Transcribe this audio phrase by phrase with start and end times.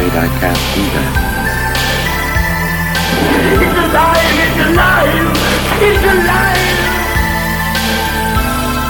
[0.00, 1.12] I'm afraid I can't do that.
[3.52, 4.40] It's alive!
[4.40, 5.28] It's alive!
[5.84, 6.80] It's alive!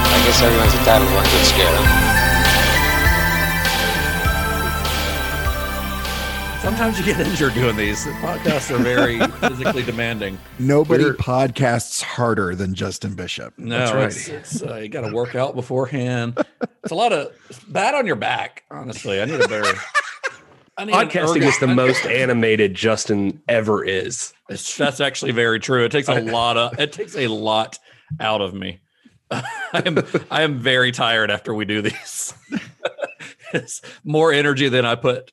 [0.07, 2.07] I guess everyone's entitled to one good scare, huh?
[6.63, 8.05] Sometimes you get injured doing these.
[8.05, 9.19] The podcasts are very
[9.49, 10.39] physically demanding.
[10.61, 13.59] Nobody We're- podcasts harder than Justin Bishop.
[13.59, 14.05] No, That's right.
[14.07, 16.39] it's, it's uh, you got to work out beforehand.
[16.85, 18.63] It's a lot of it's bad on your back.
[18.71, 19.73] Honestly, I need a better.
[20.89, 24.33] I Podcasting is the most animated Justin ever is.
[24.49, 25.85] It's, that's actually very true.
[25.85, 27.79] It takes a lot of it takes a lot
[28.19, 28.81] out of me.
[29.31, 29.99] I am
[30.31, 32.33] I am very tired after we do these.
[33.53, 35.33] it's more energy than I put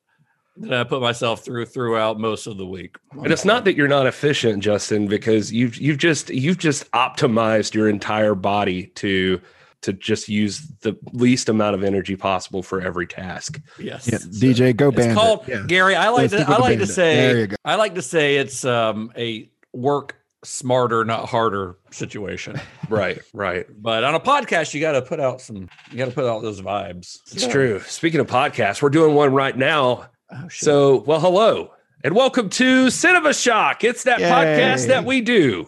[0.58, 2.98] than I put myself through throughout most of the week.
[3.14, 7.74] And it's not that you're not efficient, Justin, because you've you've just you've just optimized
[7.74, 9.40] your entire body to
[9.82, 13.62] to just use the least amount of energy possible for every task.
[13.80, 14.10] Yes.
[14.12, 15.18] Yeah, DJ, go It's bandit.
[15.18, 15.64] called Yeah.
[15.68, 15.96] Gary.
[15.96, 17.56] I like Let's to I like to say There you go.
[17.64, 22.60] I like to say it's um a work smarter, not harder situation.
[22.90, 23.66] Right, right.
[23.82, 25.68] But on a podcast, you got to put out some.
[25.92, 27.18] You got to put out those vibes.
[27.34, 27.82] It's true.
[27.82, 30.10] Speaking of podcasts, we're doing one right now.
[30.32, 30.64] Oh, shit.
[30.64, 33.84] So, well, hello and welcome to Cinema Shock.
[33.84, 35.68] It's that podcast that we do.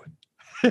[0.64, 0.70] no,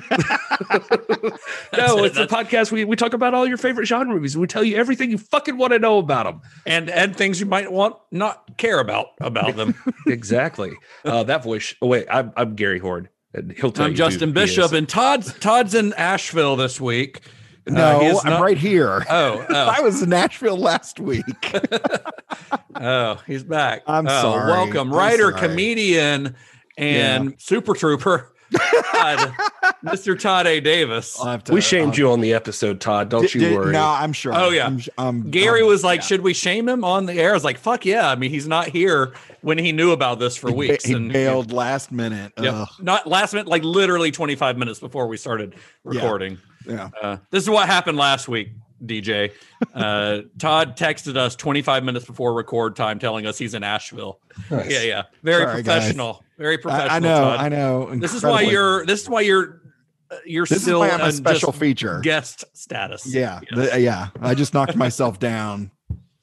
[2.03, 2.05] it.
[2.07, 4.37] it's a podcast we, we talk about all your favorite genre movies.
[4.37, 6.41] We tell you everything you fucking want to know about them.
[6.65, 9.75] and and things you might want not care about about them.
[10.07, 10.71] exactly.
[11.03, 11.73] Uh, that voice.
[11.81, 13.97] Oh wait, I'm, I'm Gary Horde, and he'll tell I'm you.
[13.97, 17.21] Justin who he Bishop, and Todd's Todd's in Asheville this week.
[17.67, 19.05] Uh, No, he is I'm not- right here.
[19.09, 21.23] Oh, I oh, was in Nashville last week.
[22.75, 23.83] oh, he's back.
[23.87, 24.51] I'm Oh, sorry.
[24.51, 25.47] Welcome, I'm writer, sorry.
[25.49, 26.35] comedian,
[26.77, 28.31] and super trooper,
[28.91, 29.33] Todd,
[29.83, 30.19] Mr.
[30.19, 30.59] Todd A.
[30.59, 31.13] Davis.
[31.15, 33.09] To- we shamed I'll- you on the episode, Todd.
[33.09, 33.71] Don't Did- you did- worry.
[33.73, 34.33] No, I'm sure.
[34.35, 34.65] Oh, yeah.
[34.67, 36.05] I'm, I'm- Gary I'm- was like, yeah.
[36.07, 38.47] "Should we shame him on the air?" I was like, "Fuck yeah!" I mean, he's
[38.47, 41.91] not here when he knew about this for He ba- weeks, He and bailed last
[41.91, 42.33] minute.
[42.41, 42.67] Yep.
[42.81, 46.37] Not last minute, like literally 25 minutes before we started recording.
[46.67, 46.89] yeah.
[47.01, 48.49] Uh, this is what happened last week,
[48.85, 49.31] DJ.
[49.73, 54.19] Uh, Todd texted us 25 minutes before record time, telling us he's in Asheville.
[54.49, 55.63] Yeah, yeah, very Sorry, guys.
[55.63, 56.91] professional, very professional.
[56.91, 57.19] I, I know.
[57.21, 57.39] Todd.
[57.39, 57.95] I know.
[57.95, 58.85] This is why you're.
[58.85, 59.61] This is why you're.
[60.11, 61.99] Uh, you're This is still why I'm a special feature.
[62.01, 63.05] guest status.
[63.13, 63.71] Yeah, Yes.
[63.71, 64.07] the- yeah.
[64.21, 65.69] I just knocked myself down.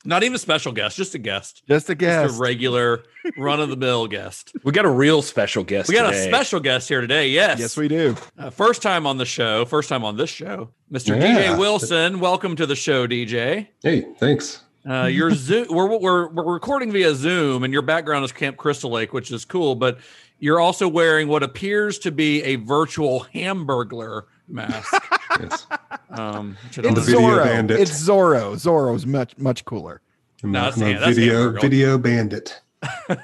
[0.06, 2.28] Not even a special guest, just a guest, Just a guest.
[2.28, 3.02] just a regular
[3.36, 4.52] run of the mill guest.
[4.64, 5.88] we got a real special guest.
[5.88, 6.24] We got today.
[6.24, 7.28] a special guest here today.
[7.28, 8.16] Yes, yes, we do.
[8.38, 9.64] Uh, first time on the show.
[9.64, 11.20] First time on this show, Mr.
[11.20, 11.52] Yeah.
[11.54, 12.20] DJ Wilson.
[12.20, 13.68] Welcome to the show, DJ.
[13.82, 14.62] Hey, thanks.
[14.88, 15.66] Uh, your Zoom.
[15.68, 19.44] We're, we're we're recording via Zoom, and your background is Camp Crystal Lake, which is
[19.44, 19.74] cool.
[19.74, 19.98] But
[20.38, 24.94] you're also wearing what appears to be a virtual Hamburglar mask.
[25.40, 25.66] Yes.
[26.10, 27.44] Um, which I don't It's the know- video Zorro.
[27.44, 27.80] bandit.
[27.80, 28.54] It's Zorro.
[28.54, 30.00] Zorro's much much cooler.
[30.42, 31.60] I'm No, a, that's- yeah, that's video Hamburger.
[31.60, 32.60] video bandit.
[33.08, 33.16] I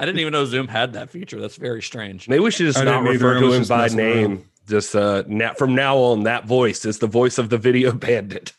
[0.00, 1.40] didn't even know Zoom had that feature.
[1.40, 2.28] That's very strange.
[2.28, 4.26] Maybe we should just I not didn't refer to him by name.
[4.32, 4.44] around.
[4.68, 8.52] Just uh, na- from now on, that voice is the voice of the video bandit.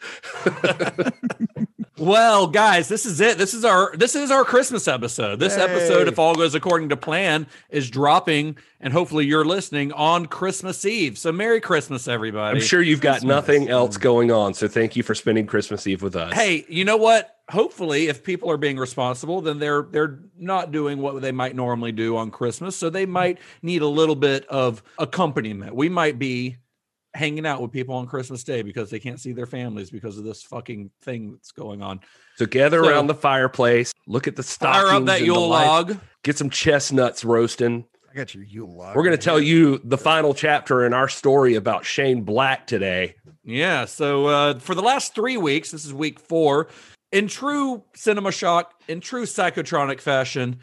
[1.98, 3.38] Well, guys, this is it.
[3.38, 5.40] This is our this is our Christmas episode.
[5.40, 10.28] This episode, if all goes according to plan, is dropping, and hopefully you're listening on
[10.28, 11.18] Christmas Eve.
[11.18, 12.58] So Merry Christmas, everybody.
[12.58, 16.04] I'm sure you've got nothing else going on, so thank you for spending Christmas Eve
[16.04, 16.34] with us.
[16.34, 17.38] Hey, you know what?
[17.50, 21.92] Hopefully, if people are being responsible, then they're they're not doing what they might normally
[21.92, 22.76] do on Christmas.
[22.76, 25.76] So they might need a little bit of accompaniment.
[25.76, 26.58] We might be
[27.14, 30.24] hanging out with people on Christmas Day because they can't see their families because of
[30.24, 32.00] this fucking thing that's going on.
[32.38, 35.48] so gather So- around the fireplace, look at the stockings, Fire up that the Yule
[35.48, 35.98] log.
[36.24, 37.86] get some chestnuts roasting.
[38.12, 38.96] I got your Yule log.
[38.96, 39.46] We're going right to tell here.
[39.48, 43.16] you the final chapter in our story about Shane Black today.
[43.44, 43.86] Yeah.
[43.86, 46.68] So uh, for the last three weeks, this is week four,
[47.12, 50.60] in true cinema shock, in true psychotronic fashion,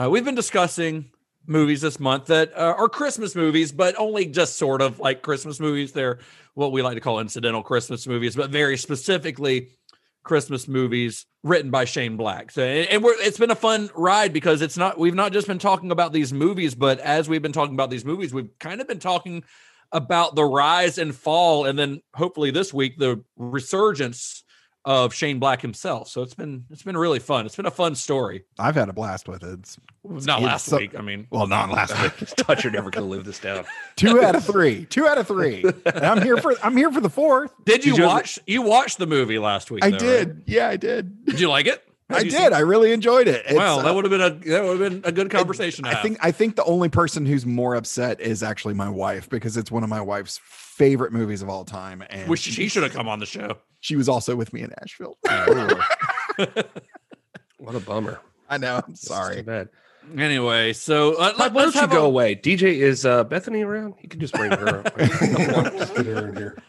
[0.00, 1.10] uh, we've been discussing
[1.46, 5.60] movies this month that uh, are Christmas movies, but only just sort of like Christmas
[5.60, 5.92] movies.
[5.92, 6.18] They're
[6.54, 9.68] what we like to call incidental Christmas movies, but very specifically
[10.22, 12.50] Christmas movies written by Shane Black.
[12.50, 15.92] So, and it's been a fun ride because it's not, we've not just been talking
[15.92, 18.98] about these movies, but as we've been talking about these movies, we've kind of been
[18.98, 19.44] talking
[19.92, 24.42] about the rise and fall, and then hopefully this week, the resurgence
[24.86, 26.08] of Shane Black himself.
[26.08, 27.44] So it's been it's been really fun.
[27.44, 28.44] It's been a fun story.
[28.58, 29.58] I've had a blast with it.
[29.58, 30.96] It's, Not last so- week.
[30.96, 32.28] I mean, well, not last week.
[32.36, 33.64] Touch, you're never going to live this down.
[33.96, 34.86] Two out of three.
[34.86, 35.64] Two out of three.
[35.84, 37.52] And I'm here for I'm here for the fourth.
[37.64, 38.38] did you Did you- watch?
[38.46, 39.84] You watched the movie last week?
[39.84, 40.28] I though, did.
[40.28, 40.36] right?
[40.46, 41.26] Yeah, I did.
[41.26, 41.82] Did you like it?
[42.08, 42.52] I How'd you did.
[42.52, 43.44] I really enjoyed it.
[43.46, 45.82] It's, Wow, uh, that would have been a that would have been a good conversation
[45.84, 49.28] to I think I think the only person who's more upset is actually my wife
[49.28, 50.38] because it's one of my wife's
[50.76, 53.56] favorite movies of all time, and Wish she should have come on the show.
[53.80, 55.16] she was also with me in Asheville.
[57.58, 58.20] What a bummer.
[58.50, 58.82] I know.
[58.86, 59.36] I'm sorry.
[59.36, 59.68] Too bad.
[60.16, 62.36] Anyway, so uh, Why let, why us don't you go a, away?
[62.36, 63.94] DJ, is uh, Bethany around?
[64.02, 64.96] You can just bring her up.
[64.98, 66.62] Just get her in here.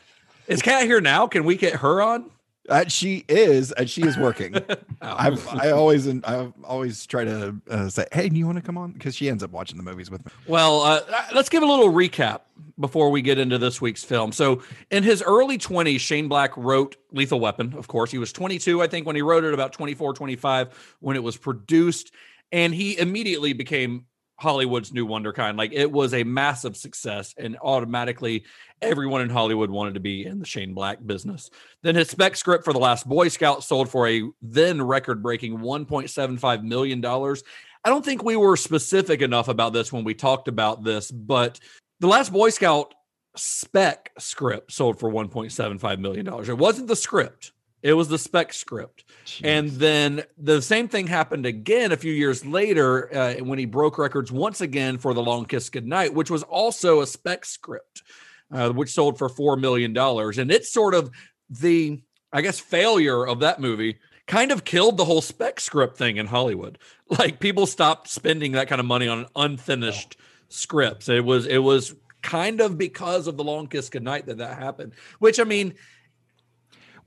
[0.48, 1.28] Is Kat here now?
[1.28, 2.32] Can we get her on?
[2.68, 4.56] Uh, she is, and she is working.
[5.00, 8.64] Oh, I've I always I always try to uh, say, "Hey, do you want to
[8.64, 10.32] come on?" Because she ends up watching the movies with me.
[10.48, 11.02] Well, uh,
[11.36, 12.42] let's give a little recap
[12.80, 14.32] before we get into this week's film.
[14.32, 17.76] So, in his early 20s, Shane Black wrote Lethal Weapon.
[17.78, 21.16] Of course, he was 22, I think, when he wrote it, about 24, 25 when
[21.16, 22.12] it was produced.
[22.52, 24.06] And he immediately became
[24.40, 25.58] Hollywood's new wonderkind.
[25.58, 28.46] Like it was a massive success, and automatically
[28.82, 31.50] everyone in Hollywood wanted to be in the Shane Black business.
[31.82, 35.58] Then his spec script for The Last Boy Scout sold for a then record breaking
[35.58, 37.04] $1.75 million.
[37.04, 41.60] I don't think we were specific enough about this when we talked about this, but
[42.00, 42.94] The Last Boy Scout
[43.36, 46.28] spec script sold for $1.75 million.
[46.28, 49.06] It wasn't the script, it was the spec script.
[49.44, 53.98] And then the same thing happened again a few years later uh, when he broke
[53.98, 58.04] records once again for The Long Kiss Goodnight, which was also a spec script,
[58.52, 59.96] uh, which sold for $4 million.
[59.98, 61.12] And it's sort of
[61.50, 62.02] the,
[62.34, 66.28] I guess, failure of that movie kind of killed the whole spec script thing in
[66.28, 66.78] Hollywood.
[67.10, 70.18] Like people stopped spending that kind of money on unfinished
[70.50, 71.08] scripts.
[71.08, 74.92] It was, it was kind of because of The Long Kiss Goodnight that that happened,
[75.20, 75.76] which I mean,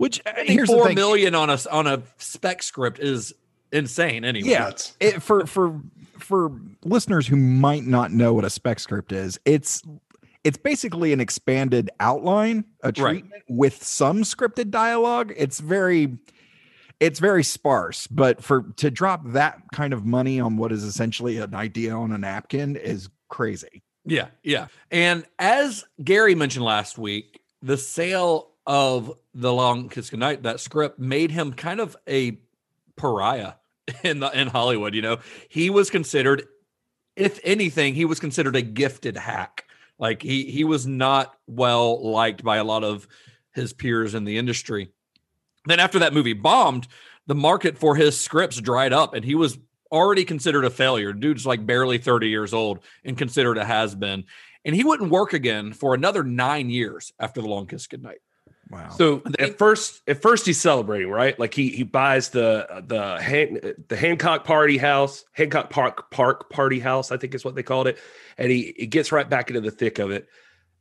[0.00, 0.94] Which uh, here's the four thing.
[0.94, 3.34] million on a on a spec script is
[3.70, 4.24] insane.
[4.24, 4.96] Anyway, Yeah, Nuts.
[4.98, 5.78] it, for for
[6.18, 6.50] for
[6.84, 9.82] listeners who might not know what a spec script is, it's
[10.42, 12.94] it's basically an expanded outline, a Right.
[12.96, 15.34] treatment with some scripted dialogue.
[15.36, 16.16] It's very
[16.98, 21.36] it's very sparse, but for to drop that kind of money on what is essentially
[21.36, 23.82] an idea on a napkin is crazy.
[24.06, 24.68] yeah, yeah.
[24.90, 30.98] And as Gary mentioned last week, the sale of the Long Kiss Goodnight, that script,
[30.98, 32.38] made him kind of a
[32.96, 33.54] pariah
[34.04, 34.94] in the in Hollywood.
[34.94, 35.18] You know,
[35.48, 36.44] he was considered,
[37.16, 39.64] if anything, he was considered a gifted hack.
[39.98, 43.06] Like he he was not well liked by a lot of
[43.52, 44.90] his peers in the industry.
[45.66, 46.88] Then after that movie bombed,
[47.26, 49.58] the market for his scripts dried up, and he was
[49.92, 51.12] already considered a failure.
[51.12, 54.24] Dude's like barely 30 years old and considered a has been.
[54.64, 58.18] And he wouldn't work again for another nine years after the long kiss goodnight.
[58.70, 58.88] Wow.
[58.90, 61.38] So They- at first, at first he's celebrating, right?
[61.38, 66.78] Like he he buys the the Han, the Hancock Party House, Hancock Park Park Party
[66.78, 67.98] House, I think is what they called it,
[68.38, 70.28] and he he gets right back into the thick of it.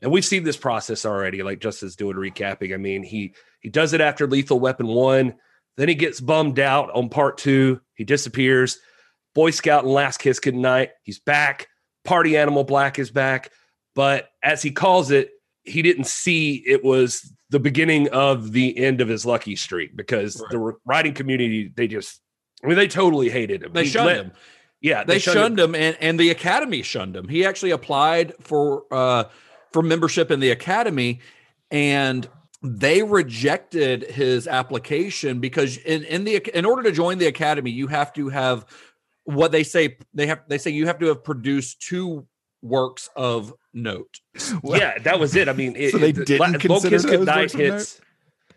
[0.01, 2.73] And we've seen this process already, like just as doing recapping.
[2.73, 5.35] I mean, he he does it after Lethal Weapon one,
[5.77, 7.81] then he gets bummed out on part two.
[7.95, 8.77] He disappears.
[9.33, 10.91] Boy Scout and Last Kiss Goodnight.
[11.03, 11.67] He's back.
[12.05, 13.51] Party Animal Black is back.
[13.95, 15.31] But as he calls it,
[15.63, 20.39] he didn't see it was the beginning of the end of his lucky streak because
[20.41, 20.51] Right.
[20.51, 22.21] the writing community, they just,
[22.63, 23.73] I mean, they totally hated him.
[23.73, 24.31] They He shunned let- him.
[24.81, 27.27] Yeah, They, shunned, him, and, and the academy shunned him.
[27.27, 29.25] He actually applied for uh
[29.73, 31.19] for membership in the academy,
[31.69, 32.27] and
[32.63, 37.87] they rejected his application because in, in the in order to join the academy, you
[37.87, 38.65] have to have
[39.25, 42.25] what they say they have they say you have to have produced two
[42.61, 44.19] works of note.
[44.63, 45.49] Yeah, that was it.
[45.49, 47.99] I mean, it, So they didn't Long consider Kiss those works of note?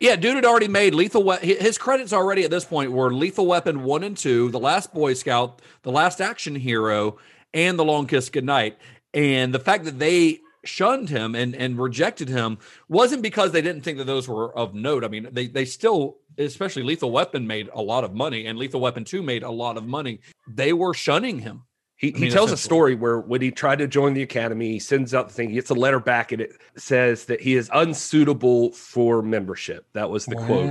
[0.00, 1.48] Yeah, dude had already made Lethal Weapon.
[1.48, 5.14] His credits already at this point were Lethal Weapon 1 and 2, The Last Boy
[5.14, 7.18] Scout, The Last Action Hero,
[7.54, 8.78] and The Long Kiss Goodnight.
[9.14, 13.82] And the fact that they shunned him and, and rejected him wasn't because they didn't
[13.82, 15.04] think that those were of note.
[15.04, 18.80] I mean, they, they still, especially Lethal Weapon, made a lot of money, and Lethal
[18.80, 20.20] Weapon 2 made a lot of money.
[20.48, 21.62] They were shunning him.
[22.02, 24.78] He, I he tells a story where when he tried to join the academy, he
[24.80, 27.70] sends out the thing, he gets a letter back, and it says that he is
[27.72, 29.86] unsuitable for membership.
[29.92, 30.68] That was the quote.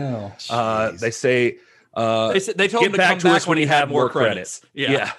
[0.49, 1.57] Uh, they say,
[1.93, 3.89] uh, They, they told get him to back come to back us when he had
[3.89, 4.59] more credits.
[4.73, 4.91] Yeah.
[4.91, 5.11] Yeah.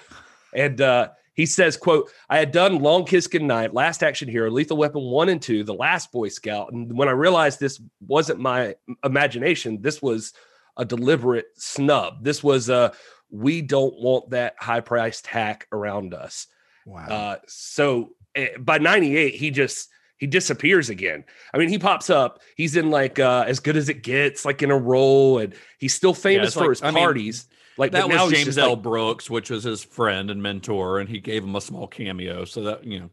[0.53, 4.77] And uh, he says, quote, I had done Long Kiss Goodnight, Last Action Hero, Lethal
[4.77, 6.71] Weapon 1 and 2, The Last Boy Scout.
[6.71, 10.33] And when I realized this wasn't my imagination, this was
[10.77, 12.23] a deliberate snub.
[12.23, 12.93] This was a,
[13.33, 16.45] we don't want that high priced hack around us.
[16.85, 17.07] wow.
[17.07, 21.23] Uh, so eh, by 98, he just, he disappears again.
[21.53, 22.41] I mean, he pops up.
[22.55, 25.93] He's in like uh as good as it gets, like in a role, and he's
[25.95, 27.47] still famous it's for like- his I mean, parties.
[27.77, 28.75] like that was James just, L.
[28.75, 32.45] like- Brooks, which was his friend and mentor, and he gave him a small cameo.
[32.45, 33.09] So that you know,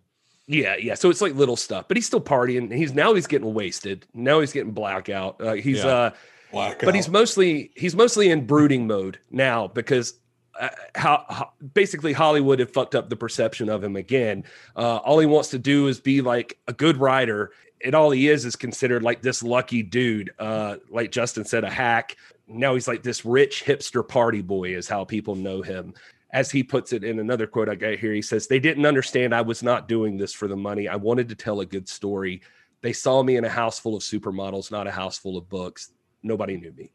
[0.47, 0.95] Yeah, yeah.
[0.95, 2.71] So it's like little stuff, but he's still partying.
[2.73, 4.07] He's now he's getting wasted.
[4.15, 5.41] Now he's getting blackout.
[5.41, 5.87] Uh, he's Yeah.
[5.89, 6.11] uh,
[6.53, 6.85] Blackout.
[6.85, 10.15] but he's mostly he's mostly in brooding mode now because
[10.59, 14.45] uh, how, how basically Hollywood had fucked up the perception of him again.
[14.77, 17.53] Uh, all he wants to do is be like a good writer,
[17.85, 20.31] and all he is is considered like this lucky dude.
[20.39, 22.17] Uh, like Justin said, a hack.
[22.47, 25.95] Now he's like this rich hipster party boy, is how people know him.
[26.33, 29.35] As he puts it in another quote I got here, he says, They didn't understand
[29.35, 30.89] I was not doing this for the money.
[30.89, 32.43] I wanted to tell a good story.
[32.83, 35.91] They saw me in a house full of supermodels, not a house full of books.
[36.23, 36.91] Nobody knew me.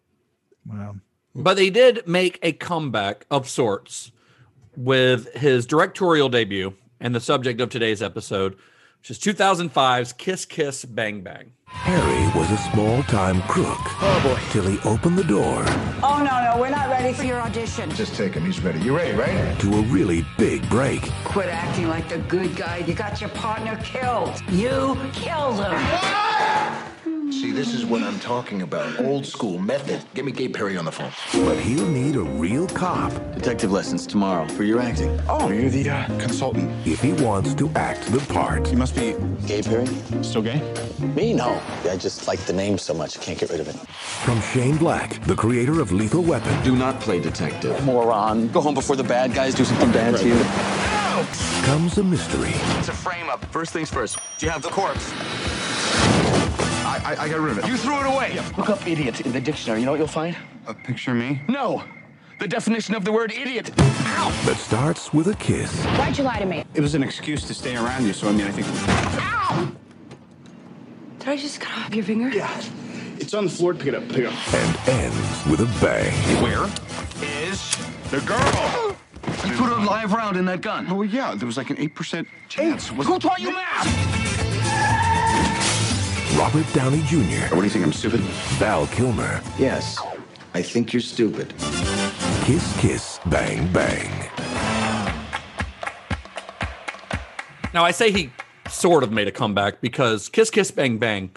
[0.68, 0.96] Wow.
[1.36, 4.12] but they did make a comeback of sorts
[4.76, 8.56] with his directorial debut and the subject of today's episode,
[9.00, 11.52] which is 2005's Kiss Kiss Bang Bang.
[11.68, 13.78] Harry was a small time crook.
[13.80, 14.40] Oh boy.
[14.52, 15.64] Till he opened the door
[16.04, 17.90] Oh, no, no, we're not ready for your audition.
[17.92, 18.46] Just take him.
[18.46, 18.80] He's ready.
[18.80, 19.60] You ready, right?
[19.60, 21.02] to a really big break.
[21.26, 22.78] Quit acting like the good guy.
[22.88, 24.42] You got your partner killed.
[24.50, 26.92] You killed him.
[27.32, 29.00] See, this is what I'm talking about.
[29.00, 30.04] Old school method.
[30.14, 31.12] Get me Gay Perry on the phone.
[31.46, 35.20] But he'll need a real cop Detective lessons tomorrow for your acting.
[35.28, 36.72] Oh, you're the uh, consultant.
[36.88, 38.70] if he wants to act the part.
[38.72, 39.16] You must be
[39.46, 39.86] Gay Perry?
[40.24, 40.62] still gay?
[41.16, 41.34] Me?
[41.34, 41.62] No.
[41.90, 43.76] I just like the name so much, I can't get rid of it.
[43.76, 47.84] From Shane Black, the creator of Lethal Weapon, Do not play detective.
[47.86, 48.48] Moron.
[48.50, 51.66] Go home before the bad guys do something bad to you.
[51.66, 52.52] comes a mystery.
[52.80, 53.44] It's a frame up.
[53.46, 54.20] First things first.
[54.38, 55.12] Do you have the corpse?
[57.04, 57.68] I, I, I got rid of it.
[57.68, 58.40] You threw it away.
[58.58, 59.80] Look up idiot in the dictionary.
[59.80, 60.36] You know what you'll find?
[60.68, 61.42] A picture of me?
[61.48, 61.84] No.
[62.40, 63.72] The definition of the word idiot.
[63.80, 64.44] Ow.
[64.46, 66.64] that starts with a kiss Why'd you lie to me?
[66.74, 68.68] It was an excuse to stay around you, so I mean, I think.
[69.22, 69.72] Ow!
[71.20, 72.30] Did I just cut off your finger?
[72.30, 72.62] Yeah.
[73.18, 73.74] It's on the floor.
[73.74, 74.08] Pick it up.
[74.10, 74.54] Pick it up.
[74.54, 76.12] and ends with a bang.
[76.44, 76.66] Where
[77.50, 77.76] is
[78.12, 78.96] the girl?
[79.46, 80.88] You put a live round in that gun.
[80.90, 81.34] Oh, yeah.
[81.36, 82.92] There was like an 8% chance.
[82.92, 84.35] Was Who taught you math?
[86.34, 87.86] Robert Downey Jr., What do you think?
[87.86, 88.20] I'm stupid?
[88.60, 89.98] Val Kilmer, Yes.
[90.54, 91.54] I think you're stupid.
[92.44, 94.10] Kiss Kiss Bang Bang.
[97.74, 98.32] Now, I say he
[98.70, 101.32] sort of made a comeback because Kiss Kiss Bang Bang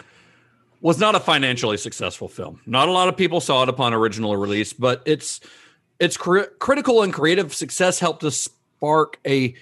[0.81, 2.61] was not a financially successful film.
[2.65, 5.41] Not a lot of people saw it upon original release, but its
[5.99, 9.53] its cri- critical and creative success helped to spark a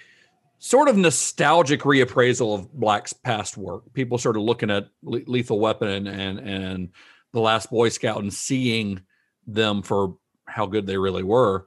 [0.59, 3.93] sort of nostalgic reappraisal of Black's past work.
[3.93, 6.89] People sort of looking at Le- Lethal Weapon and and,
[7.33, 9.01] The Last Boy Scout and seeing
[9.45, 11.65] them for how good they really were.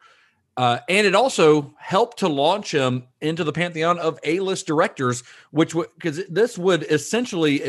[0.56, 5.74] Uh, and it also helped to launch him into the pantheon of A-list directors, which
[5.74, 7.62] because this would essentially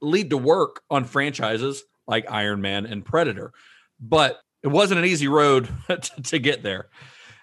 [0.00, 3.52] lead to work on franchises like Iron Man and Predator.
[3.98, 6.88] But it wasn't an easy road to, to get there.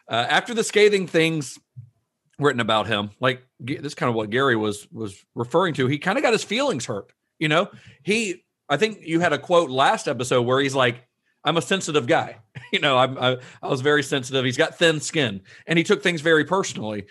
[0.07, 1.59] Uh, after the scathing things
[2.39, 5.87] written about him, like this, is kind of what Gary was was referring to.
[5.87, 7.11] He kind of got his feelings hurt.
[7.37, 7.69] You know,
[8.03, 8.43] he.
[8.71, 11.03] I think you had a quote last episode where he's like,
[11.43, 12.37] "I'm a sensitive guy."
[12.71, 14.45] you know, I'm, I I was very sensitive.
[14.45, 17.05] He's got thin skin, and he took things very personally.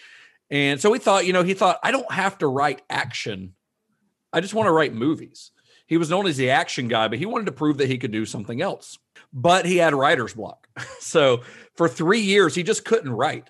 [0.51, 3.55] And so he thought, you know, he thought, I don't have to write action.
[4.33, 5.51] I just want to write movies.
[5.87, 8.13] He was known as the action guy, but he wanted to prove that he could
[8.13, 8.99] do something else.
[9.33, 10.69] But he had writer's block.
[11.01, 11.41] So
[11.75, 13.49] for three years, he just couldn't write.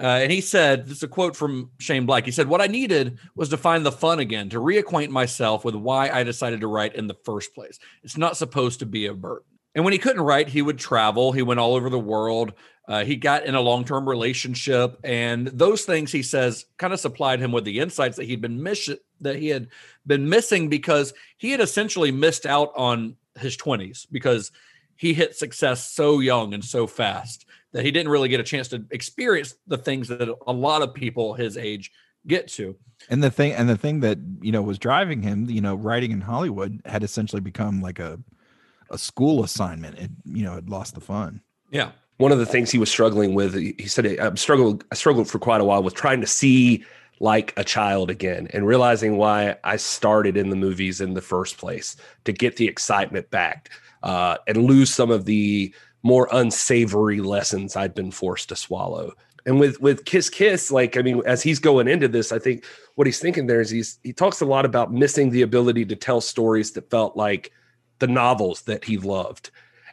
[0.00, 2.24] Uh, and he said, this is a quote from Shane Black.
[2.24, 5.74] He said, What I needed was to find the fun again, to reacquaint myself with
[5.74, 7.78] why I decided to write in the first place.
[8.02, 9.44] It's not supposed to be a burden.
[9.74, 11.32] And when he couldn't write, he would travel.
[11.32, 12.54] He went all over the world.
[12.88, 14.98] Uh, he got in a long term relationship.
[15.04, 18.62] And those things, he says, kind of supplied him with the insights that he'd been
[18.62, 18.90] miss-
[19.20, 19.68] that he had
[20.06, 24.50] been missing because he had essentially missed out on his 20s because
[24.96, 28.68] he hit success so young and so fast that he didn't really get a chance
[28.68, 31.92] to experience the things that a lot of people his age
[32.26, 32.76] get to.
[33.08, 36.10] And the thing and the thing that you know was driving him, you know, writing
[36.10, 38.18] in Hollywood had essentially become like a
[38.90, 39.98] a school assignment.
[39.98, 41.40] It you know had lost the fun.
[41.70, 41.92] Yeah.
[42.18, 44.84] One of the things he was struggling with, he he said, "I'm struggled.
[44.92, 46.84] I struggled for quite a while with trying to see
[47.20, 51.56] like a child again, and realizing why I started in the movies in the first
[51.58, 53.70] place to get the excitement back,
[54.02, 59.12] uh, and lose some of the more unsavory lessons I'd been forced to swallow."
[59.46, 62.64] And with with Kiss Kiss, like I mean, as he's going into this, I think
[62.94, 65.96] what he's thinking there is he's he talks a lot about missing the ability to
[65.96, 67.52] tell stories that felt like
[67.98, 69.50] the novels that he loved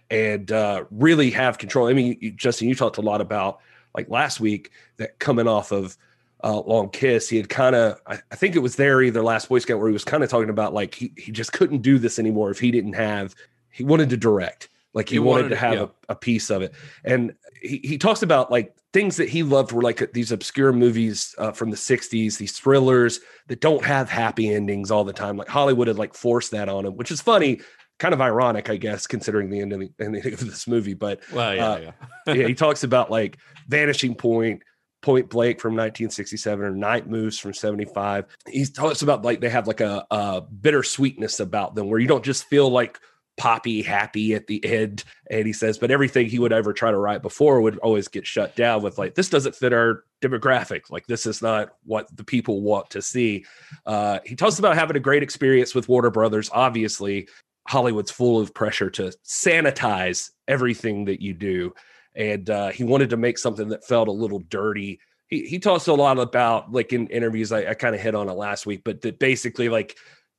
[0.09, 1.87] and uh, really have control.
[1.87, 3.59] I mean, you, Justin, you talked a lot about
[3.95, 5.97] like last week that coming off of
[6.43, 9.49] uh, Long Kiss, he had kind of, I, I think it was there either last
[9.49, 11.97] Boy Scout where he was kind of talking about like he, he just couldn't do
[11.97, 13.35] this anymore if he didn't have,
[13.71, 14.69] he wanted to direct.
[14.97, 15.85] Like he, He wanted, wanted to have yeah.
[16.09, 16.73] a, a piece of it.
[17.05, 21.35] And he, he talks about like things that he loved were like these obscure movies
[21.37, 25.37] uh, from the 60s, these thrillers that don't have happy endings all the time.
[25.37, 27.61] Like Hollywood had like forced that on him, which is funny,
[27.99, 30.95] kind of ironic, I guess, considering the ending, ending of this movie.
[30.95, 32.33] But Well, yeah, uh, yeah.
[32.33, 33.37] yeah, he talks about like
[33.67, 34.63] Vanishing Point,
[35.03, 38.25] Point Blank from 1967, or Night Moves from 75.
[38.47, 42.25] He talks about like they have like a, a bittersweetness about them where you don't
[42.25, 42.99] just feel like
[43.37, 45.03] poppy happy at the end.
[45.29, 48.25] And he says, but everything he would ever try to write before would always get
[48.25, 50.89] shut down with like, this doesn't fit our demographic.
[50.89, 53.45] Like, this is not what the people want to see.
[53.85, 56.49] Uh, he talks about having a great experience with Warner Brothers.
[56.51, 57.29] Obviously,
[57.67, 61.73] Hollywood's full of pressure to sanitize everything that you do.
[62.15, 64.99] And uh, he wanted to make something that felt a little dirty.
[65.27, 68.29] He, he talks a lot about, like in interviews, I, I kind of hit on
[68.29, 69.95] it last week, but that basically, like,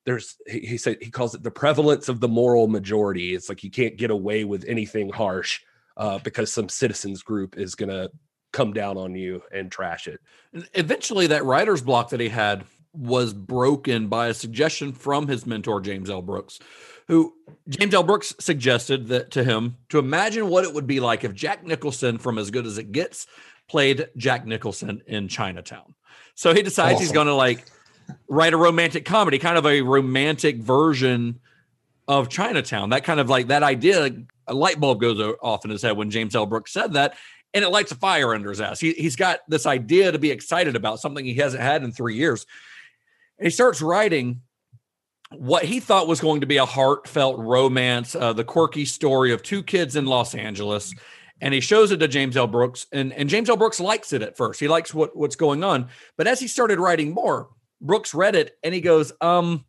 [0.08, 3.34] there's he, he said he calls it the prevalence of the moral majority.
[3.34, 5.60] It's like you can't get away with anything harsh
[5.98, 8.08] uh, because some citizens group is gonna
[8.54, 10.18] come down on you and trash it.
[10.72, 15.78] Eventually, that writer's block that he had was broken by a suggestion from his mentor,
[15.82, 16.22] James L.
[16.22, 16.58] Brooks,
[17.06, 17.34] who
[17.68, 18.02] James L.
[18.02, 22.16] Brooks suggested that to him to imagine what it would be like if Jack Nicholson
[22.16, 23.26] from As Good as It Gets
[23.68, 25.94] played Jack Nicholson in Chinatown.
[26.34, 27.66] So he decides he's going to like
[28.28, 31.40] write a romantic comedy, kind of a romantic version
[32.06, 32.90] of Chinatown.
[32.90, 34.10] That kind of like that idea,
[34.46, 36.46] a light bulb goes off in his head when James L.
[36.46, 37.16] Brooks said that,
[37.54, 38.80] and it lights a fire under his ass.
[38.80, 42.14] He, he's got this idea to be excited about, something he hasn't had in three
[42.14, 42.46] years.
[43.38, 44.42] And he starts writing
[45.36, 49.42] what he thought was going to be a heartfelt romance, uh, the quirky story of
[49.42, 50.94] two kids in Los Angeles.
[51.40, 52.46] And he shows it to James L.
[52.46, 53.56] Brooks, and, and James L.
[53.56, 54.58] Brooks likes it at first.
[54.58, 55.88] He likes what, what's going on.
[56.16, 57.48] But as he started writing more,
[57.80, 59.64] Brooks read it and he goes, um,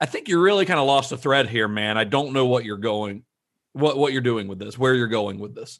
[0.00, 1.96] I think you really kind of lost a thread here, man.
[1.96, 3.22] I don't know what you're going,
[3.72, 5.78] what what you're doing with this, where you're going with this.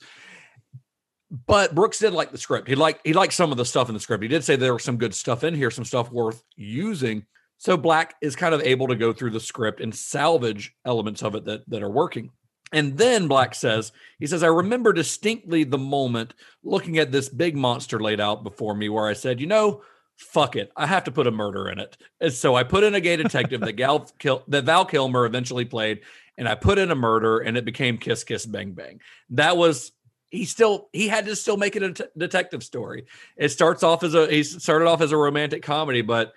[1.47, 2.69] But Brooks did like the script.
[2.69, 4.23] He liked he liked some of the stuff in the script.
[4.23, 7.25] He did say there was some good stuff in here, some stuff worth using.
[7.59, 11.35] So Black is kind of able to go through the script and salvage elements of
[11.35, 12.31] it that that are working.
[12.73, 17.55] And then Black says, he says, I remember distinctly the moment looking at this big
[17.55, 19.83] monster laid out before me where I said, you know,
[20.23, 20.73] fuck it.
[20.77, 21.97] I have to put a murder in it.
[22.21, 25.65] And so I put in a gay detective that Gal Kil- that Val Kilmer eventually
[25.65, 26.01] played,
[26.39, 29.01] and I put in a murder, and it became Kiss Kiss Bang Bang.
[29.31, 29.93] That was
[30.31, 33.07] he still he had to still make it a t- detective story.
[33.37, 36.33] It starts off as a he started off as a romantic comedy, but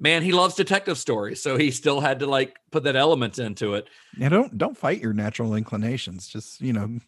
[0.00, 3.74] man, he loves detective stories, so he still had to like put that element into
[3.74, 3.86] it.
[4.18, 6.26] Yeah, don't don't fight your natural inclinations.
[6.26, 6.98] Just you know,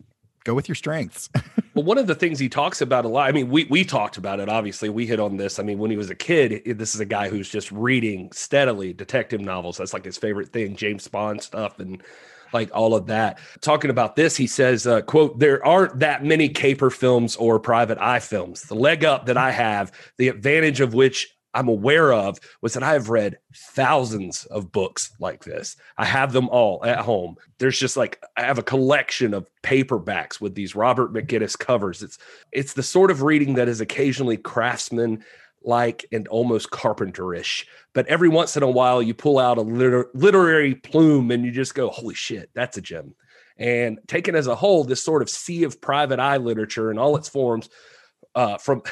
[0.44, 1.28] go with your strengths.
[1.74, 4.16] Well, one of the things he talks about a lot, I mean, we we talked
[4.16, 4.48] about it.
[4.48, 5.59] Obviously, we hit on this.
[5.59, 8.92] I mean, when he was a kid, this is a guy who's just reading steadily
[8.92, 9.78] detective novels.
[9.78, 12.00] That's like his favorite thing, James Bond stuff, and
[12.52, 13.40] like all of that.
[13.61, 17.98] Talking about this, he says, uh, "quote There aren't that many caper films or private
[17.98, 18.62] eye films.
[18.62, 22.83] The leg up that I have, the advantage of which." I'm aware of was that
[22.83, 25.77] I have read thousands of books like this.
[25.97, 27.37] I have them all at home.
[27.59, 32.03] There's just like I have a collection of paperbacks with these Robert McGinnis covers.
[32.03, 32.19] It's
[32.53, 35.25] it's the sort of reading that is occasionally craftsman
[35.62, 37.67] like and almost carpenterish.
[37.95, 41.53] But every once in a while you pull out a liter- literary plume and you
[41.53, 43.14] just go, "Holy shit, that's a gem."
[43.57, 47.17] And taken as a whole, this sort of sea of private eye literature in all
[47.17, 47.71] its forms
[48.35, 48.83] uh, from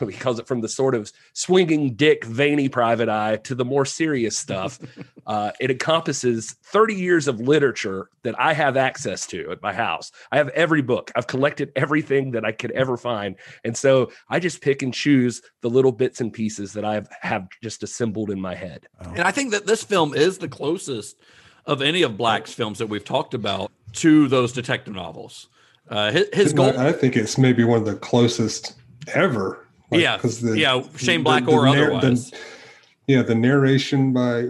[0.00, 3.84] he calls it from the sort of swinging dick veiny private eye to the more
[3.84, 4.78] serious stuff.
[5.24, 10.10] Uh, it encompasses 30 years of literature that i have access to at my house.
[10.32, 11.12] I have every book.
[11.14, 13.36] I've collected everything that i could ever find.
[13.62, 17.08] And so i just pick and choose the little bits and pieces that i have,
[17.20, 18.88] have just assembled in my head.
[19.00, 21.20] And I think that this film is the closest
[21.66, 25.48] of any of Black's films that we've talked about to those detective novels.
[25.88, 28.74] Uh, his, his goal, I, I think it's maybe one of the closest
[29.08, 29.66] ever.
[29.90, 32.32] Yeah, 'cause the- yeah, Shane Black the or narr- the- otherwise.
[33.06, 34.42] yeah, the narration by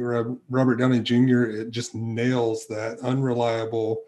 [0.49, 1.45] Robert Downey Jr.
[1.45, 4.03] it just nails that unreliable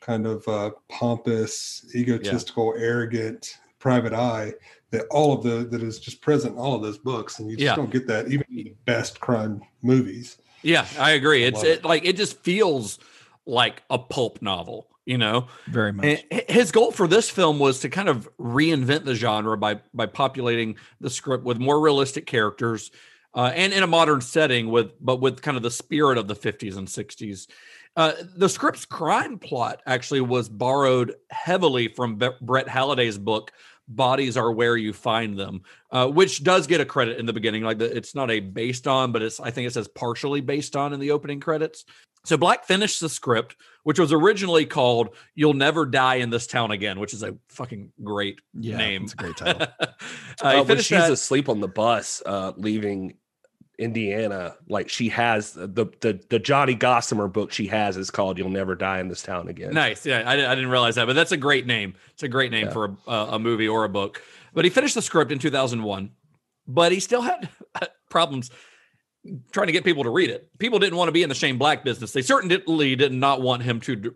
[0.00, 4.52] kind of uh, pompous, egotistical, arrogant private eye
[4.90, 7.56] that all of the that is just present in all of those books, and you
[7.56, 7.76] just Yeah.
[7.76, 10.38] don't get that even in the best crime movies.
[10.62, 11.44] Yeah, I agree.
[11.44, 12.98] It's it, like it just feels
[13.46, 15.48] like a pulp novel, you know.
[15.66, 16.24] Very much.
[16.30, 20.06] And his goal for this film was to kind of reinvent the genre by by
[20.06, 22.92] populating the script with more realistic characters
[23.34, 26.36] uh, and in a modern setting with but with kind of the spirit of the
[26.36, 27.48] 50s and 60s.
[27.96, 33.50] Uh, the script's crime plot actually was borrowed heavily from Be- Brett Halliday's book
[33.88, 37.64] bodies are where you find them, uh, which does get a credit in the beginning.
[37.64, 40.76] Like the, it's not a based on, but it's I think it says partially based
[40.76, 41.84] on in the opening credits.
[42.24, 46.70] So Black finished the script, which was originally called "You'll Never Die in This Town
[46.70, 49.04] Again," which is a fucking great Yeah, name.
[49.04, 49.66] it's a great title.
[49.80, 49.86] uh,
[50.42, 53.14] Uh, when she's that- asleep on the bus, uh, leaving
[53.78, 55.66] Indiana, like she has the
[56.00, 59.48] the the Johnny Gossamer book she has is called "You'll Never Die in This Town
[59.48, 60.04] Again." Nice.
[60.04, 61.94] Yeah, I, I didn't realize that, but that's a great name.
[62.12, 62.72] It's a great name Yeah.
[62.72, 64.22] for a, a movie or a book.
[64.52, 66.10] But he finished the script in 2001,
[66.66, 67.48] but he still had
[68.10, 68.50] problems
[69.52, 70.48] trying to get people to read it.
[70.58, 72.12] People didn't want to be in the Shane Black business.
[72.12, 74.14] They certainly did not want him to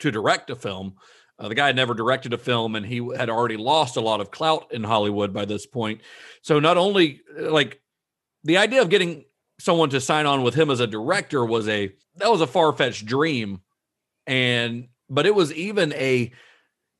[0.00, 0.94] to direct a film.
[1.38, 4.20] Uh, the guy had never directed a film, and he had already lost a lot
[4.20, 6.00] of clout in Hollywood by this point.
[6.42, 7.80] So not only uh, like
[8.44, 9.24] the idea of getting
[9.58, 12.72] someone to sign on with him as a director was a that was a far
[12.72, 13.60] fetched dream,
[14.26, 16.32] and but it was even a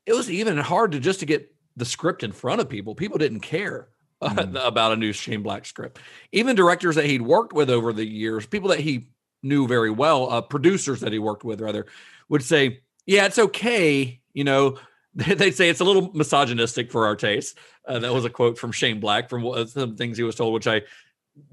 [0.05, 2.95] it was even hard to just to get the script in front of people.
[2.95, 3.89] People didn't care
[4.23, 5.99] uh, about a new Shane Black script.
[6.31, 9.07] Even directors that he'd worked with over the years, people that he
[9.41, 11.85] knew very well, uh, producers that he worked with rather,
[12.29, 14.77] would say, "Yeah, it's okay." You know,
[15.15, 17.57] they'd say it's a little misogynistic for our taste.
[17.87, 20.67] Uh, that was a quote from Shane Black from some things he was told, which
[20.67, 20.81] I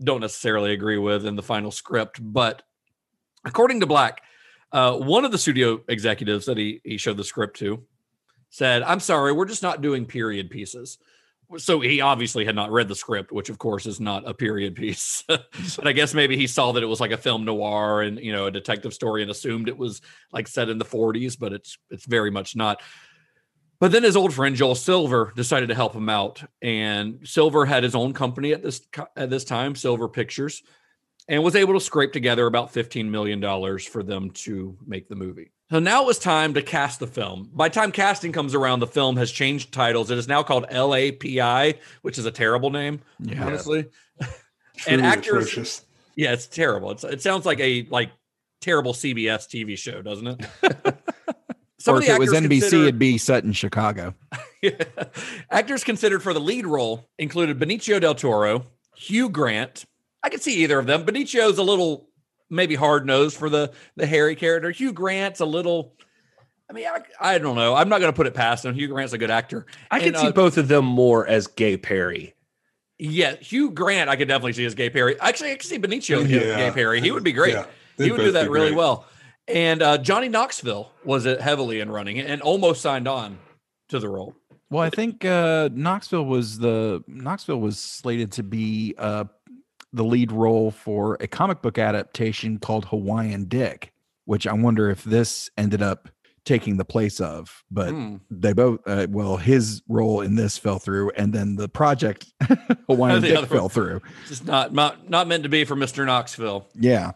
[0.02, 2.20] don't necessarily agree with in the final script.
[2.22, 2.62] But
[3.44, 4.22] according to Black,
[4.72, 7.83] uh, one of the studio executives that he he showed the script to
[8.50, 10.98] said, "I'm sorry, we're just not doing period pieces."
[11.58, 14.76] So he obviously had not read the script, which of course is not a period
[14.76, 15.24] piece.
[15.28, 18.32] but I guess maybe he saw that it was like a film noir and you
[18.32, 20.00] know a detective story and assumed it was
[20.32, 22.82] like set in the 40s, but it's it's very much not.
[23.80, 27.82] But then his old friend Joel Silver decided to help him out, and Silver had
[27.82, 28.82] his own company at this
[29.16, 30.62] at this time, Silver Pictures,
[31.28, 35.16] and was able to scrape together about fifteen million dollars for them to make the
[35.16, 35.50] movie.
[35.70, 37.48] So now it was time to cast the film.
[37.54, 40.11] By the time casting comes around, the film has changed titles.
[40.11, 43.44] It is now called LAPI, which is a terrible name, Yeah.
[43.46, 43.87] honestly.
[44.88, 45.85] And actors, atrocious.
[46.16, 46.90] yeah, it's terrible.
[46.92, 48.11] It's, it sounds like a like
[48.62, 50.46] terrible CBS TV show, doesn't it?
[51.78, 54.14] Some or of if the it was NBC, it'd be set in Chicago.
[55.50, 58.64] Actors considered for the lead role included Benicio del Toro,
[58.96, 59.85] Hugh Grant.
[60.22, 61.04] I could see either of them.
[61.04, 62.09] Benicio's a little
[62.50, 64.70] maybe hard nosed for the the Harry character.
[64.70, 65.94] Hugh Grant's a little.
[66.68, 67.74] I mean, I, I don't know.
[67.74, 68.74] I'm not going to put it past him.
[68.74, 69.66] Hugh Grant's a good actor.
[69.90, 72.34] I can And, see uh, both of them more as Gay Perry.
[72.98, 75.18] Yeah, Hugh Grant, I could definitely see as Gay Perry.
[75.20, 76.56] Actually, I could see Benicio as Yeah.
[76.56, 77.00] Gay Perry.
[77.00, 77.54] He would be great.
[77.54, 78.76] Yeah, he they'd do that really great.
[78.76, 79.06] well.
[79.48, 83.38] And uh, Johnny Knoxville was heavily in running and almost signed on
[83.88, 84.36] to the role.
[84.70, 89.24] Well, I think uh, Knoxville was the Knoxville was slated to be uh,
[89.92, 93.92] the lead role for a comic book adaptation called Hawaiian Dick,
[94.24, 96.09] which I wonder if this ended up
[96.44, 97.64] taking the place of.
[97.70, 98.16] But Hmm.
[98.31, 102.26] they both, uh, well, his role in this fell through, and then the project
[102.88, 104.00] Hawaiian The Dick fell through.
[104.29, 106.07] Just not, not not meant to be for Mr.
[106.07, 106.66] Knoxville.
[106.74, 107.12] Yeah,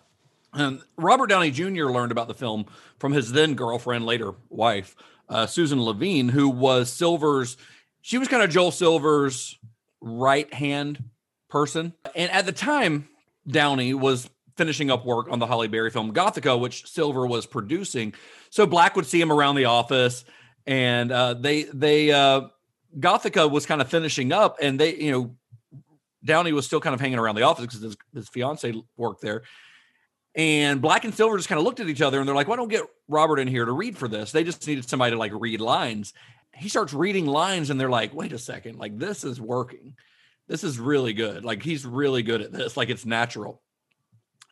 [0.53, 1.87] And Robert Downey Jr.
[1.87, 2.67] learned about the film
[2.99, 4.95] from his then girlfriend, later wife,
[5.29, 7.57] uh, Susan Levin, who was Silver's.
[8.03, 9.59] She was kind of Joel Silver's
[10.03, 11.03] right hand
[11.55, 11.95] person.
[12.17, 13.09] And at the time,
[13.47, 18.13] Downey was finishing up work on the Halle Berry film Gothika, which Silver was producing.
[18.51, 20.25] So Black would see him around the office,
[20.67, 22.49] and uh, they they uh,
[22.99, 25.37] Gothika was kind of finishing up, and they you know
[26.25, 29.43] Downey was still kind of hanging around the office because his, his fiance worked there.
[30.35, 32.57] And Black and Silver just kind of looked at each other and they're like, why
[32.57, 34.33] don't get Robert in here to read for this?
[34.33, 36.13] They just needed somebody to like read lines.
[36.53, 39.95] He starts reading lines and they're like, wait a second, like this is working.
[40.49, 41.45] This is really good.
[41.45, 42.77] Like he's really good at this.
[42.77, 43.63] Like it's natural.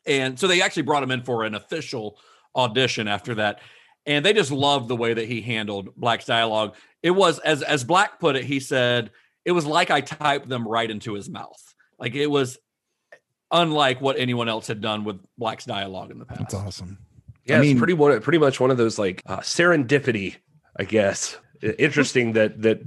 [0.05, 2.17] And so they actually brought him in for an official
[2.55, 3.59] audition after that.
[4.05, 6.75] And they just loved the way that he handled Black's dialogue.
[7.01, 9.11] It was as as Black put it, he said,
[9.45, 11.61] it was like I typed them right into his mouth.
[11.99, 12.57] Like it was
[13.51, 16.39] unlike what anyone else had done with Black's dialogue in the past.
[16.39, 16.97] that's awesome.
[17.45, 20.35] Yeah, I it's pretty one, pretty much one of those like uh, serendipity,
[20.77, 21.37] I guess.
[21.77, 22.81] Interesting that that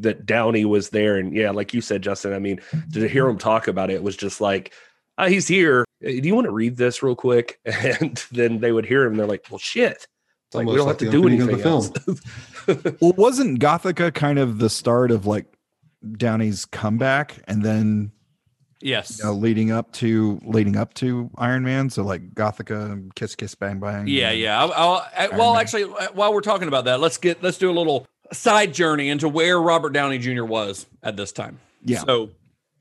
[0.00, 2.32] that Downey was there, and yeah, like you said, Justin.
[2.32, 2.60] I mean,
[2.92, 4.72] to hear him talk about it was just like,
[5.18, 5.84] uh, he's here.
[6.04, 7.60] Uh, Do you want to read this real quick?
[8.00, 9.16] And then they would hear him.
[9.16, 10.06] They're like, well, shit.
[10.48, 11.90] It's like we don't have to do anything the else.
[13.00, 15.46] Well, wasn't Gothika kind of the start of like
[16.16, 18.12] Downey's comeback, and then
[18.80, 19.18] Yes.
[19.18, 21.88] you know, leading up to leading up to Iron Man?
[21.88, 24.06] So like Gothika, Kiss Kiss Bang Bang.
[24.06, 24.60] Yeah, yeah.
[24.60, 25.60] I'll, I'll, I, well, Man.
[25.62, 29.08] actually, uh, while we're talking about that, let's get let's do a little side journey
[29.08, 30.44] into where Robert Downey Jr.
[30.44, 31.58] was at this time.
[31.84, 32.00] Yeah.
[32.00, 32.30] So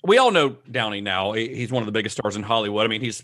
[0.03, 1.34] we all know Downey now.
[1.34, 2.86] He's one of the biggest stars in Hollywood.
[2.86, 3.23] I mean, he's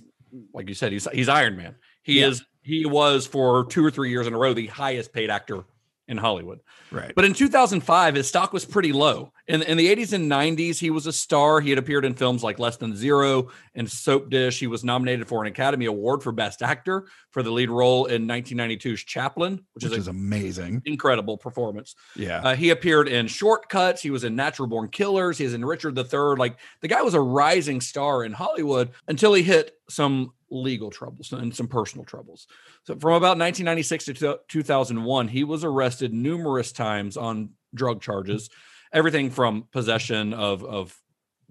[0.53, 1.75] like you said, he's he's Iron Man.
[2.03, 2.27] He Yeah.
[2.27, 2.43] is.
[2.61, 5.63] He was for two or three years in a row the highest paid actor
[6.09, 6.59] in Hollywood.
[6.91, 7.13] Right.
[7.15, 9.31] But in 2005, his stock was pretty low.
[9.47, 11.61] In, in the 80s and 90s, he was a star.
[11.61, 14.59] He had appeared in films like Less Than Zero and Soapdish.
[14.59, 18.27] He was nominated for an Academy Award for Best Actor for the lead role in
[18.27, 20.81] 1992's Chaplin, which, Which is, is amazing.
[20.85, 21.95] incredible performance.
[22.15, 22.41] Yeah.
[22.41, 24.01] Uh, he appeared in Short Cuts.
[24.01, 25.37] He was in Natural Born Killers.
[25.37, 26.35] He was in Richard III.
[26.37, 31.31] Like the guy was a rising star in Hollywood until he hit some legal troubles
[31.31, 32.47] and some personal troubles.
[32.83, 38.49] So from about 1996 to 2001, he was arrested numerous times on drug charges,
[38.91, 40.95] everything from possession of of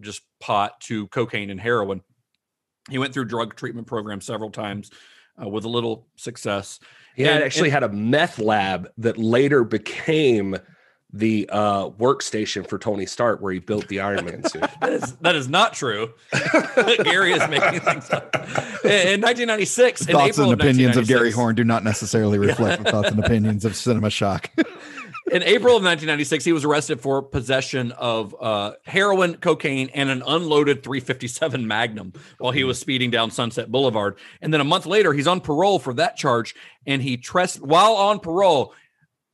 [0.00, 2.02] just pot to cocaine and heroin.
[2.90, 4.90] He went through drug treatment programs several times
[5.42, 6.78] uh, with a little success.
[7.16, 10.56] He And- actually and- had a meth lab that later became
[11.12, 14.64] the uh, workstation for Tony Stark, where he built the Iron Man suit.
[14.81, 16.12] that is that is not true.
[17.03, 18.35] Gary is making things up.
[18.85, 22.38] In, in 1996, in thoughts April and of opinions of Gary Horn do not necessarily
[22.38, 24.51] reflect the thoughts and opinions of Cinema Shock.
[25.33, 30.23] in April of 1996, he was arrested for possession of uh, heroin, cocaine, and an
[30.27, 34.18] unloaded 357 Magnum while he was speeding down Sunset Boulevard.
[34.42, 36.55] And then a month later, he's on parole for that charge,
[36.87, 38.75] and he tres while on parole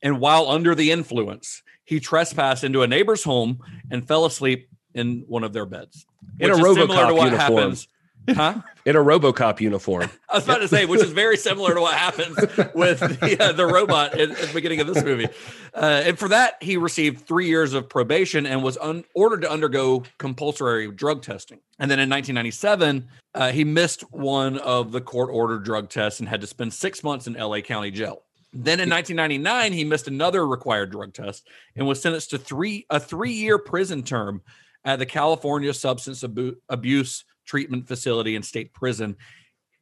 [0.01, 5.23] and while under the influence, he trespassed into a neighbor's home and fell asleep in
[5.27, 6.05] one of their beds.
[6.39, 7.57] In a which is similar to RoboCop what uniform.
[7.59, 7.87] happens-
[8.27, 8.55] Huh?
[8.87, 10.09] In a RoboCop uniform.
[10.29, 12.35] I was about to say, which is very similar to what happens
[12.73, 15.27] with the, uh, the robot at, at the beginning of this movie.
[15.75, 19.51] Uh, and for that, he received three years of probation and was un- ordered to
[19.51, 21.59] undergo compulsory drug testing.
[21.77, 26.27] And then in 1997, uh, he missed one of the court ordered drug tests and
[26.27, 28.23] had to spend six months in LA County Jail.
[28.57, 33.01] Then in 1999, he missed another required drug test and was sentenced to three a
[33.01, 34.41] three year prison term
[34.85, 39.17] at the California Substance Abu- Abuse Treatment Facility and State Prison.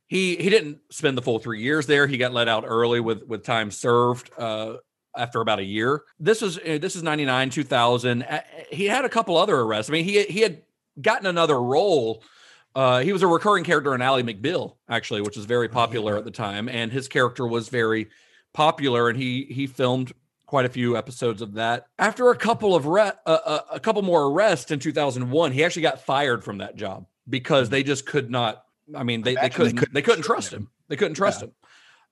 [0.08, 2.08] He he didn't spend the full three years there.
[2.08, 4.78] He got let out early with with time served uh,
[5.16, 6.02] after about a year.
[6.20, 8.24] This was uh, this is 99 2000.
[8.24, 9.92] Uh, He had a couple other arrests.
[9.92, 10.64] I mean, he he had
[11.00, 12.24] gotten another role.
[12.76, 16.26] Uh, he was a recurring character in Ally McBeal, actually, which was very popular at
[16.26, 18.08] the time, and his character was very
[18.54, 19.10] popular.
[19.10, 20.14] And he he filmed
[20.46, 21.88] quite a few episodes of that.
[21.98, 25.82] After a couple of re- uh, uh, a couple more arrests in 2001, he actually
[25.82, 28.64] got fired from that job because they just could not.
[28.96, 30.70] I mean, they, they couldn't couldn't they couldn't trust him.
[30.90, 31.52] They couldn't trust him.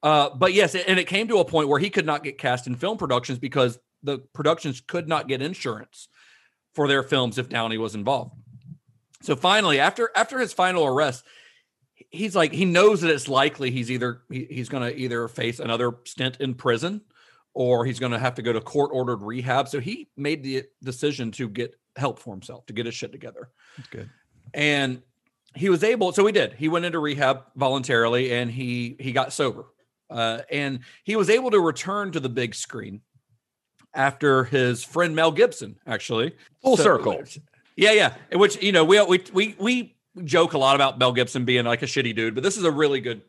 [0.04, 2.65] Uh, but yes, and it came to a point where he could not get cast
[2.65, 6.08] in film productions because the productions could not get insurance
[6.73, 8.34] for their films if Downey was involved.
[9.21, 11.23] So finally, after after his final arrest,
[12.12, 15.60] he's like he knows that it's likely he's either he, he's going to either face
[15.60, 17.02] another stint in prison
[17.54, 19.67] or he's going to have to go to court ordered rehab.
[19.67, 23.50] So he made the decision to get help for himself to get his shit together.
[23.78, 24.10] That's good.
[24.54, 25.02] And
[25.56, 29.34] he was able so he did he went into rehab voluntarily and he he got
[29.34, 29.65] sober
[30.10, 33.02] uh, and he was able to return to the big screen
[33.93, 37.21] after his friend mel gibson actually Full So- circle.
[37.76, 41.45] yeah yeah which you know we we we we joke a lot about mel gibson
[41.45, 43.21] being like a shitty dude but this is a really good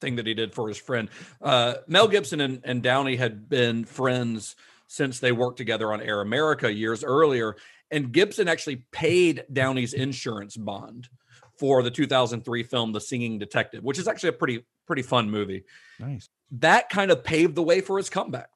[0.00, 1.08] thing that he did for his friend
[1.42, 6.20] uh, mel gibson and, and downey had been friends since they worked together on air
[6.20, 7.56] america years earlier
[7.90, 11.08] and gibson actually paid downey's insurance bond
[11.60, 15.64] for the 2003 film The Singing Detective, which is actually a pretty pretty fun movie.
[16.00, 16.30] Nice.
[16.52, 18.48] That kind of paved the way for his comeback.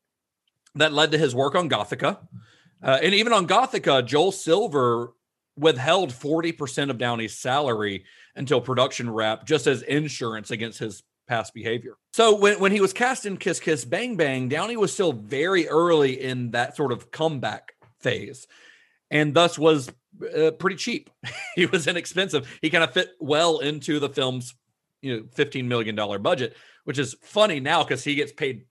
[0.75, 2.18] That led to his work on Gothika.
[2.83, 5.12] Uh, and even on Gothika, Joel Silver
[5.57, 11.97] withheld 40% of Downey's salary until production wrap just as insurance against his past behavior.
[12.12, 15.69] So when, when he was cast in Kiss Kiss Bang Bang, Downey was still very
[15.69, 18.47] early in that sort of comeback phase
[19.11, 19.90] and thus was
[20.37, 21.11] uh, pretty cheap.
[21.55, 22.59] he was inexpensive.
[22.61, 24.55] He kind of fit well into the film's
[25.01, 28.64] you know 15 million dollar budget, which is funny now because he gets paid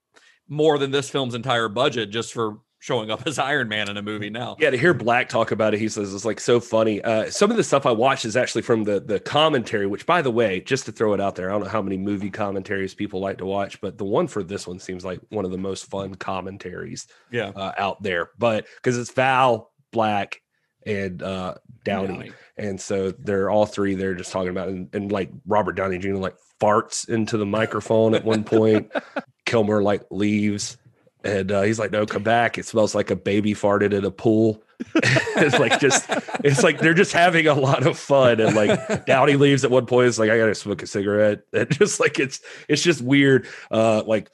[0.48, 4.02] more than this film's entire budget just for showing up as Iron Man in a
[4.02, 4.58] movie now.
[4.60, 7.02] Yeah, to hear Black talk about it, he says it's like so funny.
[7.02, 10.22] Uh, some of the stuff I watched is actually from the the commentary, which, by
[10.22, 12.94] the way, just to throw it out there, I don't know how many movie commentaries
[12.94, 15.58] people like to watch, but the one for this one seems like one of the
[15.58, 17.52] most fun commentaries Yeah.
[17.56, 18.32] uh, out there.
[18.38, 20.42] But because it's Val, Black,
[20.86, 22.08] and uh, Downey.
[22.16, 22.32] Downey.
[22.58, 26.16] and so they're all three there just talking about and, and like Robert Downey Jr.
[26.16, 28.92] like farts into the microphone at one point.
[29.46, 30.78] Kilmer like leaves.
[31.24, 32.58] And uh, he's like, "No, come back!
[32.58, 34.62] It smells like a baby farted in a pool."
[34.96, 36.06] it's like just,
[36.44, 38.42] it's like they're just having a lot of fun.
[38.42, 40.08] And like Downey leaves at one point.
[40.08, 41.44] It's like I gotta smoke a cigarette.
[41.54, 43.48] And just like it's, it's just weird.
[43.72, 44.30] Uh, like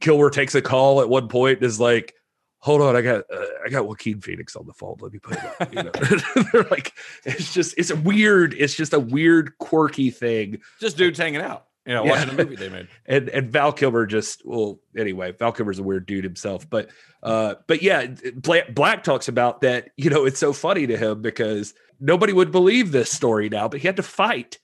[0.00, 1.58] Kilmer takes a call at one point.
[1.58, 2.14] and Is like,
[2.58, 4.96] hold on, I got, uh, I got Joaquin Phoenix on the phone.
[5.00, 5.72] Let me put it up.
[5.72, 5.90] You know,
[6.52, 6.92] they're like,
[7.24, 8.54] it's just, it's a weird.
[8.58, 10.58] It's just a weird, quirky thing.
[10.80, 11.67] Just dudes hanging out.
[11.88, 12.86] Yeah, watching a movie they made.
[13.06, 16.90] And and Val Kilmer just well anyway, Val Kilmer's a weird dude himself, but
[17.22, 21.22] uh but yeah, Black, Black talks about that, you know, it's so funny to him
[21.22, 24.58] because nobody would believe this story now, but he had to fight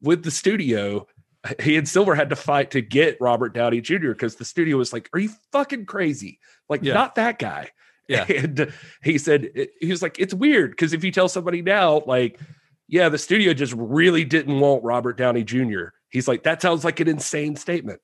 [0.00, 1.06] with the studio.
[1.60, 4.08] He and Silver had to fight to get Robert Downey Jr.
[4.08, 6.40] because the studio was like, "Are you fucking crazy?
[6.68, 6.94] Like, Yeah.
[6.94, 7.70] not that guy."
[8.08, 8.24] Yeah.
[8.28, 8.72] And
[9.04, 9.48] he said,
[9.80, 12.40] he was like, "It's weird because if you tell somebody now, like,
[12.88, 17.00] yeah, the studio just really didn't want Robert Downey Jr." He's like, "That sounds like
[17.00, 18.00] an insane statement."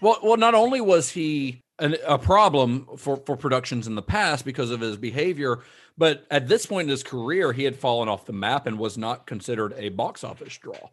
[0.00, 4.44] Well, well, not only was he an, a problem for for productions in the past
[4.44, 5.60] because of his behavior,
[5.96, 8.98] but at this point in his career, he had fallen off the map and was
[8.98, 10.88] not considered a box office draw.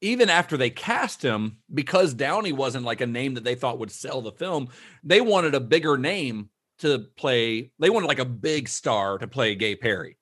[0.00, 3.90] Even after they cast him, because Downey wasn't like a name that they thought would
[3.90, 4.68] sell the film,
[5.02, 7.72] they wanted a bigger name to play.
[7.78, 10.16] They wanted like a big star to play Gay Perry.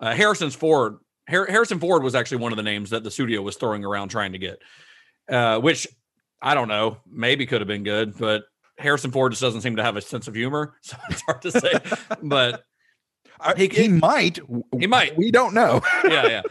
[0.00, 0.98] Uh, Harrison's Ford.
[1.28, 4.08] Har- Harrison Ford was actually one of the names that the studio was throwing around
[4.08, 4.60] trying to get,
[5.28, 5.86] uh, which
[6.40, 8.44] I don't know, maybe could have been good, but
[8.78, 11.52] Harrison Ford just doesn't seem to have a sense of humor, so it's hard to
[11.52, 11.72] say.
[12.22, 12.64] but
[13.56, 14.38] he, he might.
[14.78, 15.16] He might.
[15.16, 15.82] We don't know.
[16.04, 16.42] yeah, yeah.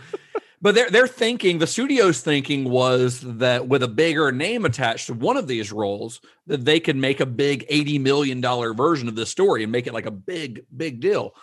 [0.59, 5.13] But they're they're thinking the studio's thinking was that with a bigger name attached to
[5.13, 9.15] one of these roles, that they could make a big eighty million dollar version of
[9.15, 11.33] this story and make it like a big big deal.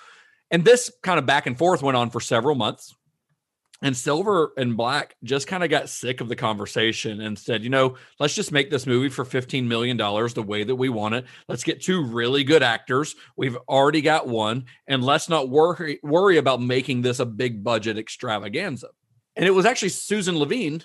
[0.51, 2.94] And this kind of back and forth went on for several months.
[3.85, 7.68] And Silver and Black just kind of got sick of the conversation and said, you
[7.68, 11.27] know, let's just make this movie for $15 million the way that we want it.
[11.49, 13.14] Let's get two really good actors.
[13.37, 14.64] We've already got one.
[14.87, 18.88] And let's not worry, worry about making this a big budget extravaganza.
[19.37, 20.83] And it was actually Susan Levin,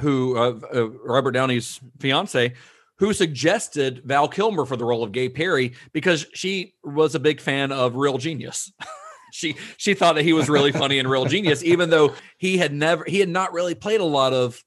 [0.00, 2.52] who, uh, uh, Robert Downey's fiance,
[2.96, 7.40] who suggested Val Kilmer for the role of Gay Perry because she was a big
[7.40, 8.72] fan of Real Genius.
[9.34, 12.72] she she thought that he was really funny and Real Genius, even though he had
[12.72, 14.62] never he had not really played a lot of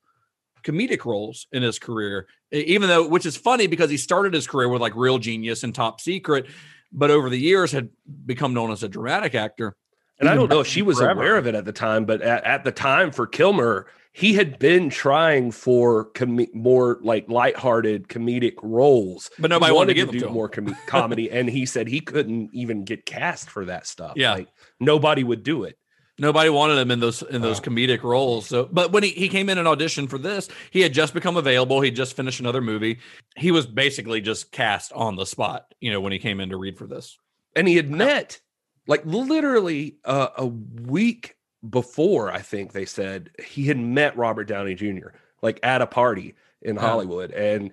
[0.62, 2.27] comedic roles in his career.
[2.51, 5.73] Even though, which is funny because he started his career with like Real Genius and
[5.73, 6.47] Top Secret,
[6.91, 7.89] but over the years had
[8.25, 9.75] become known as a dramatic actor.
[10.19, 11.19] And I don't know if she was forever.
[11.19, 14.58] aware of it at the time, but at, at the time for Kilmer, he had
[14.58, 20.12] been trying for com- more like lighthearted comedic roles, But nobody He wanted to give
[20.12, 21.30] do to more com- comedy.
[21.30, 24.13] and he said he couldn't even get cast for that stuff.
[24.15, 24.34] Yeah.
[24.34, 24.47] like
[24.80, 25.77] nobody would do it.
[26.17, 28.47] Nobody wanted him in those in those comedic roles.
[28.47, 31.38] So, but when he, he came in and auditioned for this, he had just become
[31.38, 31.80] available.
[31.80, 32.97] He just finished another movie.
[33.36, 35.71] He was basically just cast on the spot.
[35.80, 37.19] You know, when he came in to read for this,
[37.56, 38.41] and he had met
[38.88, 41.36] like literally uh, a week
[41.67, 45.10] before i think they said he had met robert downey jr
[45.41, 46.82] like at a party in Yeah.
[46.82, 47.72] hollywood and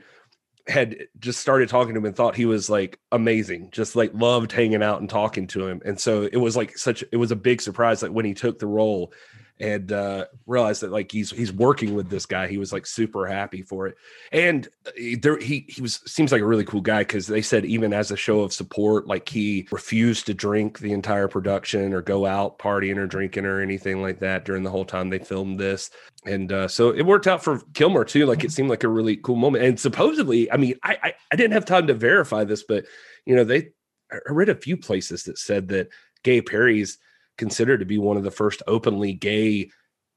[0.66, 4.50] had just started talking to him and thought he was like amazing just like loved
[4.50, 7.36] hanging out and talking to him and so it was like such it was a
[7.36, 9.12] big surprise like when he took the role
[9.60, 12.48] and uh realized that like he's he's working with this guy.
[12.48, 13.96] He was like super happy for it.
[14.32, 14.90] And uh,
[15.20, 18.10] there he he was seems like a really cool guy because they said even as
[18.10, 22.58] a show of support like he refused to drink the entire production or go out
[22.58, 25.90] partying or drinking or anything like that during the whole time they filmed this.
[26.26, 28.26] And uh so it worked out for kilmer too.
[28.26, 29.64] Like it seemed like a really cool moment.
[29.64, 32.84] And supposedly i mean i i, I didn't have time to verify this but
[33.26, 33.70] you know they
[34.10, 35.88] i read a few places that said that
[36.22, 36.98] gay perry's
[37.38, 39.70] considered to be one of the first openly gay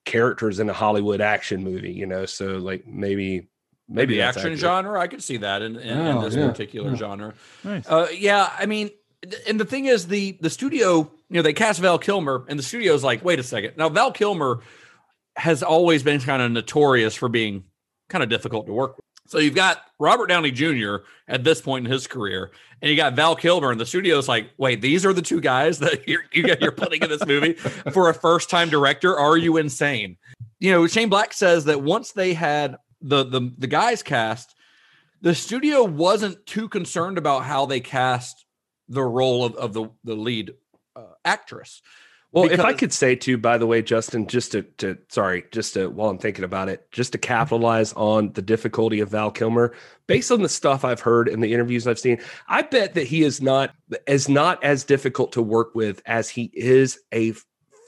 [0.06, 2.26] characters in a Hollywood action movie, you know.
[2.26, 3.50] So like maybe
[3.90, 4.60] maybe the action accurate.
[4.60, 6.96] genre, I could see that in, in, in Oh, this yeah, particular yeah.
[6.98, 7.34] genre.
[7.64, 7.88] Nice.
[7.88, 8.90] Uh, yeah, I mean,
[9.48, 12.64] and the thing is, the the studio, you know, they cast Val Kilmer, and the
[12.64, 13.74] studio's like, wait a second.
[13.78, 14.62] Now, Val Kilmer
[15.36, 17.64] has always been kind of notorious for being
[18.10, 19.06] kind of difficult to work with.
[19.28, 20.98] So you've got Robert Downey Jr.
[21.28, 24.50] at this point in his career, and you got Val Kilmer, and the studio's like,
[24.58, 28.14] wait, these are the two guys that you're you're putting in this movie for a
[28.14, 29.18] first time director?
[29.18, 30.18] Are you insane?
[30.60, 34.56] You know, Shane Black says that once they had the the the guys cast,
[35.22, 38.46] the studio wasn't too concerned about how they cast
[38.88, 40.54] the role of, of the the lead
[40.96, 41.82] uh, actress.
[42.34, 45.74] Well, if I could say too, by the way, Justin, just to, to sorry, just
[45.76, 49.74] to while I'm thinking about it, just to capitalize on the difficulty of Val Kilmer,
[50.08, 53.24] based on the stuff I've heard and the interviews I've seen, I bet that he
[53.24, 53.74] is not
[54.08, 57.34] as not as difficult to work with as he is a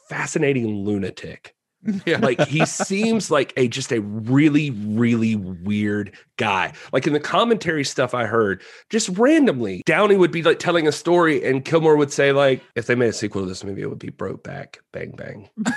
[0.07, 1.55] fascinating lunatic.
[2.05, 2.17] Yeah.
[2.17, 6.73] like he seems like a just a really really weird guy.
[6.91, 10.91] Like in the commentary stuff i heard just randomly downey would be like telling a
[10.91, 13.89] story and kilmer would say like if they made a sequel to this movie it
[13.89, 15.49] would be broke back bang bang.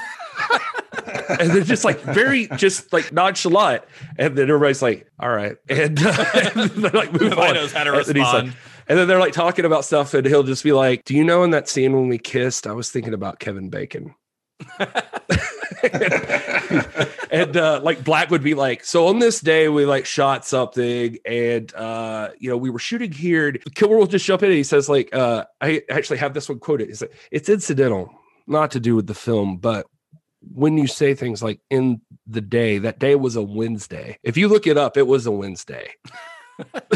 [1.41, 3.83] And they're just like very just like nonchalant.
[4.19, 5.57] And then everybody's like all right.
[5.69, 6.25] And, uh,
[6.55, 7.55] and they're like move Nobody on.
[7.55, 8.51] knows how to And he's like-
[8.89, 11.45] and then they're like talking about stuff and he'll just be like do you know
[11.45, 14.15] in that scene when we kissed i was thinking about kevin bacon
[17.31, 21.19] and uh, like Black would be like, so on this day we like shot something,
[21.25, 23.49] and uh, you know we were shooting here.
[23.49, 26.49] And Kilmer will just jump in and he says like, uh, I actually have this
[26.49, 26.89] one quoted.
[26.89, 28.11] He said, "It's incidental,
[28.47, 29.87] not to do with the film, but."
[30.53, 34.19] When you say things like in the day, that day was a Wednesday.
[34.25, 35.91] If you look it up, it was a Wednesday.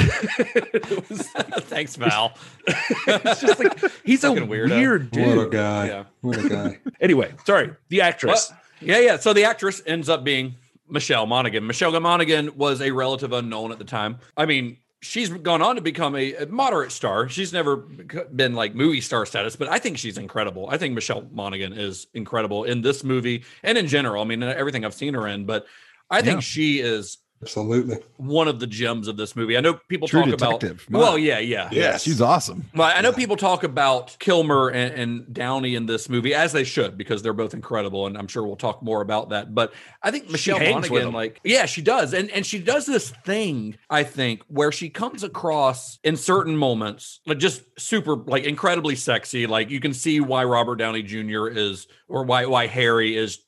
[1.68, 2.36] Thanks, Val.
[2.66, 4.68] it's just like he's a weirdo.
[4.68, 5.36] weird dude.
[5.36, 5.86] What a guy.
[5.86, 6.04] Yeah.
[6.20, 6.78] What a guy.
[7.00, 8.50] Anyway, sorry, the actress.
[8.50, 9.16] Well, yeah, yeah.
[9.18, 10.56] So the actress ends up being
[10.88, 11.66] Michelle Monaghan.
[11.66, 14.18] Michelle Monaghan was a relative unknown at the time.
[14.36, 17.28] I mean, she's gone on to become a, a moderate star.
[17.28, 20.68] She's never been like movie star status, but I think she's incredible.
[20.70, 24.22] I think Michelle Monaghan is incredible in this movie and in general.
[24.22, 25.66] I mean, everything I've seen her in, but
[26.10, 26.40] I think Yeah.
[26.40, 27.98] she is Absolutely.
[28.16, 29.56] one of the gems of this movie.
[29.56, 30.30] I know people True talk
[30.60, 30.86] detective.
[30.88, 30.98] about.
[30.98, 31.68] Well, yeah, yeah.
[31.70, 32.64] Yeah, she's awesome.
[32.74, 36.64] Well, I know people talk about Kilmer and, and Downey in this movie, as they
[36.64, 39.54] should, because they're both incredible, and I'm sure we'll talk more about that.
[39.54, 42.86] But I think Michelle hangs with Monaghan, like, yeah, she does, and and she does
[42.86, 48.44] this thing, I think, where she comes across in certain moments, like just super, like
[48.44, 49.46] incredibly sexy.
[49.46, 51.48] Like you can see why Robert Downey Jr.
[51.48, 53.40] is, or why why Harry is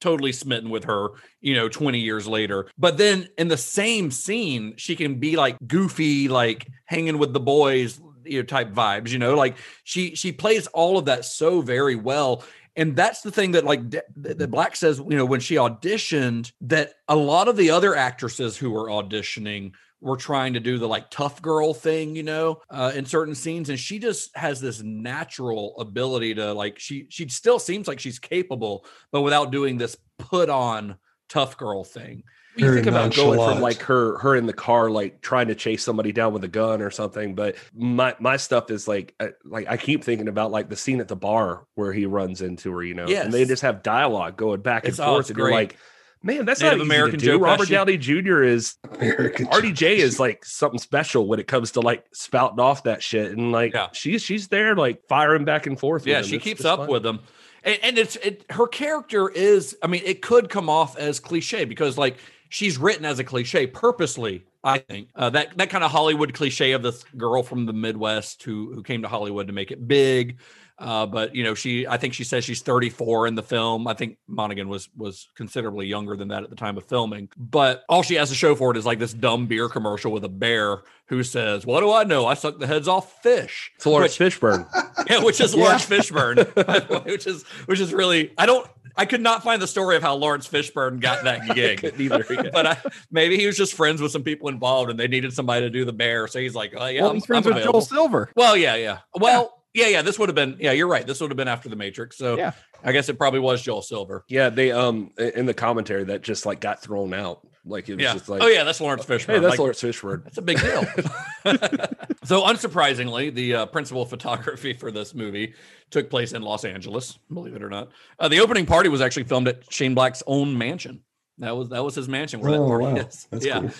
[0.00, 2.68] totally smitten with her, you know, 20 years later.
[2.78, 7.40] But then in the same scene, she can be like goofy, like hanging with the
[7.40, 11.60] boys, you know, type vibes, you know, like she she plays all of that so
[11.60, 12.44] very well.
[12.76, 16.92] And that's the thing that like that Black says, you know, when she auditioned, that
[17.08, 21.10] a lot of the other actresses who were auditioning were trying to do the like
[21.10, 25.74] tough girl thing, you know, uh, in certain scenes, and she just has this natural
[25.78, 30.48] ability to like she she still seems like she's capable, but without doing this put
[30.50, 30.96] on
[31.28, 32.22] tough girl thing.
[32.56, 35.84] you think about going from like her her in the car like trying to chase
[35.84, 39.68] somebody down with a gun or something but my my stuff is like uh, like
[39.68, 42.82] i keep thinking about like the scene at the bar where he runs into her
[42.82, 45.52] you know and they just have dialogue going back and It's- forth it's and you're
[45.52, 45.76] like
[46.22, 47.32] man that's Native not easy American to do.
[47.32, 47.70] Joe robert Pesci.
[47.70, 52.60] downey jr is American rdj is like something special when it comes to like spouting
[52.60, 53.88] off that shit and like Yeah.
[53.92, 56.24] she's she's there like firing back and forth Yeah, him.
[56.24, 56.88] she It's- keeps it's up fun.
[56.88, 57.20] with them.
[57.64, 61.64] And, and it's it her character is, I mean, it could come off as cliche
[61.64, 62.16] because like
[62.50, 65.08] she's written as a cliche purposely, I think.
[65.16, 68.82] Uh, that that kind of Hollywood cliche of this girl from the Midwest who who
[68.84, 70.38] came to Hollywood to make it big.
[70.78, 73.88] Uh, but you know, she I think she says she's 34 in the film.
[73.88, 77.28] I think Monaghan was was considerably younger than that at the time of filming.
[77.36, 80.24] But all she has to show for it is like this dumb beer commercial with
[80.24, 82.26] a bear who says, What do I know?
[82.26, 83.72] I suck the heads off fish.
[83.74, 84.68] it's Laurence Fishburne.
[85.10, 88.68] yeah, which is Laurence Fishburne, by the way, which is which is really I don't
[88.96, 91.78] I could not find the story of how Laurence Fishburne got that gig.
[91.80, 92.50] Couldn't either, yeah.
[92.52, 92.78] but I,
[93.10, 95.84] maybe he was just friends with some people involved and they needed somebody to do
[95.84, 96.26] the bear.
[96.26, 97.80] So he's like, oh yeah, well, I'm, he's friends I'm with Joel.
[97.80, 98.30] Silver.
[98.34, 98.98] Well, yeah, yeah.
[99.14, 100.02] Well, yeah, yeah.
[100.02, 100.72] This would have been yeah.
[100.72, 101.06] You're right.
[101.06, 102.16] This would have been after the Matrix.
[102.18, 102.52] So Yeah.
[102.84, 104.24] I guess it probably was Joel Silver.
[104.28, 107.40] Yeah, they um in the commentary that just like got thrown out.
[107.64, 108.12] Like it was Yeah.
[108.14, 109.34] just like oh yeah, that's Laurence Fishburne.
[109.34, 110.24] Hey, that's Like, Laurence Fishburne.
[110.24, 110.82] That's a big deal.
[112.24, 115.54] so, unsurprisingly, the uh, principal photography for this movie
[115.90, 117.18] took place in Los Angeles.
[117.32, 120.56] Believe it or not, uh, the opening party was actually filmed at Shane Black's own
[120.56, 121.02] mansion.
[121.38, 122.96] That was that was his mansion where that Oh, party wow.
[122.96, 123.26] is.
[123.30, 123.60] That's yeah.
[123.60, 123.70] cool.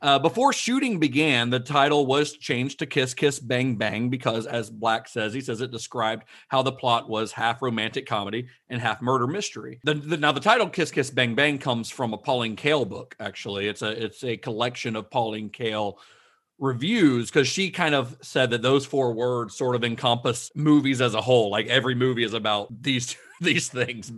[0.00, 4.70] Uh, before shooting began, the title was changed to Kiss Kiss Bang Bang because, as
[4.70, 9.02] Black says, he says it described how the plot was half romantic comedy and half
[9.02, 9.80] murder mystery.
[9.82, 13.16] The, the, now, the title Kiss Kiss Bang Bang comes from a Pauline Kael book.
[13.18, 15.96] Actually, it's a it's a collection of Pauline Kael
[16.58, 21.14] reviews because she kind of said that those four words sort of encompass movies as
[21.14, 21.50] a whole.
[21.50, 24.12] Like every movie is about these these things,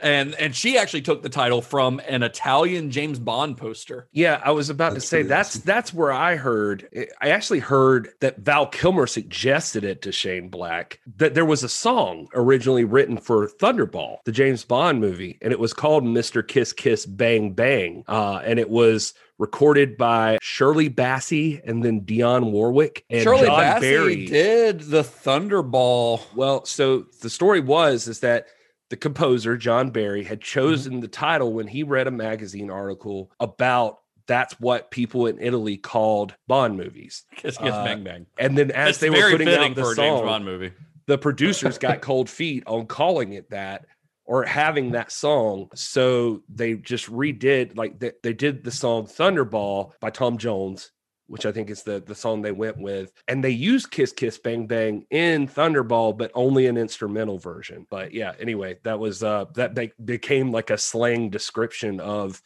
[0.00, 4.08] and and she actually took the title from an Italian James Bond poster.
[4.12, 5.62] Yeah, I was about That's to say that's awesome.
[5.64, 6.88] that's where I heard.
[7.20, 11.68] I actually heard that Val Kilmer suggested it to Shane Black that there was a
[11.68, 16.46] song originally written for Thunderball, the James Bond movie, and it was called "Mr.
[16.46, 22.52] Kiss Kiss Bang Bang," uh, and it was recorded by Shirley Bassey and then Dionne
[22.52, 24.26] Warwick and Shirley John Bassey Barry.
[24.26, 26.20] did the Thunderball.
[26.34, 28.46] Well, so the story was is that
[28.90, 30.44] the composer John Barry had Mm-hmm.
[30.60, 35.76] chosen the title when he read a magazine article about that's what people in Italy
[35.76, 37.24] called Bond movies.
[37.36, 38.26] Kiss Kiss Uh, Bang Bang.
[38.38, 40.72] And then as That's they were putting out the for a James song, Bond movie.
[41.06, 43.84] the producers got cold feet on calling it that
[44.24, 45.68] or having that song.
[45.74, 50.90] So they just redid like they, they did the song Thunderball by Tom Jones,
[51.26, 53.12] which I think is the the song they went with.
[53.28, 57.86] And they used Kiss Kiss Bang Bang in Thunderball, but only an instrumental version.
[57.90, 62.42] But yeah, anyway, that was uh that be- became like a slang description of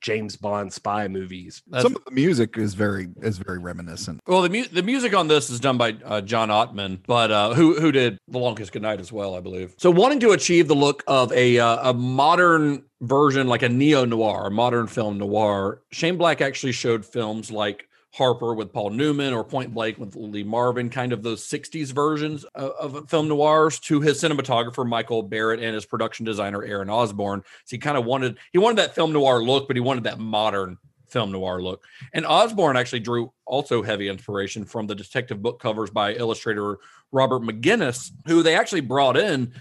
[0.00, 1.62] James Bond spy movies.
[1.80, 4.20] Some of the music is very is very reminiscent.
[4.26, 7.54] Well, the mu- the music on this is done by uh, John Ottman, but uh,
[7.54, 9.74] who who did The Longest Goodnight as well, I believe.
[9.76, 14.04] So, wanting to achieve the look of a uh, a modern version, like a neo
[14.04, 19.34] noir, a modern film noir, Shane Black actually showed films like Harper with Paul Newman
[19.34, 23.78] or Point Blank with Lee Marvin, kind of those 60s versions of, of, film noirs
[23.80, 27.42] to his cinematographer Michael Barrett and his production designer Aaron Osborne.
[27.64, 30.18] So he kind of wanted he wanted that film noir look, but he wanted that
[30.18, 30.78] modern
[31.08, 31.84] film noir look.
[32.12, 36.78] And Osborne actually drew also heavy inspiration from the detective book covers by illustrator
[37.12, 39.52] Robert McGinnis, who they actually brought in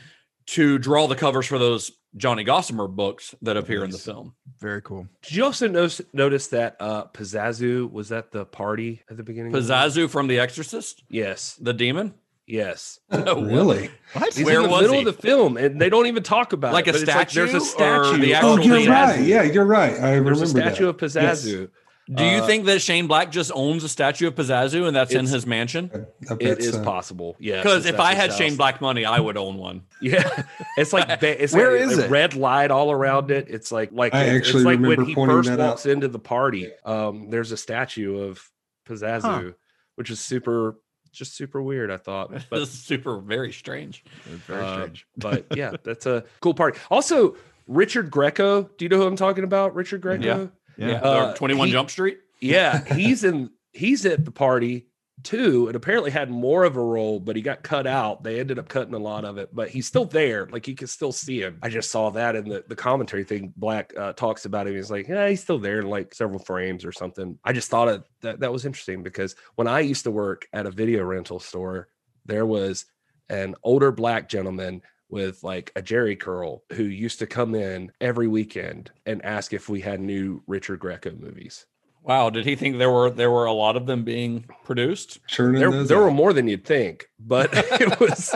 [0.48, 4.34] to draw the covers for those Johnny Gossamer books that appear in the film.
[4.60, 5.08] Very cool.
[5.24, 9.54] Did you also notice, notice that uh Pazuzu was at the party at the beginning?
[9.56, 11.56] of the from The Exorcist, Yes.
[11.62, 12.14] the demon.
[12.48, 13.00] Yes.
[13.12, 13.90] No, really?
[14.14, 14.34] What?
[14.34, 15.00] He's Where in the was middle he?
[15.02, 16.96] of the film and they don't even talk about Like it.
[16.96, 18.90] a statue, it's there's a statue or the actual Oh, you're thing?
[18.90, 19.20] right.
[19.22, 19.94] Yeah, you're right.
[19.96, 20.90] I There's remember a statue that.
[20.90, 21.70] of Pazuzu.
[22.14, 25.14] Do you Uh, think that Shane Black just owns a statue of Pazuzu and that's
[25.14, 25.92] in his mansion?
[26.40, 26.84] It is so.
[26.84, 27.36] possible.
[27.40, 27.58] Yeah.
[27.62, 29.82] Because if I had Shane Black money, I would own one.
[30.02, 30.44] Yeah,
[30.78, 32.10] it's like ba- it's Where like is a it?
[32.12, 33.48] red light all around it.
[33.50, 35.92] It's like like I it's, actually it's like when he first walks out.
[35.92, 36.72] into the party.
[36.86, 38.48] Um, there's a statue of
[38.88, 39.52] Pazuzu, Huh.
[39.96, 40.78] which is super,
[41.12, 41.90] just super weird.
[41.92, 44.04] I thought, But but it's super very strange.
[44.46, 45.08] Very uh, strange.
[45.18, 46.80] but yeah, that's a cool party.
[46.92, 47.36] Also,
[47.68, 48.70] Richard Grieco.
[48.78, 49.76] Do you know who I'm talking about?
[49.76, 50.24] Richard Grieco.
[50.24, 50.46] Yeah.
[50.78, 50.96] Yeah.
[50.96, 52.20] Uh, Twenty One he- Jump Street.
[52.40, 53.50] Yeah, he's in.
[53.74, 54.88] He's at the party
[55.24, 58.24] too, and apparently had more of a role, but he got cut out.
[58.24, 60.46] They ended up cutting a lot of it, but he's still there.
[60.48, 61.58] Like you can still see him.
[61.62, 63.54] I just saw that in the, the commentary thing.
[63.58, 64.76] Black uh, talks about him.
[64.76, 67.38] He's like, yeah, he's still there in like several frames or something.
[67.44, 70.68] I just thought it, that that was interesting because when I used to work at
[70.68, 71.88] a video rental store,
[72.26, 72.86] there was
[73.30, 78.28] an older black gentleman with like a Jheri curl who used to come in every
[78.28, 81.66] weekend and ask if we had new Richard Grieco movies.
[82.04, 85.20] Wow, did he think there were there were a lot of them being produced?
[85.28, 88.34] Churning there, there were more than you'd think, but it was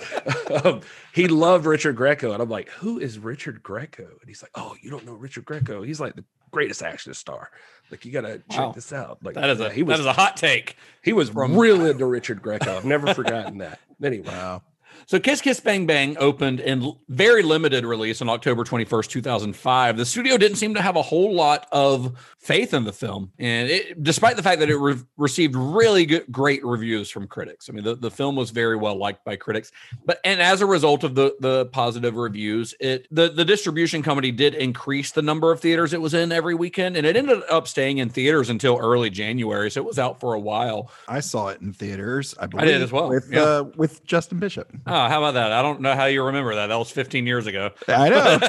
[0.65, 0.81] um,
[1.13, 3.99] he loved Richard Grieco, and I'm like, who is Richard Grieco?
[3.99, 5.85] And he's like, oh, you don't know Richard Grieco?
[5.87, 7.49] He's like the greatest action star.
[7.91, 8.71] Like you gotta check Wow.
[8.73, 9.19] this out.
[9.23, 10.75] Like That is a yeah, he was that is a hot take.
[11.01, 12.75] he was from- real into Richard Grieco.
[12.75, 13.79] I've never forgotten that.
[14.03, 14.63] Anyway, Wow.
[15.07, 19.97] So Kiss Kiss Bang Bang opened in very limited release on October 21st, 2005.
[19.97, 23.31] The studio didn't seem to have a whole lot of faith in the film.
[23.37, 27.69] And it, despite the fact that it re- received really good, great reviews from critics.
[27.69, 29.71] I mean, the, the film was very well liked by critics.
[30.05, 34.31] But and as a result of the the positive reviews, it the, the distribution company
[34.31, 36.97] did increase the number of theaters it was in every weekend.
[36.97, 39.69] And it ended up staying in theaters until early January.
[39.69, 40.89] So it was out for a while.
[41.07, 42.33] I saw it in theaters.
[42.39, 43.41] I, I did as well, With yeah.
[43.41, 44.71] uh, with Justin Bishop.
[44.91, 45.53] Oh, how about that?
[45.53, 46.67] I don't know how you remember that.
[46.67, 47.71] That was 15 years ago.
[47.87, 48.39] I know.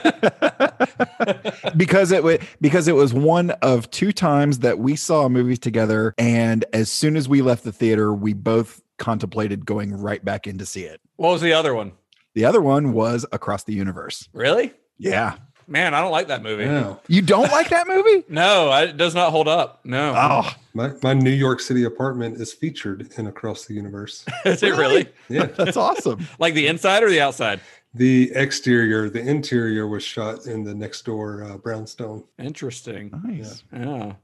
[1.76, 6.14] because it was because it was one of two times that we saw movies together,
[6.18, 10.58] and as soon as we left the theater, we both contemplated going right back in
[10.58, 11.00] to see it.
[11.16, 11.92] What was the other one?
[12.34, 14.28] The other one was Across the Universe.
[14.32, 14.72] Really?
[14.98, 15.36] Yeah.
[15.72, 16.64] Man, I don't like that movie.
[16.64, 16.96] Yeah.
[17.08, 18.24] You don't like that movie?
[18.28, 19.80] No, I, it does not hold up.
[19.84, 20.14] No.
[20.16, 24.24] Oh, My, my New York City apartment is featured in Across the Universe.
[24.44, 25.08] Is it really?
[25.28, 25.46] Yeah.
[25.56, 26.26] that's awesome.
[26.38, 27.60] Like the inside or the outside?
[27.94, 32.24] The exterior, the interior was shot in the next door uh, brownstone.
[32.38, 33.10] Interesting.
[33.24, 33.64] Nice.
[33.72, 34.14] Yeah.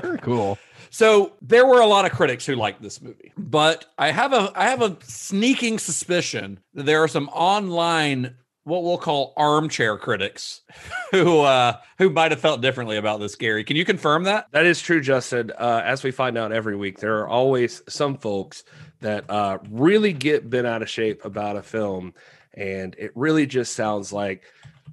[0.00, 0.58] Very cool.
[0.90, 4.52] So there were a lot of critics who liked this movie, but I have a
[4.54, 8.34] I have a sneaking suspicion that there are some online
[8.64, 10.62] what we'll call armchair critics
[11.10, 13.64] who uh who might have felt differently about this Gary.
[13.64, 14.46] Can you confirm that?
[14.52, 15.50] that is true, Justin.
[15.58, 18.64] Uh, as we find out every week, there are always some folks
[19.00, 22.12] that uh, really get bent out of shape about a film,
[22.54, 24.44] and it really just sounds like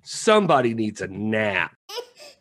[0.03, 1.75] somebody needs a nap.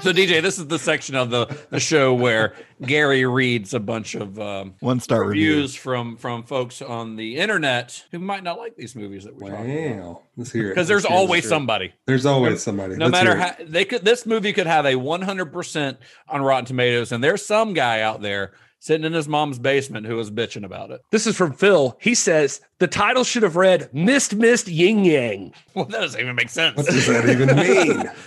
[0.00, 4.14] So DJ, this is the section of the, the show where Gary reads a bunch
[4.14, 5.50] of um, One star review.
[5.50, 9.50] reviews from from folks on the internet who might not like these movies that we're
[9.50, 10.22] talking about.
[10.36, 10.70] Let's hear it.
[10.70, 11.20] Because there's Let's hear it.
[11.20, 11.92] always somebody.
[12.06, 12.94] There's always somebody.
[12.94, 15.96] No Let's matter how they could, this movie could have a 100%
[16.28, 20.14] on Rotten Tomatoes, and there's some guy out there sitting in his mom's basement who
[20.14, 21.00] was bitching about it.
[21.10, 21.98] This is from Phil.
[22.00, 26.36] He says the title should have read "Mist, Mist, Yin Yang." Well, that doesn't even
[26.36, 26.76] make sense.
[26.76, 28.10] What does that even mean?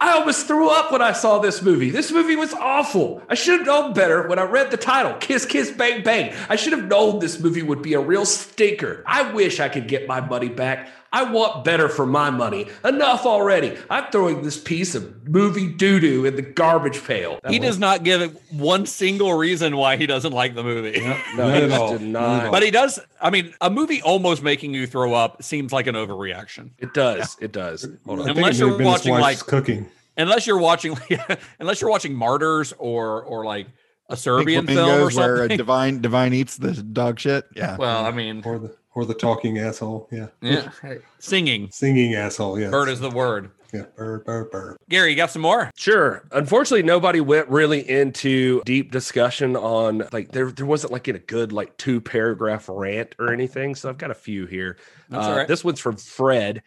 [0.00, 1.90] I almost threw up when I saw this movie.
[1.90, 3.22] This movie was awful.
[3.28, 6.34] I should have known better when I read the title Kiss, Kiss, Bang, Bang.
[6.48, 9.02] I should have known this movie would be a real stinker.
[9.06, 10.88] I wish I could get my money back.
[11.12, 12.66] I want better for my money.
[12.84, 13.76] Enough already.
[13.88, 17.40] I'm throwing this piece of movie doo doo in the garbage pail.
[17.48, 21.00] he does not give it one single reason why he doesn't like the movie.
[21.00, 22.98] No, Not he just did Not at But he does.
[23.20, 26.70] I mean, a movie almost making you throw up seems like an overreaction.
[26.78, 27.36] It does.
[27.40, 27.86] It does.
[28.04, 28.30] Hold on.
[28.30, 29.88] Unless you're have been his watching, wife's like- cooking.
[30.18, 30.96] Unless you're watching,
[31.60, 33.66] unless you're watching Martyrs or or like
[34.08, 37.44] a Serbian film or Flamingos where a divine divine eats the dog shit.
[37.54, 37.76] Yeah.
[37.76, 40.08] well, I mean, Or the or the talking asshole.
[40.10, 40.28] Yeah.
[40.40, 40.70] yeah,
[41.20, 41.68] singing.
[41.70, 42.58] Singing asshole.
[42.58, 42.70] Yeah.
[42.70, 43.50] Bird is the word.
[43.74, 43.82] Yeah.
[43.94, 44.76] Bird, bird, bird.
[44.88, 45.70] Gary, you got some more?
[45.76, 46.26] Sure.
[46.32, 51.20] Unfortunately, nobody went really into deep discussion on like there there wasn't like in a
[51.20, 53.74] good like two paragraph rant or anything.
[53.74, 54.78] So I've got a few here.
[55.10, 55.48] That's Uh, all right.
[55.48, 56.62] This one's from Fred.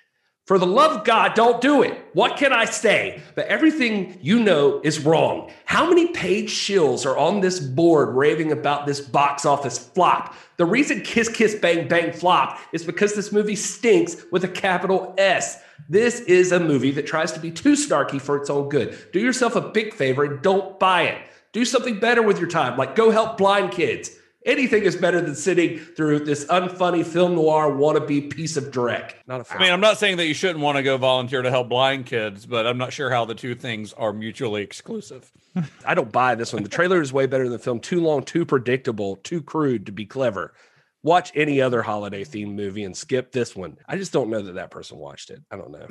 [0.50, 2.08] For the love of God, don't do it.
[2.14, 3.22] What can I say?
[3.36, 5.52] But everything you know is wrong.
[5.66, 10.34] How many paid shills are on this board raving about this box office flop?
[10.58, 15.14] The reason Kiss Kiss Bang Bang flop is because this movie stinks with a capital
[15.20, 15.62] S.
[15.88, 18.98] This is a movie that tries to be too snarky for its own good.
[19.14, 21.22] Do yourself a big favor and don't buy it.
[21.52, 24.10] Do something better with your time, like go help blind kids.
[24.46, 29.16] Anything is better than sitting through this unfunny film noir wannabe piece of dreck.
[29.28, 29.58] Not a fan.
[29.58, 32.06] I mean, I'm not saying that you shouldn't want to go volunteer to help blind
[32.06, 35.30] kids, but I'm not sure how the two things are mutually exclusive.
[35.86, 36.64] I don't buy this one.
[36.64, 37.82] The trailer is way better than the film.
[37.82, 40.54] Too long, too predictable, too crude to be clever.
[41.04, 43.78] Watch any other holiday themed movie and skip this one.
[43.88, 45.42] I just don't know that that person watched it.
[45.52, 45.88] I don't know.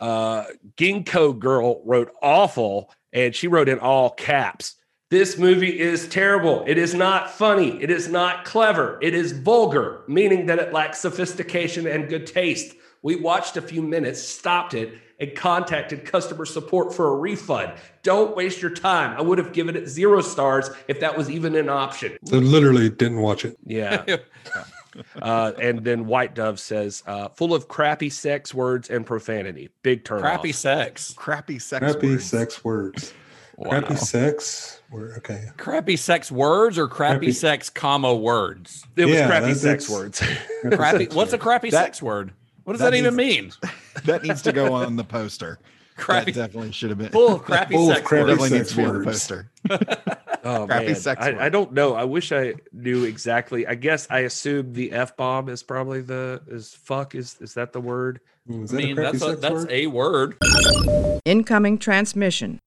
[0.00, 0.44] uh,
[0.76, 4.74] Ginkgo Girl wrote awful, and she wrote in all caps.
[5.08, 6.64] This movie is terrible.
[6.66, 7.80] It is not funny.
[7.80, 8.98] It is not clever.
[9.00, 12.74] It is vulgar, meaning that it lacks sophistication and good taste.
[13.02, 17.74] We watched a few minutes, stopped it, and contacted customer support for a refund.
[18.02, 19.16] Don't waste your time.
[19.16, 22.16] I would have given it zero stars if that was even an option.
[22.22, 23.56] They literally didn't watch it.
[23.64, 24.04] Yeah.
[25.22, 29.68] uh, and then White Dove says, uh, full of crappy sex words and profanity.
[29.82, 30.20] Big turn.
[30.20, 31.14] Crappy sex.
[31.16, 31.84] Crappy sex.
[31.84, 32.24] Crappy words.
[32.24, 33.12] sex words.
[33.62, 34.80] Crappy sex.
[34.90, 35.14] Word.
[35.18, 35.48] Okay.
[35.56, 38.84] Crappy sex words or crappy, Crappy- sex comma words?
[38.96, 40.20] It was Yeah, crappy that- sex words.
[40.72, 41.04] Crappy.
[41.04, 42.32] sex What's a crappy That- sex word?
[42.64, 43.70] What does that that, even needs- mean?
[44.04, 45.58] That needs to go on the poster.
[45.96, 46.30] Crappy.
[46.32, 47.08] That definitely should have been.
[47.10, 48.38] Full of crappy Full of crappy words.
[48.40, 49.06] definitely needs sex to be on the words.
[49.06, 49.50] poster.
[50.44, 51.46] Oh Crappy man, sex I.
[51.46, 51.94] I don't know.
[51.94, 53.66] I wish I knew exactly.
[53.66, 57.14] I guess I assume the f bomb is probably the is fuck.
[57.14, 58.20] Is is that the word?
[58.48, 59.70] Is I mean, a that's a, that's word?
[59.72, 60.36] a word.
[61.24, 62.60] Incoming transmission.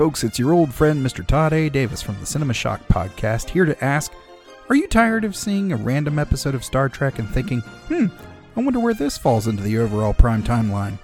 [0.00, 1.26] Folks, it's your old friend Mr.
[1.26, 1.68] Todd A.
[1.68, 4.10] Davis from the Cinema Shock podcast here to ask
[4.70, 8.06] Are you tired of seeing a random episode of Star Trek and thinking, hmm,
[8.56, 10.98] I wonder where this falls into the overall prime timeline?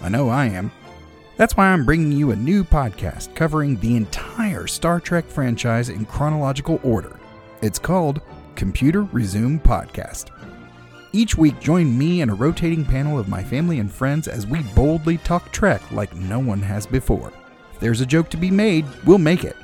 [0.00, 0.72] I know I am.
[1.36, 6.06] That's why I'm bringing you a new podcast covering the entire Star Trek franchise in
[6.06, 7.20] chronological order.
[7.60, 8.22] It's called
[8.54, 10.30] Computer Resume Podcast.
[11.12, 14.62] Each week, join me and a rotating panel of my family and friends as we
[14.74, 17.34] boldly talk Trek like no one has before.
[17.80, 19.56] If there's a joke to be made, we'll make it.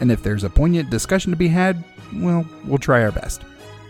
[0.00, 1.82] And if there's a poignant discussion to be had,
[2.16, 3.44] well, we'll try our best.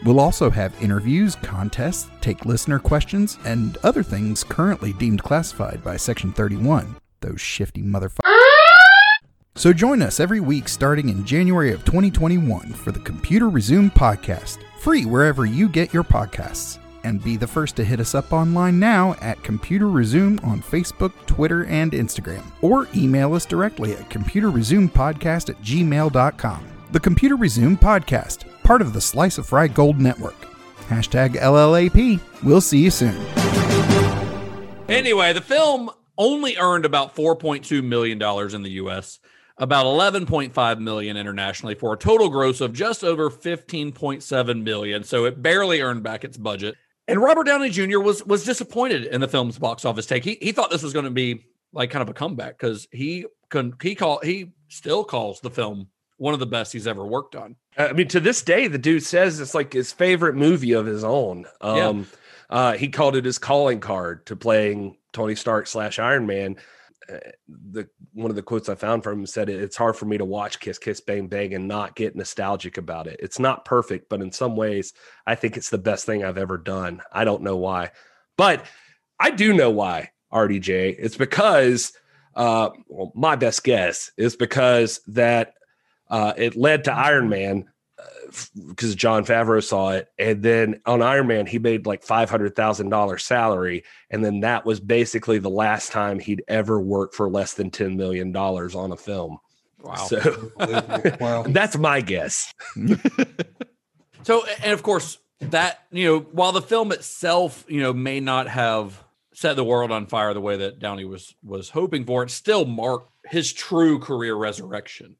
[0.04, 5.96] We'll also have interviews, contests, take listener questions, and other things currently deemed classified by
[5.96, 6.94] Section 31.
[7.22, 8.20] Those shifty motherfuckers.
[9.56, 14.58] So join us every week starting in January of 2021 for the Computer Resume podcast,
[14.78, 16.78] free wherever you get your podcasts.
[17.04, 21.12] And be the first to hit us up online now at Computer Resume on Facebook,
[21.26, 22.44] Twitter, and Instagram.
[22.60, 26.68] Or email us directly at computerresumepodcast at gmail.com.
[26.92, 30.36] The Computer Resume Podcast, part of the Slice of Fried Gold Network.
[30.88, 32.20] Hashtag LLAP.
[32.42, 33.16] We'll see you soon.
[34.88, 39.18] Anyway, the film only earned about 4.2 million dollars in the US,
[39.56, 45.40] about 11.5 million internationally for a total gross of just over 15.7 million, so it
[45.40, 46.76] barely earned back its budget.
[47.12, 48.00] And Robert Downey Jr.
[48.00, 50.24] was was disappointed in the film's box office take.
[50.24, 51.44] He he thought this was going to be
[51.74, 55.88] like kind of a comeback cuz he can he call he still calls the film
[56.16, 57.56] one of the best he's ever worked on.
[57.76, 61.04] I mean, to this day, the dude says it's like his favorite movie of his
[61.04, 61.44] own.
[61.62, 61.88] Yeah.
[61.88, 62.06] Um,
[62.48, 66.56] uh, he called it his calling card to playing Tony Stark slash Iron Man.
[67.12, 70.18] Uh, the one of the quotes I found from him said, "It's hard for me
[70.18, 73.20] to watch Kiss Kiss Bang Bang and not get nostalgic about it.
[73.20, 74.92] It's not perfect, but in some ways,
[75.26, 77.02] I think it's the best thing I've ever done.
[77.12, 77.90] I don't know why,
[78.36, 78.64] but
[79.18, 80.10] I do know why.
[80.32, 80.96] RDJ.
[80.98, 81.92] It's because
[82.34, 85.54] uh, well, my best guess is because that
[86.08, 87.66] uh, it led to Iron Man
[88.68, 92.56] because Jon Favreau saw it, and then on Iron Man he made like five hundred
[92.56, 97.28] thousand dollars salary, and then that was basically the last time he'd ever worked for
[97.28, 99.38] less than ten million dollars on a film.
[99.82, 99.94] Wow.
[99.94, 100.50] So
[101.20, 101.42] wow.
[101.48, 102.52] that's my guess.
[104.24, 108.48] So, and of course, that you know, while the film itself, you know, may not
[108.48, 109.02] have
[109.34, 112.64] set the world on fire the way that Downey was was hoping for, it still
[112.64, 115.16] marked his true career resurrection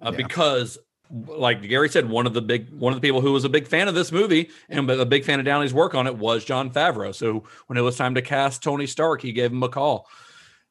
[0.00, 0.16] uh, Yeah.
[0.16, 0.78] because.
[1.14, 3.68] Like Gary said, one of the big one of the people who was a big
[3.68, 6.70] fan of this movie and a big fan of Downey's work on it was Jon
[6.70, 7.14] Favreau.
[7.14, 10.08] So when it was time to cast Tony Stark, he gave him a call.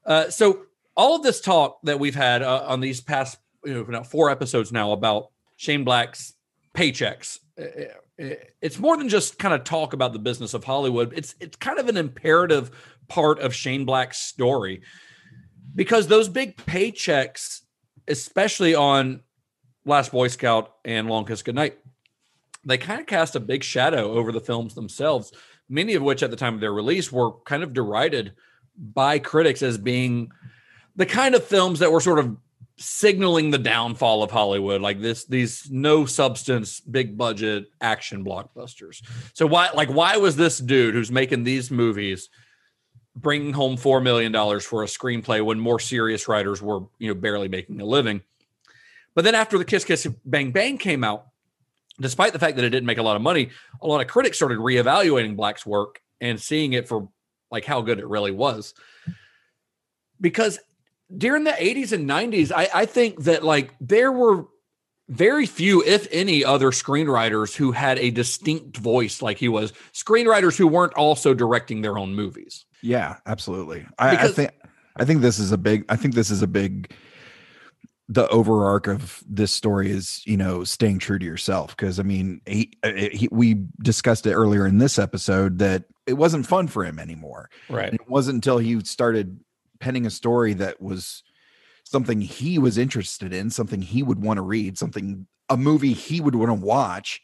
[0.06, 0.64] Uh, so
[0.98, 4.72] all of this talk that we've had uh, on these past you know four episodes
[4.72, 6.34] now about Shane Black's
[6.76, 7.40] paychecks.
[7.58, 7.64] uh,
[8.22, 11.14] uh, It's more than just kind of talk about the business of Hollywood.
[11.16, 12.72] It's it's kind of an imperative
[13.08, 14.82] part of Shane Black's story
[15.76, 17.62] because those big paychecks,
[18.08, 19.22] especially on
[19.86, 21.78] Last Boy Scout and Long Kiss Goodnight,
[22.66, 25.34] they kind of cast a big shadow over the films themselves.
[25.70, 28.34] Many of which, at the time of their release, were kind of derided
[28.78, 30.32] by critics as being
[30.96, 32.38] the kind of films that were sort of
[32.78, 39.02] signaling the downfall of Hollywood, like this these no substance, big budget action blockbusters.
[39.34, 42.30] So why like why was this dude who's making these movies
[43.16, 47.16] bringing home four million dollars for a screenplay when more serious writers were you know
[47.20, 48.22] barely making a living?
[49.16, 51.28] But then after the Kiss Kiss Bang Bang came out,
[52.00, 53.50] despite the fact that it didn't make a lot of money,
[53.82, 57.10] a lot of critics started reevaluating Black's work and seeing it for
[57.52, 58.74] like how good it really was.
[60.20, 60.60] Because
[61.16, 64.46] during the 80s and 90s, I, I think that like there were
[65.10, 69.74] very few, if any, other screenwriters who had a distinct voice like he was.
[69.94, 72.66] Screenwriters who weren't also directing their own movies.
[72.82, 73.86] Yeah, absolutely.
[74.00, 74.52] I, I think
[74.96, 75.86] I think this is a big.
[75.90, 76.92] I think this is a big.
[78.10, 81.76] The overarch of this story is, you know, staying true to yourself.
[81.76, 86.14] Because I mean, he, uh, he, we discussed it earlier in this episode that it
[86.14, 87.50] wasn't fun for him anymore.
[87.70, 87.90] Right.
[87.90, 89.40] And it wasn't until he started
[89.80, 91.24] penning a story that was
[91.86, 96.20] something he was interested in, something he would want to read, something a movie he
[96.20, 97.22] would want to watch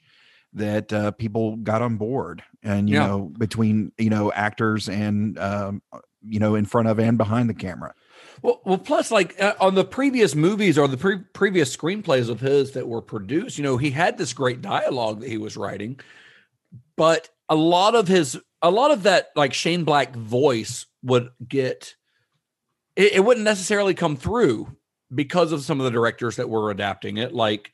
[0.53, 3.05] that uh, people got on board and you Yeah.
[3.07, 5.81] know between you know actors and um,
[6.21, 7.93] you know in front of and behind the camera
[8.41, 12.39] Well, well, plus, like uh, on the previous movies or the pre- previous screenplays of
[12.39, 15.99] his that were produced, you know, he had this great dialogue that he was writing,
[16.95, 21.95] but a lot of his, a lot of that, like Shane Black voice would get,
[22.95, 24.75] it, it wouldn't necessarily come through
[25.13, 27.71] because of some of the directors that were adapting it, like,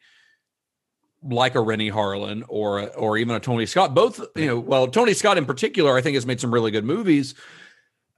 [1.21, 3.93] like a Renny Harlin or a, or even a Tony Scott.
[3.93, 6.85] Both, you know, well, Tony Scott in particular, I think has made some really good
[6.85, 7.35] movies,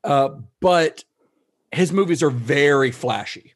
[0.04, 0.30] uh,
[0.60, 1.04] but
[1.72, 3.54] his movies are very flashy.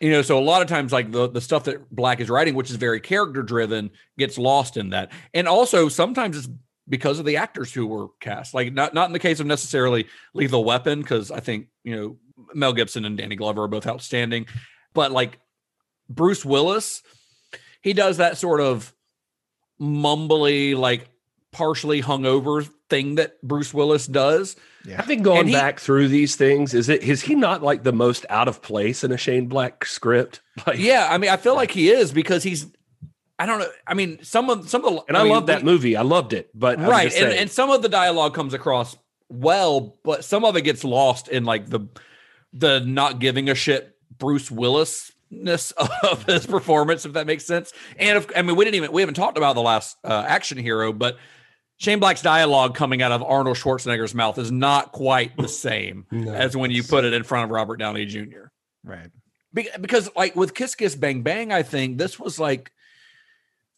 [0.00, 2.54] You know, so a lot of times, like the, the stuff that Black is writing,
[2.54, 5.12] which is very character driven, gets lost in that.
[5.32, 6.48] And also sometimes it's
[6.88, 8.52] because of the actors who were cast.
[8.52, 12.16] Like not not in the case of necessarily Lethal Weapon, because I think, you know,
[12.52, 14.46] Mel Gibson and Danny Glover are both outstanding.
[14.92, 15.38] But like
[16.08, 17.02] Bruce Willis,
[17.80, 18.92] he does that sort of
[19.80, 21.08] mumbly, like
[21.52, 24.56] partially hungover thing that Bruce Willis does.
[24.90, 27.92] Having gone And he- back through these things, is it is he not like the
[27.92, 30.40] most out of place in a Shane Black script?
[30.66, 32.66] Like, yeah, I mean, I feel like he is because he's.
[33.38, 33.68] I don't know.
[33.86, 35.96] I mean, some of some of the and I, mean, love that we- movie.
[35.96, 38.96] I loved it, but right, and, and some of the dialogue comes across
[39.30, 41.80] well, but some of it gets lost in like the
[42.52, 45.70] the not giving a shit Bruce Willis ness
[46.02, 47.72] of his performance, if that makes sense.
[47.96, 50.58] And if, I mean, we didn't even we haven't talked about the last uh, action
[50.58, 51.16] hero, but
[51.82, 56.32] Shane Black's dialogue coming out of Arnold Schwarzenegger's mouth is not quite the same No.
[56.32, 58.44] as when you put it in front of Robert Downey Jr.
[58.84, 59.08] right
[59.52, 62.70] Be- because like with Kiss Kiss Bang Bang, I think this was like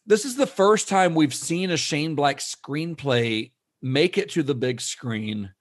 [0.05, 3.51] this is the first time we've seen a Shane Black screenplay
[3.81, 5.51] make it to the big screen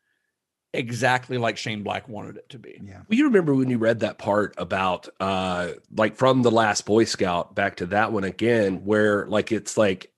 [0.74, 2.78] exactly like Shane Black wanted it to be.
[2.84, 2.98] Yeah.
[3.08, 7.04] Well, you remember when you read that part about uh like from the last Boy
[7.04, 10.10] Scout back to that one again, where like it's like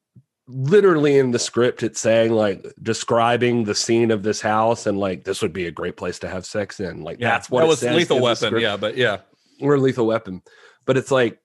[0.48, 5.24] literally in the script it's saying like describing the scene of this house and like
[5.24, 7.02] this would be a great place to have sex in.
[7.02, 8.58] Like Yeah, that's what that it was Lethal Weapon.
[8.60, 9.18] Yeah, but yeah.
[9.60, 10.42] or lethal weapon.
[10.84, 11.40] But it's like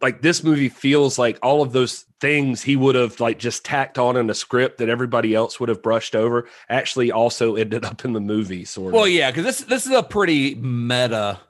[0.00, 3.98] like this movie feels like all of those things he would have like just tacked
[3.98, 8.04] on in a script that everybody else would have brushed over actually also ended up
[8.04, 8.92] in the movie sort of.
[8.94, 11.40] Well, yeah, because this this is a pretty meta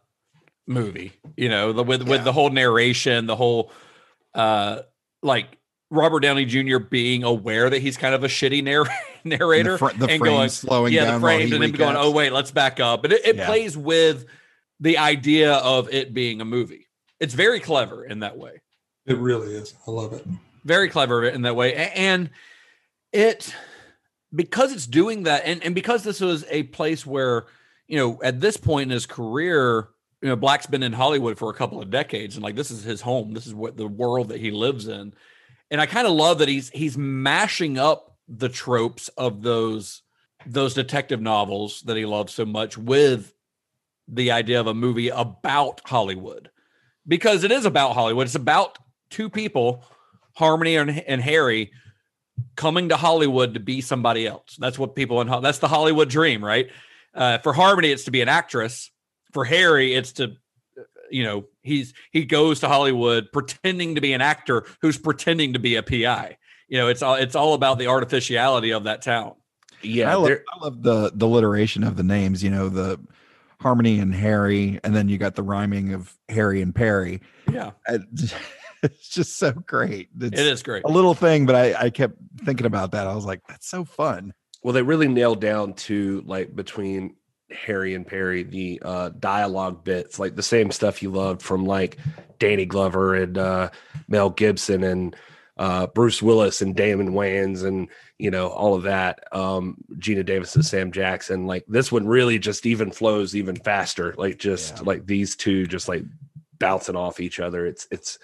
[0.66, 3.70] movie, you know, the, with with the whole narration, the whole
[4.34, 4.80] uh
[5.22, 5.57] like
[5.90, 6.78] Robert Downey Jr.
[6.78, 8.84] being aware that he's kind of a shitty narr-
[9.24, 12.10] narrator fr- the and going slowing yeah, down the while frames and him going, oh
[12.10, 13.02] wait, let's back up.
[13.02, 13.46] But it, it Yeah.
[13.46, 14.26] plays with
[14.80, 16.86] the idea of it being a movie.
[17.20, 18.60] It's very clever in that way
[19.06, 19.74] It really is.
[19.86, 20.24] I love it.
[20.64, 22.30] very clever in that way and
[23.12, 23.54] it
[24.34, 27.46] because it's doing that and, and because this was a place where
[27.86, 29.88] you know at this point in his career
[30.20, 32.84] you know black's been in hollywood for a couple of decades and like this is
[32.84, 35.14] his home this is what the world that he lives in
[35.70, 40.02] and I kind of love that he's he's mashing up the tropes of those
[40.46, 43.34] those detective novels that he loves so much with
[44.06, 46.50] the idea of a movie about Hollywood
[47.06, 48.26] because it is about Hollywood.
[48.26, 48.78] It's about
[49.10, 49.84] two people,
[50.34, 51.72] Harmony and, and Harry,
[52.56, 54.56] coming to Hollywood to be somebody else.
[54.58, 56.70] That's what people in that's the Hollywood dream, right?
[57.14, 58.90] Uh, for Harmony, it's to be an actress.
[59.32, 60.36] For Harry, it's to
[61.10, 65.58] you know he's he goes to Hollywood pretending to be an actor who's pretending to
[65.58, 66.36] be a PI.
[66.68, 69.34] You know, it's all it's all about the artificiality of that town.
[69.82, 72.42] Yeah, I love, I love the the alliteration of the names.
[72.42, 73.00] You know, the
[73.60, 77.20] Harmony and Harry, and then you got the rhyming of Harry and Perry.
[77.50, 80.08] Yeah, it's just so great.
[80.20, 80.84] It's it is great.
[80.84, 83.06] A little thing, but I I kept thinking about that.
[83.06, 84.34] I was like, that's so fun.
[84.62, 87.16] Well, they really nailed down to like between
[87.50, 91.98] Harry and Perry, the uh, dialogue bits, like the same stuff you loved from like
[92.38, 93.70] Danny Glover and uh,
[94.06, 95.16] Mel Gibson and
[95.56, 97.88] uh, Bruce Willis and Damon Wayans and
[98.18, 99.24] you know all of that.
[99.32, 101.46] Um, Geena Davis and Sam Jackson.
[101.46, 104.14] Like this one really just even flows even faster.
[104.16, 104.82] Like just yeah.
[104.84, 106.04] like these two just like
[106.58, 107.66] bouncing off each other.
[107.66, 108.18] It's it's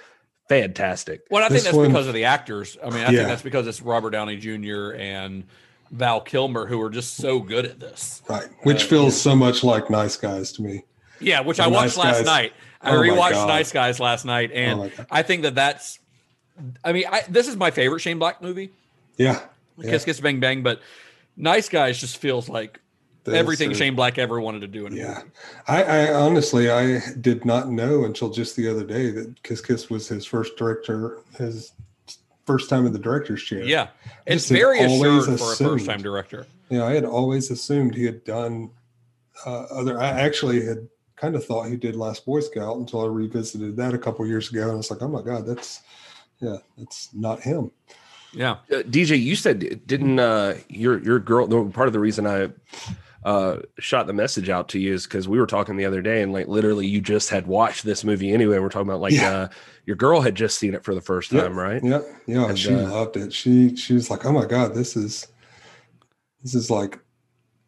[0.48, 1.22] fantastic.
[1.30, 2.76] Well, I think that's one, because of the actors.
[2.82, 3.18] I mean, I yeah.
[3.18, 4.92] think that's because it's Robert Downey Jr.
[4.92, 5.44] and
[5.94, 8.22] Val Kilmer who are just so good at this.
[8.28, 8.48] Right.
[8.64, 10.84] Which uh, feels so much like Nice Guys to me.
[11.20, 12.26] Yeah, which I watched nice last guys.
[12.26, 12.52] night.
[12.82, 16.00] I oh rewatched Nice Guys last night, and oh I think that that's.
[16.84, 18.70] I mean, I, this is my favorite Shane Black movie.
[19.16, 19.40] Yeah.
[19.78, 19.90] yeah.
[19.90, 20.80] Kiss Kiss Bang Bang, but
[21.36, 22.80] Nice Guys just feels like
[23.22, 24.86] this everything or, Shane Black ever wanted to do.
[24.86, 25.22] In yeah,
[25.68, 29.88] I, I, honestly I did not know until just the other day that Kiss Kiss
[29.88, 31.72] was his first director, his
[32.46, 33.64] first time in the director's chair.
[33.64, 33.88] Yeah,
[34.26, 36.46] it's very assured assumed, for a first time director.
[36.68, 38.70] Yeah, I had always assumed he had done
[39.46, 40.00] uh, other.
[40.00, 43.94] I actually had kind of thought he did Last Boy Scout until I revisited that
[43.94, 45.82] a couple years ago, and I was like, oh my god, that's
[46.40, 47.70] yeah, that's not him.
[48.32, 51.46] Yeah, uh, DJ, you said didn't uh, your your girl?
[51.70, 52.50] Part of the reason I
[53.24, 56.22] uh, shot the message out to you is because we were talking the other day
[56.22, 58.58] and like literally you just had watched this movie anyway.
[58.58, 59.30] We're talking about like yeah.
[59.30, 59.48] uh,
[59.86, 61.52] your girl had just seen it for the first time, yep.
[61.52, 61.82] right?
[61.82, 62.48] Yeah, yeah.
[62.48, 63.32] And, she uh, loved it.
[63.32, 65.28] She she was like, "Oh my god, this is
[66.42, 66.98] this is like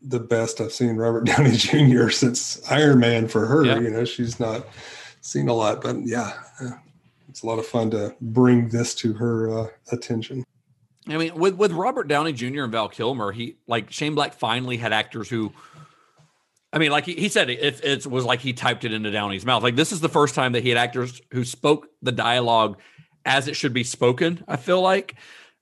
[0.03, 2.11] the best I've seen Robert Downey Jr.
[2.11, 4.67] since Iron Man." For her, you know, she's not
[5.23, 6.33] seen a lot, but yeah,
[7.31, 10.45] it's a lot of fun to bring this to her uh, attention.
[11.09, 12.63] I mean, with with Robert Downey Jr.
[12.63, 15.53] and Val Kilmer, he like Shane Black finally had actors who.
[16.73, 19.47] I mean, like he, he said, it, it was like he typed it into Downey's
[19.47, 19.63] mouth.
[19.63, 22.79] Like this is the first time that he had actors who spoke the dialogue
[23.25, 24.45] as it should be spoken.
[24.47, 25.15] I feel like,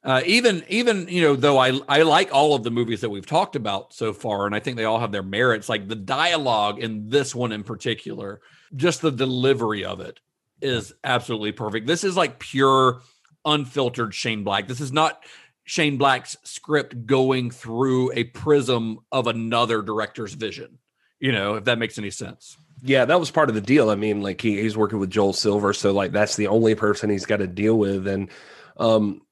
[0.02, 3.26] uh, even even you know, though I I like all of the movies that we've
[3.26, 5.68] talked about so far, and I think they all have their merits.
[5.68, 8.40] Like the dialogue in this one in particular,
[8.74, 10.20] just the delivery of it
[10.60, 11.86] is absolutely perfect.
[11.86, 13.02] This is like pure
[13.44, 14.68] unfiltered Shane Black.
[14.68, 15.22] This is not
[15.64, 20.78] Shane Black's script going through a prism of another director's vision.
[21.20, 22.58] You know, if that makes any sense.
[22.82, 23.88] Yeah, that was part of the deal.
[23.88, 27.08] I mean, like he, he's working with Joel Silver, so like that's the only person
[27.08, 28.06] he's got to deal with.
[28.06, 28.30] And
[28.76, 29.22] um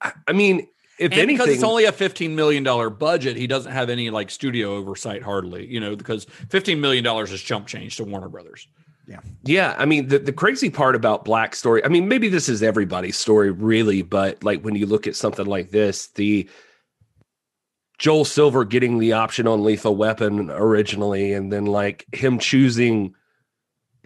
[0.00, 0.68] I, I mean,
[0.98, 4.10] if and anything, because it's only a fifteen million dollar budget, he doesn't have any
[4.10, 5.66] like studio oversight hardly.
[5.66, 8.66] You know, because fifteen million dollars is chump change to Warner Brothers.
[9.08, 9.20] Yeah.
[9.42, 9.74] Yeah.
[9.78, 13.16] I mean, the, the crazy part about Black Story, I mean, maybe this is everybody's
[13.16, 16.48] story, really, but like when you look at something like this, the
[17.98, 23.14] Joel Silver getting the option on Lethal Weapon originally, and then like him choosing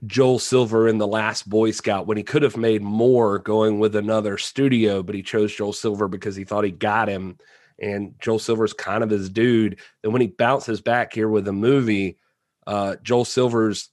[0.07, 3.95] Joel Silver in The Last Boy Scout when he could have made more going with
[3.97, 7.37] another studio, but he chose Joel Silver because he thought he got him.
[7.79, 9.79] And Joel Silver's kind of his dude.
[10.05, 12.19] And when he bounces back here with a movie,
[12.67, 13.91] uh, Joel Silver's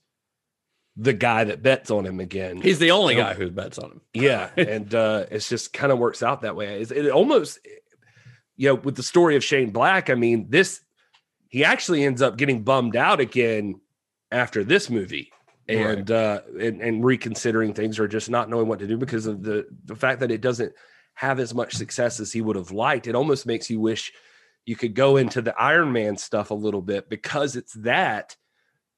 [1.00, 2.60] the guy that bets on him again.
[2.60, 4.00] He's the only guy who bets on him.
[4.12, 6.82] Yeah, and uh, it's just kind of works out that way.
[6.82, 7.58] It's, it almost,
[8.56, 10.10] you know, with the story of Shane Black.
[10.10, 10.82] I mean, this
[11.48, 13.80] he actually ends up getting bummed out again
[14.30, 15.32] after this movie,
[15.66, 16.16] and right.
[16.16, 19.66] uh, and, and reconsidering things or just not knowing what to do because of the
[19.86, 20.74] the fact that it doesn't
[21.14, 23.06] have as much success as he would have liked.
[23.06, 24.12] It almost makes you wish
[24.66, 28.36] you could go into the Iron Man stuff a little bit because it's that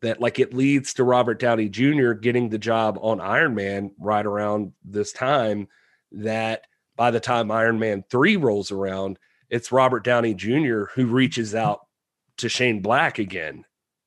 [0.03, 2.13] that like it leads to Robert Downey Jr.
[2.13, 5.69] getting the job on Iron Man right around this time.
[6.11, 10.85] That by the time Iron Man 3 rolls around, it's Robert Downey Jr.
[10.95, 11.87] who reaches out
[12.39, 13.65] to Shane Black again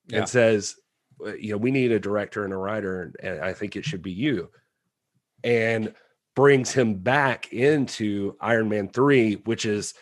[0.08, 0.18] yeah.
[0.18, 0.76] and says,
[1.24, 4.02] uh, you know, we need a director and a writer, and I think it should
[4.02, 4.50] be you.
[5.42, 5.94] And
[6.34, 9.94] brings him back into Iron Man 3, which is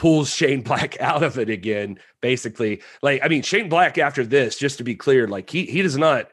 [0.00, 2.82] pulls Shane Black out of it again, basically.
[3.02, 5.98] Like, I mean, Shane Black after this, just to be clear, like he he does
[5.98, 6.30] not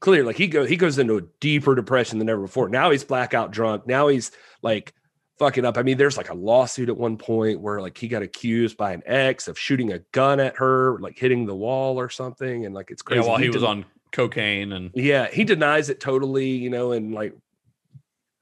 [0.00, 2.70] clear, like he go he goes into a deeper depression than ever before.
[2.70, 3.86] Now he's blackout drunk.
[3.86, 4.30] Now he's
[4.62, 4.94] like
[5.38, 5.76] fucking up.
[5.76, 8.92] I mean, there's like a lawsuit at one point where like he got accused by
[8.92, 12.74] an ex of shooting a gun at her, like hitting the wall or something, and
[12.74, 13.22] like it's crazy.
[13.22, 16.92] Yeah, while he, was den- on cocaine and Yeah, he denies it totally, you know,
[16.92, 17.36] and like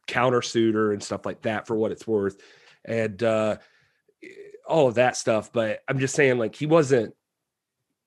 [0.06, 2.36] countersued her and stuff like that for what it's worth,
[2.84, 3.56] and uh
[4.66, 5.52] all of that stuff.
[5.52, 7.14] But I'm just saying, like, he wasn't,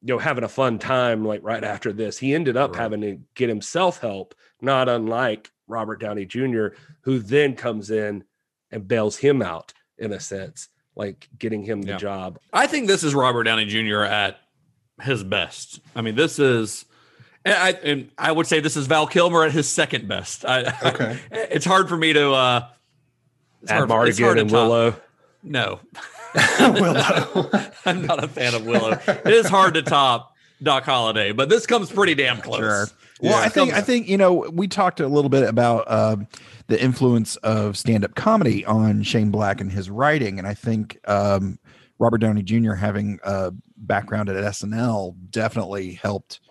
[0.01, 2.17] you know, having a fun time like right after this.
[2.17, 6.67] He ended up having to get himself help, not unlike Robert Downey Jr.,
[7.01, 8.23] who then comes in
[8.71, 11.97] and bails him out in a sense, like getting him the Yeah.
[11.97, 12.39] job.
[12.51, 14.01] I think this is Robert Downey Jr.
[14.01, 14.37] at
[15.01, 15.79] his best.
[15.95, 16.85] I mean, this is,
[17.45, 20.43] and I, and I would say this is Val Kilmer at his second best.
[20.45, 21.17] I, Okay.
[21.31, 22.31] it's hard for me to.
[22.31, 22.67] uh
[23.61, 24.55] it's Add hard, it's hard to and top.
[24.67, 24.95] Willow.
[25.41, 25.79] No,
[26.59, 27.49] Willow.
[27.85, 28.99] I'm not a fan of Willow.
[29.07, 32.59] It is hard to top Doc Holliday, but this comes pretty damn close.
[32.59, 32.87] Sure.
[33.21, 36.27] Well, I think I think you know we talked a little bit about um,
[36.67, 41.57] the influence of stand-up comedy on Shane Black and his writing, and I think um,
[41.99, 42.73] Robert Downey Jr.
[42.73, 46.41] having a background at SNL definitely helped.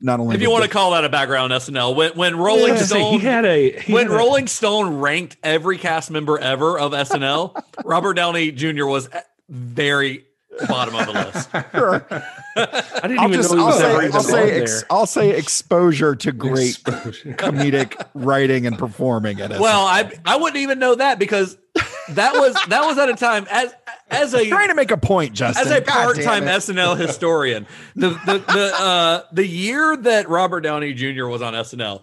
[0.00, 2.82] Not only If you want to call that a background SNL, when when Rolling Yeah.
[2.82, 6.78] Stone he had a he when had a- Rolling Stone ranked every cast member ever
[6.78, 8.84] of SNL, Robert Downey Jr.
[8.84, 10.24] was at very
[10.68, 11.48] bottom of the list.
[11.54, 14.86] I didn't I'll even just know he I'll say, I'll say, ex- there.
[14.90, 17.32] I'll say exposure to great Exposure.
[17.34, 19.60] comedic writing and performing at SNL.
[19.60, 21.56] Well, I I wouldn't even know that because
[22.10, 23.74] that was that was at a time as
[24.10, 25.66] as a trying to make a point, Justin.
[25.66, 26.44] as a part-time.
[26.44, 31.26] SNL historian, the the the uh, the year that Robert Downey Jr.
[31.26, 32.02] was on SNL,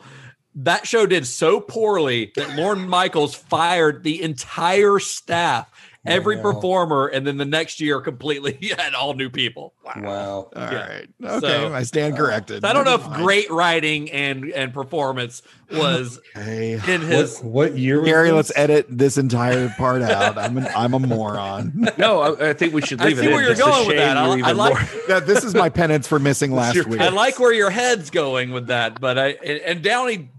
[0.56, 5.70] that show did so poorly that Lorne Michaels fired the entire staff,
[6.06, 6.42] every Wow.
[6.54, 9.74] performer, and then the next year completely had all new people.
[9.86, 10.02] Wow.
[10.06, 10.88] All Yeah.
[10.90, 11.10] right.
[11.24, 11.40] Okay.
[11.40, 12.62] So- I stand uh, corrected.
[12.64, 15.42] So I don't know if Never great writing and and performance
[15.72, 16.74] was Okay.
[16.74, 17.40] in his.
[17.40, 18.36] What, what year was Gary, this?
[18.36, 20.38] let's edit this entire part out.
[20.38, 21.88] I'm an, I'm a moron.
[21.98, 23.28] No, I, I think we should I leave see it.
[23.28, 24.18] in where you're just going with that.
[24.18, 24.90] I- I like- more.
[25.08, 27.00] That this is my penance for missing last your week.
[27.02, 30.30] I like where your head's going with that, but I and, and Downey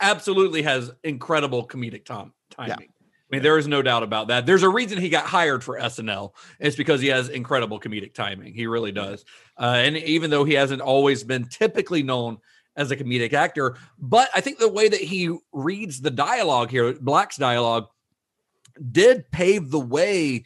[0.00, 2.89] absolutely has incredible comedic tom, timing.
[3.30, 4.44] I mean, there is no doubt about that.
[4.44, 6.32] There's a reason he got hired for SNL.
[6.58, 8.54] It's because he has incredible comedic timing.
[8.54, 9.24] He really does.
[9.56, 12.38] Uh, and even though he hasn't always been typically known
[12.74, 16.92] as a comedic actor, but I think the way that he reads the dialogue here,
[16.94, 17.86] Black's dialogue,
[18.90, 20.44] did pave the way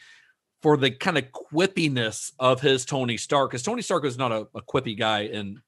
[0.60, 3.50] for the kind of quippiness of his Tony Stark.
[3.50, 5.62] Because Tony Stark was not a, a quippy guy in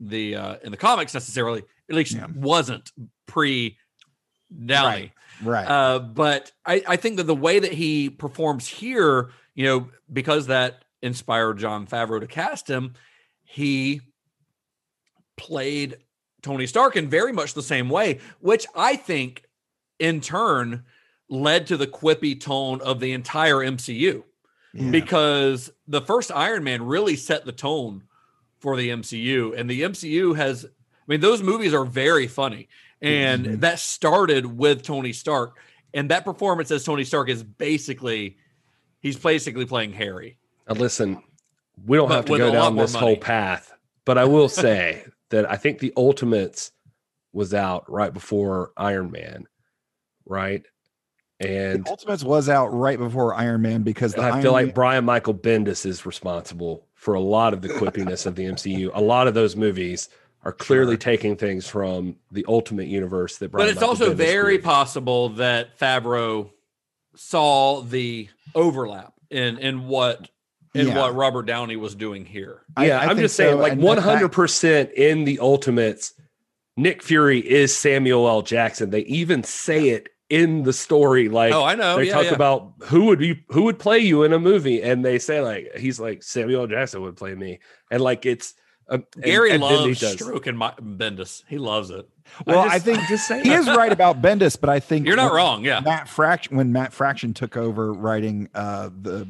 [0.00, 1.62] the uh, in the comics necessarily.
[1.88, 2.26] At least Yeah.
[2.34, 2.90] wasn't
[3.26, 3.76] pre
[4.66, 5.12] Downey.
[5.42, 5.66] Right.
[5.66, 10.46] Uh, but I, I think that the way that he performs here, you know, because
[10.46, 12.94] that inspired Jon Favreau to cast him,
[13.44, 14.00] he
[15.36, 15.98] played
[16.42, 19.44] Tony Stark in very much the same way, which I think
[19.98, 20.84] in turn
[21.28, 24.22] led to the quippy tone of the entire MCU
[24.72, 24.90] Yeah.
[24.90, 28.04] because the first Iron Man really set the tone
[28.60, 29.56] for the MCU.
[29.56, 30.68] And the MCU has, I
[31.06, 32.68] mean, those movies are very funny.
[33.00, 33.60] And Mm-hmm.
[33.60, 35.56] that started with Tony Stark.
[35.94, 38.36] And that performance as Tony Stark is basically,
[39.00, 40.36] he's basically playing Harry.
[40.68, 41.22] Now, listen,
[41.86, 43.06] we don't But have to go down this money.
[43.06, 43.72] whole path,
[44.04, 46.72] but I will say that I think the Ultimates
[47.32, 49.46] was out right before Iron Man,
[50.26, 50.64] right?
[51.40, 54.74] And Ultimates was out right before Iron Man because the I Iron feel like Man-
[54.74, 58.90] Brian Michael Bendis is responsible for a lot of the quippiness of the MCU.
[58.92, 60.08] A lot of those movies
[60.48, 64.16] are clearly taking things from the Ultimate Universe that Brian but it's Michael also Bendis
[64.16, 64.64] very created.
[64.64, 66.50] possible that Favreau
[67.14, 70.28] saw the overlap in, in what
[70.74, 70.98] in Yeah.
[70.98, 72.62] what Robert Downey was doing here.
[72.78, 76.12] Yeah, I I'm think just saying, so, like and 100 percent in the Ultimates,
[76.76, 78.42] Nick Fury is Samuel L.
[78.42, 78.90] Jackson.
[78.90, 81.28] They even say it in the story.
[81.30, 81.96] Like, Oh, I know.
[81.96, 82.34] They Yeah, talk yeah.
[82.34, 85.74] about who would be who would play you in a movie, and they say like
[85.76, 86.66] he's like Samuel L.
[86.66, 88.54] Jackson would play me, and like it's
[88.90, 90.12] uh, and- Gary and then loves does.
[90.14, 91.42] stroking my Bendis.
[91.48, 92.08] He loves it.
[92.46, 93.44] Well, just- I think just saying.
[93.44, 95.64] he is right about Bendis, but I think You're not wrong.
[95.64, 95.80] Yeah.
[95.80, 99.28] Matt Fraction when Matt Fraction took over writing uh, the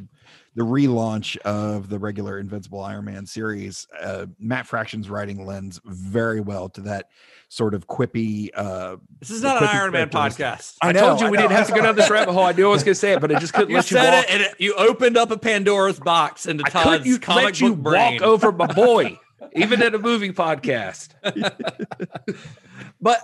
[0.56, 6.40] the relaunch of the regular Invincible Iron Man series, uh, Matt Fraction's writing lends very
[6.40, 7.11] well to that
[7.48, 8.48] sort of quippy.
[8.52, 10.74] Uh, This is not an quippy Iron Man podcast.
[10.82, 12.42] I, know, told you I we know, didn't have to go down this rabbit hole.
[12.42, 13.98] I knew I was going to say it, but I just couldn't You let you
[13.98, 14.24] said walk.
[14.24, 17.44] it, and it, you opened up a Pandora's box into I Todd's couldn't you comic
[17.44, 18.14] let you book brain.
[18.14, 19.16] walk over my boy,
[19.55, 21.11] even at a movie podcast.
[23.01, 23.22] But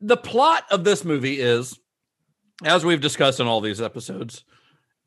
[0.00, 1.78] the plot of this movie is,
[2.64, 4.44] as we've discussed in all these episodes,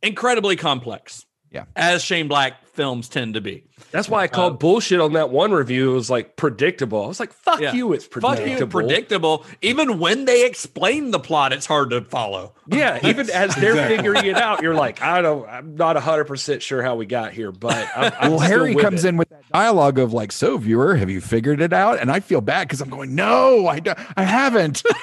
[0.01, 1.25] incredibly complex.
[1.51, 1.65] Yeah.
[1.75, 3.65] as Shane Black films tend to be.
[3.91, 5.91] That's why I called uh, bullshit on that one review.
[5.91, 7.03] It was like predictable.
[7.03, 7.73] I was like, fuck Yeah.
[7.73, 8.59] you, it's Fuck predictable.
[8.59, 9.45] you, predictable.
[9.61, 12.53] Even when they explain the plot, it's hard to follow.
[12.67, 13.97] Yeah, even as they're Exactly.
[13.97, 17.51] figuring it out, you're like, I don't, I'm not 100% sure how we got here,
[17.51, 19.09] but I'm, I'm well, Harry comes it.
[19.09, 22.21] in with that dialogue of like, "So, viewer, have you figured it out?" And I
[22.21, 24.83] feel bad because I'm going, "No, I, don't, I haven't."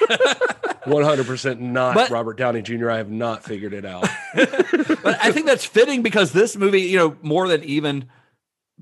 [0.85, 2.89] 100% not But- Robert Downey Jr.
[2.89, 4.07] I have not figured it out.
[5.01, 8.09] But I think that's fitting because this movie, you know, more than even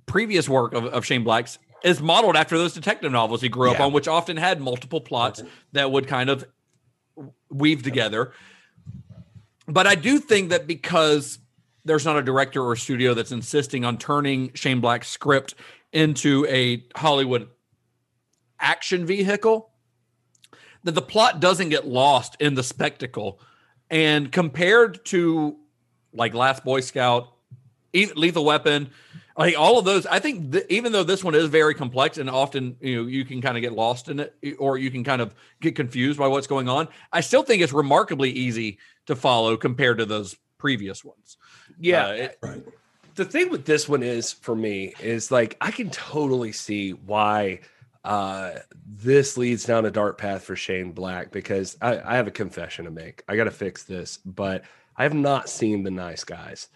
[0.06, 3.80] previous work of, of Shane Black's, is modeled after those detective novels he grew up
[3.80, 5.44] on, which often had multiple plots
[5.74, 6.46] that would kind of
[7.50, 8.32] weave together.
[9.68, 11.40] But I do think that because
[11.86, 15.56] there's not a director or studio that's insisting on turning Shane Black's script
[15.92, 17.50] into a Hollywood
[18.60, 19.72] action vehicle,
[20.84, 23.40] that the plot doesn't get lost in the spectacle.
[23.90, 25.58] And compared to
[26.14, 27.28] like Last Boy Scout,
[27.94, 28.90] Lethal Weapon,
[29.38, 32.30] like all of those, I think th- even though this one is very complex and
[32.30, 35.22] often you know you can kind of get lost in it or you can kind
[35.22, 39.56] of get confused by what's going on, I still think it's remarkably easy to follow
[39.58, 41.38] compared to those previous ones.
[41.80, 42.08] Yeah.
[42.08, 42.64] Uh, it- Right.
[43.16, 47.60] the thing with this one is for me is like I can totally see why
[48.06, 48.52] uh
[48.86, 52.86] this leads down a dark path for Shane Black because I, I have a confession
[52.86, 53.24] to make.
[53.28, 54.64] I gotta fix this, but
[54.96, 56.70] I have not seen the nice guys.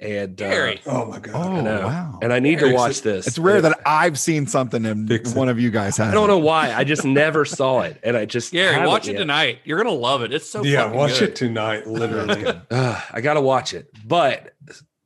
[0.00, 1.34] And uh, Oh my god.
[1.34, 1.86] Oh I know.
[1.86, 2.18] wow!
[2.22, 3.26] and I need to Eric's- watch this.
[3.28, 6.08] It's rare that I've seen something and one of you guys has.
[6.08, 6.72] I don't know why.
[6.74, 8.00] I just never saw it.
[8.02, 9.18] And I just Gary, watch it yet.
[9.18, 9.60] tonight.
[9.64, 10.32] You're gonna love it.
[10.32, 11.30] It's so yeah, watch good.
[11.30, 11.86] it tonight.
[11.86, 12.44] Literally.
[12.70, 13.90] Ugh, I gotta watch it.
[14.04, 14.54] But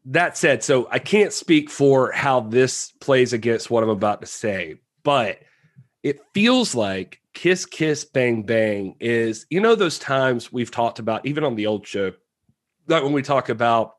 [0.06, 4.26] that said, so I can't speak for how this plays against what I'm about to
[4.26, 5.40] say, but
[6.02, 11.26] it feels like Kiss Kiss Bang Bang is, you know, those times we've talked about,
[11.26, 12.12] even on the old show,
[12.86, 13.95] like when we talk about,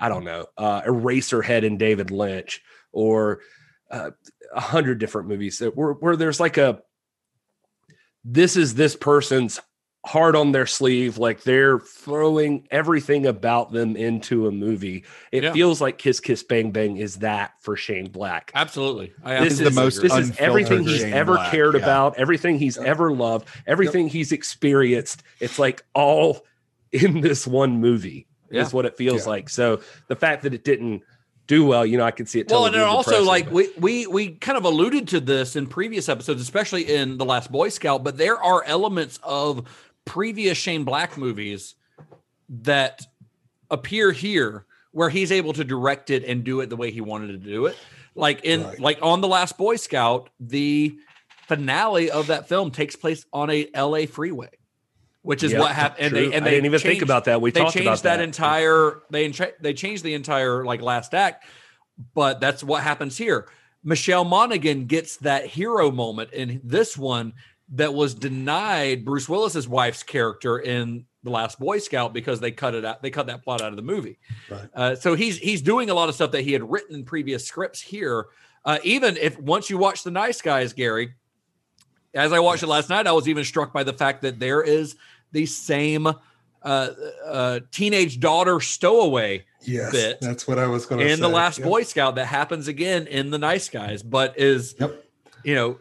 [0.00, 3.40] I don't know, uh, Eraserhead and David Lynch, or
[3.90, 4.10] uh,
[4.54, 6.80] a hundred different movies that where, where there's like a,
[8.24, 9.60] this is this person's
[10.06, 15.04] hard on their sleeve, like they're throwing everything about them into a movie.
[15.30, 15.52] It Yeah.
[15.52, 18.50] feels like Kiss Kiss Bang Bang is that for Shane Black.
[18.54, 19.12] Absolutely.
[19.22, 21.82] I This is is the most This is everything he's Shane ever Black, cared yeah.
[21.82, 25.22] about, everything he's ever loved, everything he's experienced.
[25.38, 26.46] It's like all
[26.92, 28.26] in this one movie.
[28.50, 28.62] Yeah.
[28.62, 29.30] Is what it feels Yeah.
[29.30, 29.48] like.
[29.48, 31.02] So the fact that it didn't
[31.46, 32.48] do well, you know, I can see it.
[32.50, 36.08] Well, and also like but- we we we kind of alluded to this in previous
[36.08, 38.02] episodes, especially in the last Boy Scout.
[38.04, 39.66] But there are elements of
[40.04, 41.74] previous Shane Black movies
[42.48, 43.02] that
[43.70, 47.28] appear here where he's able to direct it and do it the way he wanted
[47.28, 47.76] to do it.
[48.16, 48.80] Like in Right.
[48.80, 50.96] like on the last Boy Scout, the
[51.46, 54.50] finale of that film takes place on a LA freeway.
[55.22, 57.42] Which is Yep, what happened, and they and I didn't even think about that.
[57.42, 58.22] We they talked changed about that, that.
[58.22, 59.02] entire.
[59.10, 61.44] They entra- they changed the entire like last act,
[62.14, 63.46] but that's what happens here.
[63.84, 67.34] Michelle Monaghan gets that hero moment in this one
[67.72, 72.74] that was denied Bruce Willis's wife's character in the Last Boy Scout because they cut
[72.74, 73.02] it out.
[73.02, 74.18] They cut that plot out of the movie.
[74.50, 74.68] Right.
[74.74, 77.46] Uh, so he's he's doing a lot of stuff that he had written in previous
[77.46, 78.26] scripts here.
[78.64, 81.14] Uh, even if once you watch the Nice Guys, Gary,
[82.14, 84.62] as I watched it last night, I was even struck by the fact that there
[84.62, 84.96] is
[85.32, 86.06] the same
[86.62, 86.88] uh,
[87.26, 91.12] uh, teenage daughter stowaway Yes, bit that's what I was going to say.
[91.12, 91.68] in the Last Yep.
[91.68, 95.04] Boy Scout that happens again in the Nice Guys, but is Yep.
[95.44, 95.78] you know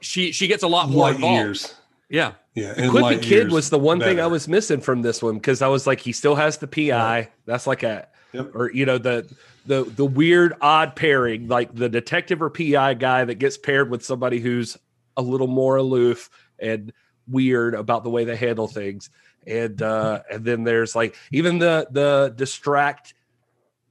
[0.00, 1.34] she she gets a lot more Light involved.
[1.34, 1.74] years.
[2.10, 2.72] Yeah, Yeah.
[2.72, 5.68] The and Kid was the one thing I was missing from this one because I
[5.68, 7.28] was like, he still has the PI.
[7.44, 8.54] That's like a, Yep.
[8.54, 9.26] or you know, the
[9.66, 14.02] the the weird odd pairing, like the detective or PI guy that gets paired with
[14.04, 14.78] somebody who's
[15.18, 16.92] a little more aloof and
[17.26, 19.10] weird about the way they handle things.
[19.46, 23.12] And uh and then there's like even the the distract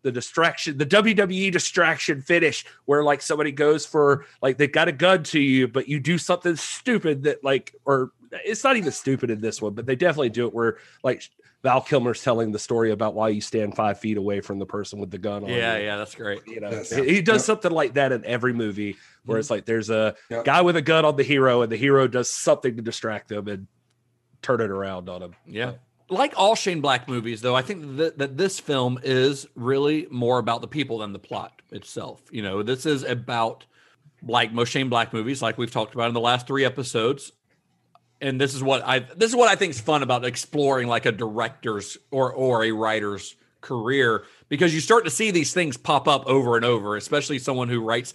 [0.08, 4.94] the distraction, the WWE distraction finish, where like somebody goes for like they've got a
[4.94, 9.30] gun to you, but you do something stupid that like, or it's not even stupid
[9.30, 11.30] in this one, but they definitely do it where like
[11.68, 15.00] Val Kilmer's telling the story about why you stand five feet away from the person
[15.00, 15.50] with the gun on.
[15.50, 15.84] yeah, you.
[15.84, 15.98] yeah.
[15.98, 16.48] That's great.
[16.48, 16.96] You know, Yes.
[16.96, 17.46] he he does Yep.
[17.46, 18.96] something like that in every movie
[19.26, 19.40] where mm-hmm.
[19.42, 20.46] it's like there's a Yep.
[20.46, 23.50] guy with a gun on the hero, and the hero does something to distract them
[23.50, 23.68] and
[24.42, 25.36] turn it around on him.
[25.46, 25.74] Yeah.
[26.10, 30.40] Like all Shane Black movies, though, I think that, that this film is really more
[30.40, 32.22] about the people than the plot itself.
[32.32, 33.66] You know, this is about
[34.24, 37.34] like most Shane Black movies, like we've talked about in the last three episodes.
[38.20, 41.06] And this is what I this is what I think is fun about exploring like
[41.06, 46.08] a director's or or a writer's career because you start to see these things pop
[46.08, 48.14] up over and over, especially someone who writes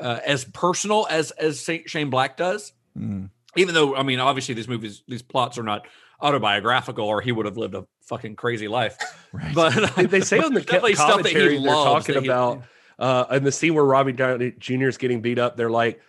[0.00, 3.30] uh, as personal as as Sa- Shane Black does Mm.
[3.56, 5.86] even though I mean, obviously these movies, these plots are not
[6.20, 8.96] autobiographical, or he would have lived a fucking crazy life.
[9.54, 12.24] But they, they say on the definitely stuff that he commentary they're loves talking that
[12.24, 12.62] about
[12.98, 14.88] uh, in the scene where Robbie Downey Jr.
[14.88, 15.56] is getting beat up.
[15.56, 16.00] They're like,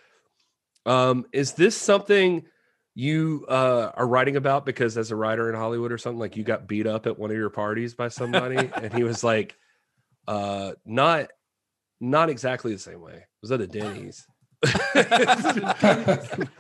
[0.88, 2.44] um, "Is this something
[2.94, 6.44] you uh, are writing about because as a writer in Hollywood or something like you
[6.44, 9.56] got beat up at one of your parties by somebody?" and he was like,
[10.28, 11.30] uh, "Not,
[12.00, 13.26] not exactly the same way.
[13.42, 14.26] Was that a Denny's."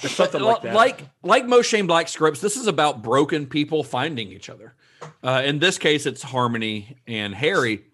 [0.00, 0.74] something like that.
[0.74, 4.74] Like like most Shane Black scripts, this is about broken people finding each other.
[5.22, 7.84] Uh, in this case, it's Harmony and Harry.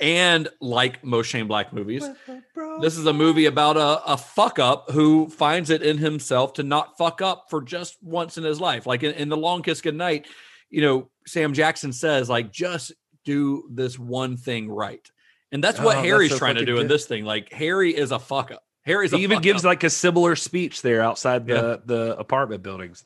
[0.00, 2.08] And like most Shane Black movies,
[2.80, 6.62] this is a movie about a, a fuck up who finds it in himself to
[6.62, 8.86] not fuck up for just once in his life.
[8.86, 10.26] Like in, in The Long Kiss Goodnight,
[10.70, 12.92] you know, Sam Jackson says, like, just
[13.24, 15.04] do this one thing right.
[15.50, 17.24] And that's what Oh, that's Harry's so trying to fucking do in this thing.
[17.24, 18.62] Like Harry is a fuck up.
[18.82, 19.70] Harry's a he even gives up.
[19.70, 23.04] like a similar speech there outside the the apartment buildings.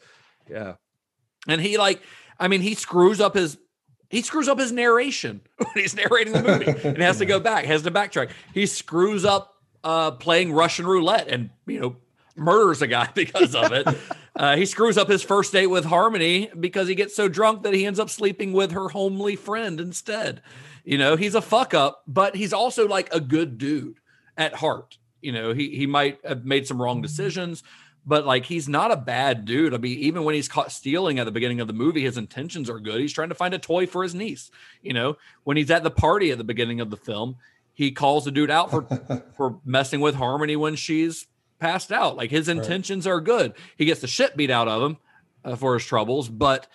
[0.50, 0.74] Yeah.
[1.48, 2.02] and he like
[2.38, 3.56] i mean he screws up his
[4.12, 6.88] he screws up his narration when he's narrating the movie.
[6.88, 8.30] And has to go back has to backtrack.
[8.54, 11.96] He screws up uh playing russian roulette and you know
[12.36, 13.88] murders a guy because of it.
[14.36, 17.74] Uh, he screws up his first date with harmony because he gets so drunk that
[17.74, 20.42] he ends up sleeping with her homely friend instead.
[20.84, 23.98] You know he's a fuck up but he's also like a good dude
[24.36, 24.98] at heart.
[25.22, 27.62] You know he he might have made some wrong decisions
[28.04, 29.74] but like he's not a bad dude.
[29.74, 32.68] I mean, even when he's caught stealing at the beginning of the movie, his intentions
[32.68, 33.00] are good.
[33.00, 34.50] He's trying to find a toy for his niece.
[34.82, 37.36] You know, when he's at the party at the beginning of the film,
[37.72, 38.82] he calls the dude out for
[39.36, 41.26] for messing with Harmony when she's
[41.58, 42.16] passed out.
[42.16, 43.54] Like his intentions are good.
[43.76, 44.96] He gets the shit beat out of him
[45.44, 46.66] uh, for his troubles, but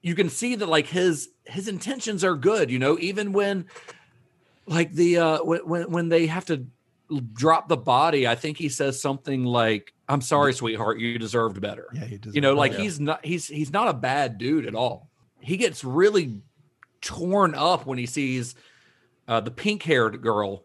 [0.00, 2.70] you can see that like his his intentions are good.
[2.70, 3.66] You know, even when
[4.66, 6.66] like the uh when, when they have to
[7.32, 11.88] drop the body, I think he says something like, "I'm sorry, sweetheart, you deserved better."
[11.94, 12.34] Yeah, he does.
[12.34, 15.10] You know, like he's not he's he's not a bad dude at all.
[15.40, 16.40] He gets really
[17.00, 18.54] torn up when he sees
[19.28, 20.64] uh, the pink haired girl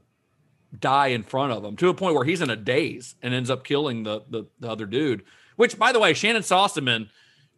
[0.78, 3.50] die in front of him to a point where he's in a daze and ends
[3.50, 5.24] up killing the the, the other dude.
[5.56, 7.10] Which, by the way, Shannyn Sossamon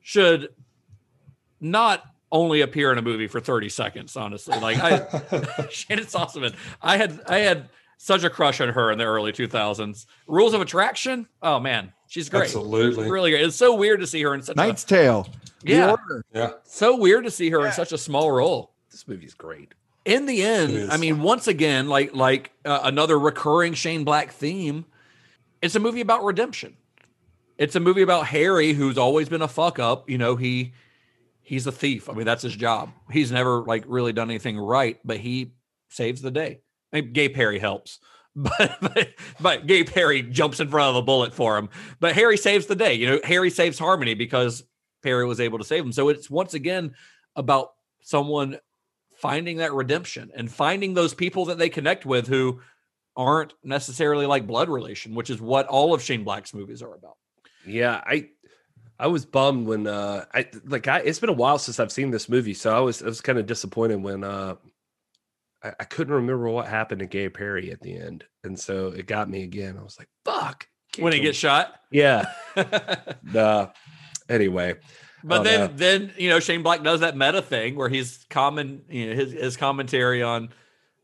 [0.02, 0.50] should
[1.62, 4.60] not only appear in a movie for 30 seconds, honestly.
[4.60, 4.98] Like I
[5.70, 10.06] Shannyn Sossamon, I had I had such a crush on her in the early 2000s.
[10.28, 12.44] Rules of Attraction, oh man, she's great.
[12.44, 13.10] Absolutely.
[13.10, 13.46] really great.
[13.46, 15.28] It's so weird to see her in such Knight's Tale.
[15.30, 15.96] a The yeah,
[16.34, 16.50] Yeah.
[16.66, 18.74] so weird to see her in such a small role.
[18.92, 19.74] This movie's great.
[20.06, 20.92] In the end.
[20.92, 24.86] I mean, once again, like like uh, another recurring Shane Black theme,
[25.62, 26.76] it's a movie about redemption.
[27.58, 30.10] It's a movie about Harry, who's always been a fuck up.
[30.10, 30.74] You know, he
[31.42, 32.10] he's a thief.
[32.10, 32.90] I mean, that's his job.
[33.12, 35.54] He's never like really done anything right, but he
[35.90, 36.60] saves the day.
[37.02, 38.00] Gay Perry helps,
[38.36, 39.10] but but,
[39.40, 41.70] but Gay Perry jumps in front of a bullet for him.
[42.00, 42.94] But Harry saves the day.
[42.94, 44.64] You know, Harry saves Harmony because
[45.04, 45.92] Perry was able to save him.
[45.92, 46.94] So it's once again
[47.36, 47.72] about
[48.02, 48.60] someone
[49.18, 52.60] finding that redemption and finding those people that they connect with who
[53.16, 57.18] aren't necessarily like blood relation, which is what all of Shane Black's movies are about.
[57.66, 58.30] Yeah, I
[59.00, 62.12] I was bummed when uh I like I it's been a while since I've seen
[62.12, 64.56] this movie, so I was I was kind of disappointed when uh
[65.64, 68.26] I, I couldn't remember what happened to Gay Perry at the end.
[68.44, 69.78] And so it got me again.
[69.80, 70.68] I was like, fuck.
[71.00, 71.74] When he gets shot.
[71.92, 72.26] Yeah.
[73.36, 73.68] uh,
[74.30, 74.76] anyway.
[75.24, 75.68] But Oh, then, no.
[75.76, 79.32] then you know, Shane Black does that meta thing where he's common, you know, his
[79.32, 80.50] his commentary on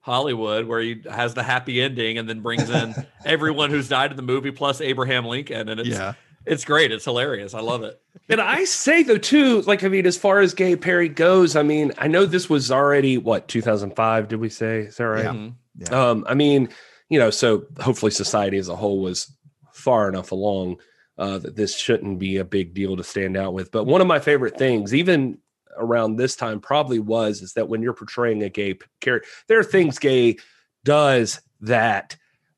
[0.01, 2.93] Hollywood, where he has the happy ending and then brings in
[3.25, 6.13] everyone who's died in the movie plus Abraham Lincoln, and it's Yeah.
[6.45, 8.01] It's great, it's hilarious, I love it.
[8.27, 11.63] And I say though too, like I mean, as far as Gay Perry goes, I
[11.63, 14.27] mean, I know this was already what 2005.
[14.27, 14.81] Did we say?
[14.81, 15.23] Is that right?
[15.23, 15.33] Yeah.
[15.33, 15.53] Mhm.
[15.77, 16.09] Yeah.
[16.09, 16.69] Um, I mean,
[17.09, 19.31] you know, so hopefully society as a whole was
[19.73, 20.77] far enough along
[21.17, 23.71] uh, that this shouldn't be a big deal to stand out with.
[23.71, 25.37] But one of my favorite things, even
[25.77, 29.63] around this time, probably was is that when you're portraying a gay character, there are
[29.63, 30.37] things gay
[30.83, 32.15] does that.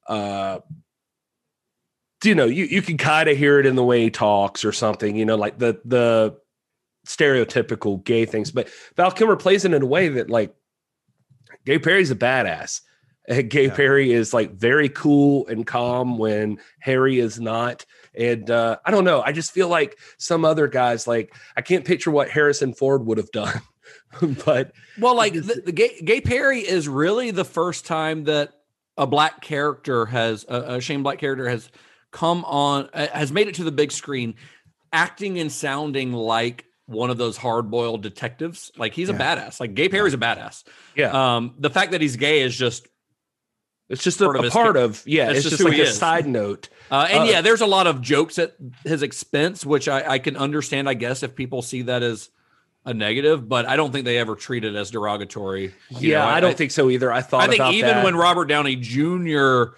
[0.07, 0.59] Uh,
[2.23, 4.71] you know, you, you can kind of hear it in the way he talks or
[4.71, 6.37] something, you know, like the the
[7.05, 8.51] stereotypical gay things.
[8.51, 10.53] But Val Kilmer plays it in a way that like
[11.65, 12.81] Gay Perry's a badass.
[13.27, 13.75] And Gay Yeah.
[13.75, 17.85] Perry is like very cool and calm when Harry is not.
[18.15, 19.21] And uh, I don't know.
[19.21, 23.19] I just feel like some other guys, like I can't picture what Harrison Ford would
[23.19, 23.61] have done.
[24.45, 28.53] but Well, like the, the gay, gay Perry is really the first time that
[28.97, 31.69] a black character has a, a Shane Black character has
[32.11, 34.35] come on has made it to the big screen,
[34.93, 38.71] acting and sounding like one of those hard boiled detectives.
[38.77, 39.59] Like he's a badass.
[39.59, 40.63] Like Gay Perry's a badass.
[40.95, 42.85] yeah, Um, the fact that he's gay is just
[43.87, 45.27] It's just a Part part of of, part of yeah.
[45.27, 45.97] That's It's just just, like a is.
[45.97, 46.67] side note.
[46.89, 50.19] Uh, and Uh, yeah, there's a lot of jokes at his expense, which I, I
[50.19, 52.29] can understand, I guess, if people see that as
[52.83, 55.73] a negative, but I don't think they ever treat it as derogatory.
[55.91, 57.11] You yeah, know, I, don't think so either.
[57.11, 58.03] I thought I think even that.
[58.03, 59.75] when Robert Downey Jr.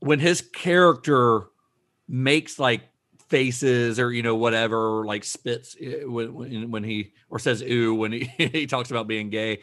[0.00, 1.44] when his character
[2.08, 2.82] makes like
[3.28, 8.10] faces or you know whatever like spits eh, when when, he or says ooh when
[8.10, 9.60] he, he talks about being gay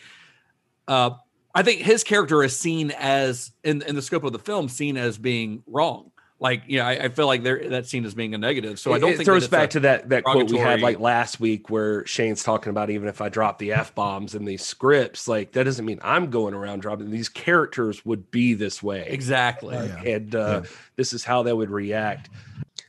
[0.88, 1.10] uh
[1.54, 4.96] i think his character is seen as in in the scope of the film seen
[4.96, 8.38] as being wrong like yeah I, I feel like there that's seen as being a
[8.38, 10.82] negative so i don't it think throws that back to that that quote we had
[10.82, 14.46] like last week where Shane's talking about even if I drop the f bombs in
[14.46, 17.10] these scripts, like that doesn't mean I'm going around dropping.
[17.10, 20.62] These characters would be this way exactly and uh,
[20.96, 22.30] this is how they would react.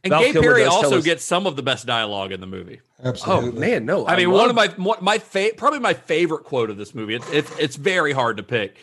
[0.04, 2.46] and Val gay Kilmer perry also us- gets some of the best dialogue in the
[2.46, 2.80] movie
[3.26, 4.06] Oh man, no!
[4.08, 7.14] I mean, one of my one, my fa- probably my favorite quote of this movie.
[7.14, 8.76] It's it's it's very hard to pick,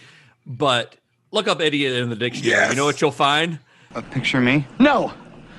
[0.45, 0.95] but
[1.31, 2.69] look up idiot in the dictionary.
[2.69, 3.59] You know what you'll find?
[3.95, 4.67] A picture me?
[4.80, 5.13] No.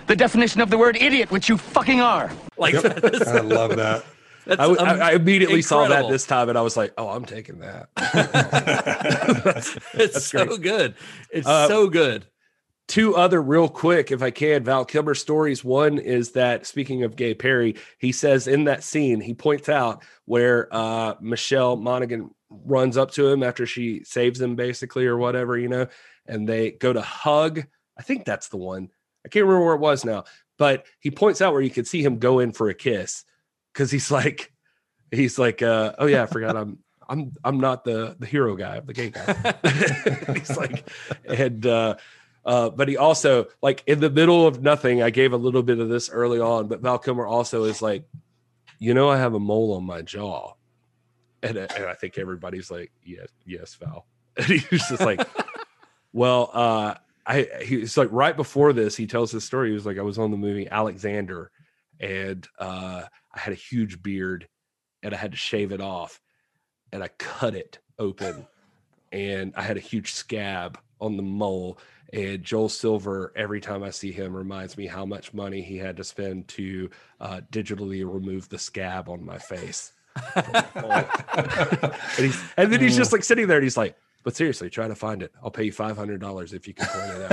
[0.07, 2.31] The definition of the word idiot, which you fucking are.
[2.57, 3.05] Like Yep.
[3.27, 4.05] I love that.
[4.45, 6.93] That's I, w- I- um, I immediately saw that this time, and I was like,
[6.97, 7.89] "Oh, I'm taking that."
[9.95, 10.61] It's That's so great.
[10.63, 10.95] good.
[11.33, 12.27] It's Uh, so good.
[12.87, 15.65] two other real quick, if I can, Val Kilmer stories.
[15.65, 20.05] One is that speaking of Gay Perry, he says in that scene, he points out
[20.27, 25.59] where uh, Michelle Monaghan runs up to him after she saves him, basically, or whatever,
[25.59, 25.89] you know,
[26.27, 27.65] and they go to hug.
[27.99, 28.91] I think that's the one.
[29.25, 30.25] I can't remember where it was now,
[30.57, 33.25] but he points out where you could see him go in for a kiss
[33.73, 34.53] because he's like,
[35.11, 36.79] he's like, uh, oh yeah, I forgot I'm.
[37.09, 40.33] I'm I'm not the the hero guy, I'm the gay guy.
[40.35, 40.91] he's like,
[41.25, 41.95] and uh,
[42.45, 45.03] uh, but he also like in the middle of nothing.
[45.03, 48.09] I gave a little bit of this early on, but Val Kilmer also is like,
[48.79, 50.55] you know, I have a mole on my jaw,
[51.43, 54.07] and, and I think everybody's like, yes, yes, Val.
[54.37, 55.27] And he's just like,
[56.13, 56.95] well, uh,
[57.27, 59.69] I he's like right before this, he tells this story.
[59.69, 61.51] He was like, I was on the movie Alexander,
[61.99, 63.03] and uh,
[63.35, 64.49] I had a huge beard,
[65.03, 66.21] and I had to shave it off,
[66.93, 68.47] and I cut it open,
[69.11, 71.79] and I had a huge scab on the mole.
[72.13, 75.97] And Joel Silver, every time I see him, reminds me how much money he had
[75.97, 76.89] to spend to
[77.21, 79.93] uh, digitally remove the scab on my face.
[80.35, 80.65] and,
[82.57, 83.97] and then he's just like sitting there and he's like,
[84.27, 85.33] but seriously, try to find it.
[85.41, 87.33] I'll pay you $500 if you can point it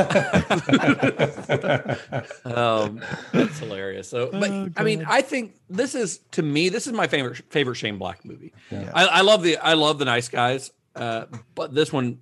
[1.60, 2.46] out.
[2.46, 3.02] Um,
[3.32, 4.08] that's hilarious.
[4.08, 7.78] So, but I mean, I think this is to me, this is my favorite favorite
[7.78, 8.54] Shane Black movie.
[8.72, 11.26] I, I love the I love the Nice Guys, uh,
[11.56, 12.20] but this one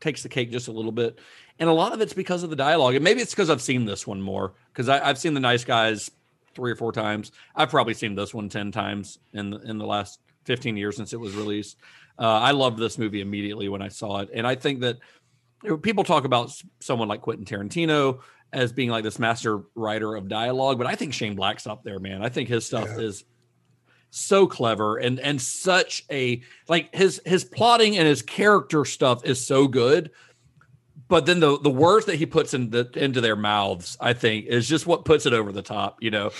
[0.00, 1.18] takes the cake just a little bit,
[1.58, 3.86] and a lot of it's because of the dialogue, and maybe it's because I've seen
[3.86, 6.10] this one more because I've seen the Nice Guys
[6.54, 7.32] three or four times.
[7.56, 11.14] I've probably seen this one ten times in the, in the last fifteen years since
[11.14, 11.78] it was released.
[12.20, 14.98] Uh, I loved this movie immediately when I saw it, and I think that
[15.82, 18.20] people talk about someone like Quentin Tarantino
[18.52, 21.98] as being like this master writer of dialogue, but I think Shane Black's up there,
[21.98, 22.22] man.
[22.22, 23.24] I think his stuff is
[24.10, 29.44] so clever and and such a like his his plotting and his character stuff is
[29.44, 30.10] so good.
[31.08, 34.46] But then the the words that he puts in the, into their mouths, I think,
[34.46, 35.98] is just what puts it over the top.
[36.00, 36.30] You know,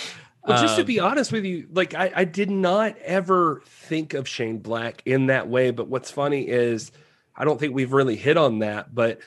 [0.46, 4.14] Well, just to Um, be honest with you, like I, I did not ever think
[4.14, 5.70] of Shane Black in that way.
[5.70, 6.92] But what's funny is
[7.36, 8.94] I don't think we've really hit on that.
[8.94, 9.20] But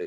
[0.00, 0.06] uh,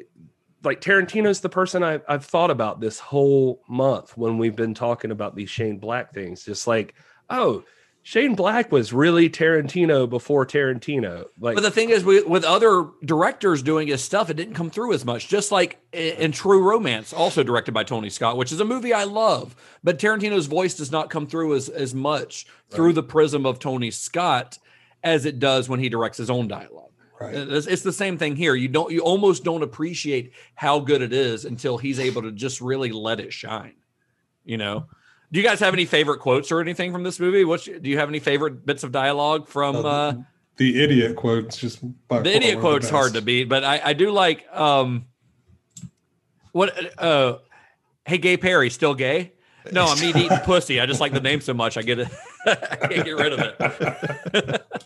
[0.64, 5.12] like Tarantino's the person I, I've thought about this whole month when we've been talking
[5.12, 6.46] about these Shane Black things.
[6.46, 6.96] Just like,
[7.30, 7.64] oh,
[8.08, 11.26] Shane Black was really Tarantino before Tarantino.
[11.40, 14.70] Like, But the thing is, with, with other directors doing his stuff, it didn't come
[14.70, 15.28] through as much.
[15.28, 18.94] Just like in, in True Romance, also directed by Tony Scott, which is a movie
[18.94, 23.44] I love, but Tarantino's voice does not come through as as much through the prism
[23.44, 24.60] of Tony Scott
[25.04, 26.92] as it does when he directs his own dialogue.
[27.20, 27.34] Right.
[27.34, 28.54] Uh, it's, it's the same thing here.
[28.54, 32.62] You don't, you almost don't appreciate how good it is until he's able to just
[32.62, 33.78] really let it shine.
[34.44, 34.86] You know.
[35.32, 37.44] Do you guys have any favorite quotes or anything from this movie?
[37.44, 39.86] What's do you have any favorite bits of dialogue from?
[39.86, 40.14] uh
[40.58, 44.46] the idiot quote's just the idiot quote's hard to beat, but I, I do like
[44.56, 45.06] um
[46.52, 47.40] what uh
[48.06, 49.34] hey gay Perry still gay?
[49.72, 50.80] No, I'm meat eating pussy.
[50.80, 52.08] I just like the name so much I get it
[52.46, 54.66] I can't get rid of it.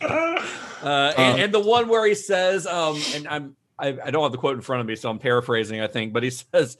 [0.82, 4.32] uh, and, and the one where he says, um, and I'm I, I don't have
[4.32, 6.76] the quote in front of me, so I'm paraphrasing, I think, but he says,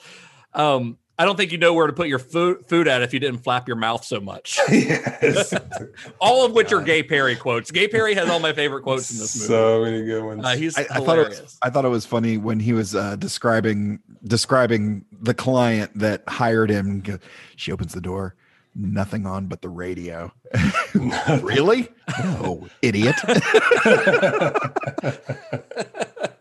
[0.53, 3.21] um, I don't think you know where to put your food food at if you
[3.21, 4.59] didn't flap your mouth so much.
[4.71, 5.53] yes.
[6.19, 7.71] all of which are Gay Perry quotes.
[7.71, 9.47] Gay Perry has all my favorite quotes in this movie.
[9.47, 10.43] So many good ones.
[10.43, 11.43] Uh, he's I, I thought it hilarious.
[11.43, 16.23] was, I thought it was funny when he was uh, describing describing the client that
[16.27, 17.05] hired him.
[17.57, 18.35] She opens the door,
[18.75, 20.33] nothing on but the radio.
[21.43, 21.91] really?
[22.25, 23.17] No, idiot.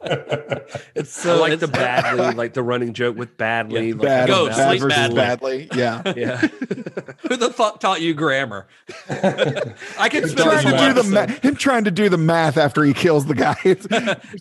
[0.95, 3.88] It's I so like it's, the badly, like the running joke with badly.
[3.90, 3.94] Yeah.
[3.94, 5.15] like, Bad, Go, bad sleep badly.
[5.15, 5.69] badly.
[5.76, 6.14] Yeah.
[6.18, 6.38] Yeah.
[7.27, 8.68] Who the fuck taught you grammar?
[9.10, 11.11] I can Him spell trying to do the one.
[11.14, 13.56] ma- him trying to do the math after he kills the guy.
[13.64, 13.88] It's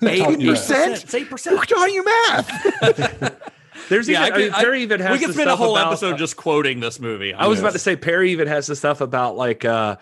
[0.03, 1.03] eight percent.
[1.05, 1.59] It's eight percent.
[1.59, 3.53] Who taught you math?
[3.89, 5.89] There's Yeah, even, I mean, I- Perry even has we could spend a whole about-
[5.93, 7.33] episode just quoting this movie.
[7.33, 9.97] I was about to say Perry even has the stuff about like uh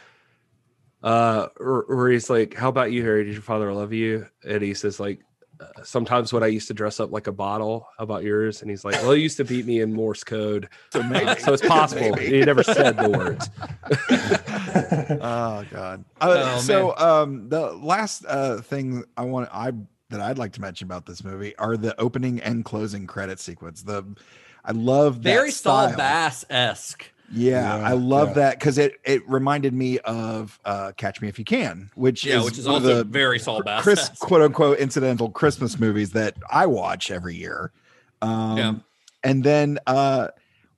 [1.02, 3.24] uh where where he's like, How about you, Harry?
[3.24, 4.26] Did your father love you?
[4.48, 5.20] And he says like
[5.60, 8.62] uh, sometimes when I used to dress up like a bottle, about yours?
[8.62, 10.68] And he's like, Well, he used to beat me in Morse code.
[10.92, 11.26] So maybe.
[11.26, 12.14] Uh, so it's possible.
[12.16, 13.50] He never said the words.
[15.20, 16.04] oh god.
[16.20, 19.72] Uh, Oh, so um the last uh thing I want I
[20.10, 23.82] that I'd like to mention about this movie are the opening and closing credit sequence.
[23.82, 24.04] The
[24.64, 25.96] I love that very Saul style.
[25.96, 27.12] Bass esque.
[27.32, 28.34] Yeah, Yeah, I love yeah.
[28.34, 32.38] that because it it reminded me of uh Catch Me If You Can, which Yeah,
[32.38, 33.82] is which is also the very Saul Bass.
[33.82, 37.72] Chris quote unquote incidental Christmas movies that I watch every year.
[38.22, 38.74] Um Yeah.
[39.24, 40.28] and then uh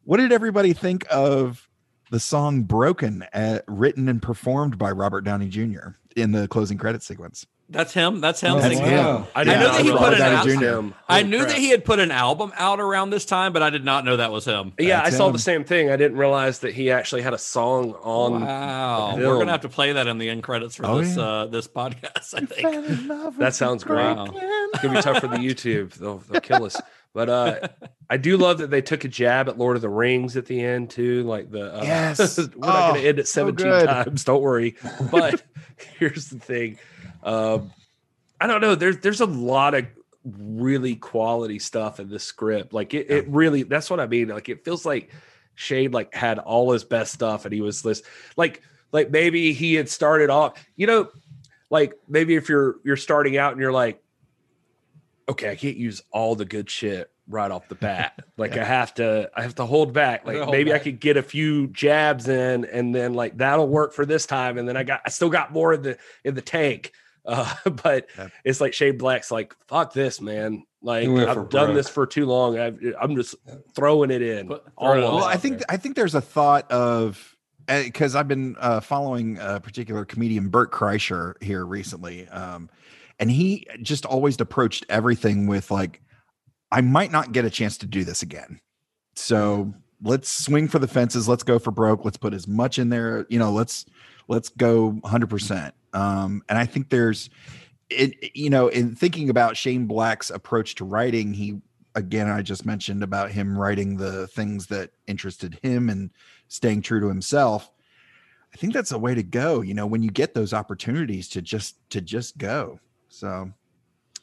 [0.05, 1.69] what did everybody think of
[2.11, 5.89] the song Broken uh, written and performed by Robert Downey Jr.
[6.17, 7.47] in the closing credit sequence?
[7.71, 8.21] That's him.
[8.23, 8.55] That's him.
[8.57, 8.83] Oh, singing.
[8.83, 9.29] wow.
[9.35, 10.95] I, I did know that he put an that out- was him.
[11.07, 11.49] I knew crap.
[11.51, 14.17] that he had put an album out around this time, but I did not know
[14.17, 14.73] that was him.
[14.79, 15.33] Yeah, That's I saw him.
[15.35, 15.91] the same thing.
[15.91, 18.41] I didn't realize that he actually had a song on.
[18.41, 21.17] Wow, the we're gonna have to play that in the end credits for Oh, this
[21.17, 21.23] yeah.
[21.23, 22.35] uh, this podcast.
[22.35, 23.37] I think.
[23.39, 24.17] That sounds great.
[24.17, 24.27] Wow.
[24.33, 25.93] It's gonna be tough for the YouTube.
[25.95, 26.81] They'll, they'll kill us.
[27.15, 27.69] But uh,
[28.09, 30.61] I do love that they took a jab at Lord of the Rings at the
[30.63, 31.23] end too.
[31.25, 32.39] Like the uh, Yes.
[32.39, 33.87] we're not Oh, going to end it 17 good.
[33.87, 34.25] times.
[34.25, 34.77] Don't worry.
[35.11, 35.43] But
[35.99, 36.79] here's the thing.
[37.23, 37.73] Um,
[38.41, 38.75] I don't know.
[38.75, 39.87] There's there's a lot of
[40.25, 42.73] really quality stuff in this script.
[42.73, 43.63] Like it, it really.
[43.63, 44.29] That's what I mean.
[44.29, 45.11] Like it feels like
[45.55, 48.03] Shane like had all his best stuff, and he was this
[48.37, 48.63] like
[48.93, 50.65] like maybe he had started off.
[50.77, 51.09] You know,
[51.71, 54.03] like maybe if you're you're starting out and you're like
[55.29, 58.19] okay, I can't use all the good shit right off the bat.
[58.37, 60.27] Like I have to, I have to hold back.
[60.27, 63.93] Like Hold maybe I could get a few jabs in, and then like that'll work
[63.93, 64.59] for this time.
[64.59, 66.93] And then I got, I still got more in the in the tank.
[67.25, 68.33] Uh, but Yep.
[68.45, 70.65] it's like Shane Black's like, fuck this, man.
[70.81, 71.75] Like I've done broke.
[71.75, 72.59] this for too long.
[72.59, 73.35] I've, I'm just
[73.75, 74.49] throwing it in.
[74.49, 75.25] Put- all throw it of all Well.
[75.25, 77.35] I think I think there's a thought of
[77.67, 82.71] because I've been uh, following a particular comedian, Bert Kreischer, here recently, um,
[83.19, 86.01] and he just always approached everything with like,
[86.73, 88.61] "I might not get a chance to do this again,
[89.17, 91.29] so let's swing for the fences.
[91.29, 92.05] Let's go for broke.
[92.05, 93.27] Let's put as much in there.
[93.29, 93.87] You know, let's
[94.29, 97.31] let's go 100." percent Um, and I think there's,
[97.91, 101.61] it, you know, in thinking about Shane Black's approach to writing, he
[101.95, 106.11] again i just mentioned about him writing the things that interested him and
[106.47, 107.71] staying true to himself
[108.53, 111.43] i think that's a way to go you know when you get those opportunities to
[111.43, 113.51] just to just go so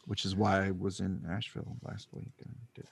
[0.05, 2.31] which is why i was in asheville last week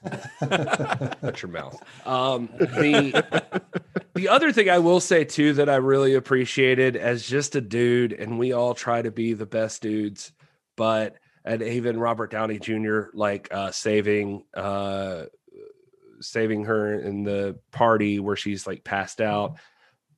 [1.22, 1.82] Shut your mouth.
[2.06, 3.24] Um, the
[4.16, 8.14] the other thing I will say too that I really appreciated as just a dude,
[8.14, 10.32] and we all try to be the best dudes,
[10.76, 13.04] but and even Robert Downey Jr.
[13.14, 15.24] like uh, saving uh,
[16.22, 19.58] saving her in the party where she's like passed out,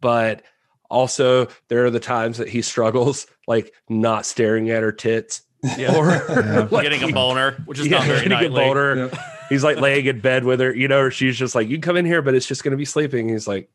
[0.02, 0.44] but
[0.90, 5.42] also there are the times that he struggles like not staring at her tits.
[5.78, 5.96] Yeah.
[5.96, 6.68] Or Yeah.
[6.72, 8.64] like, getting a boner, which is yeah, not very getting a nightly.
[8.64, 9.12] boner.
[9.46, 9.56] Yeah.
[9.56, 11.82] He's like laying in bed with her, you know, or she's just like, "You can
[11.82, 13.70] come in here, but it's just going to be sleeping." He's like,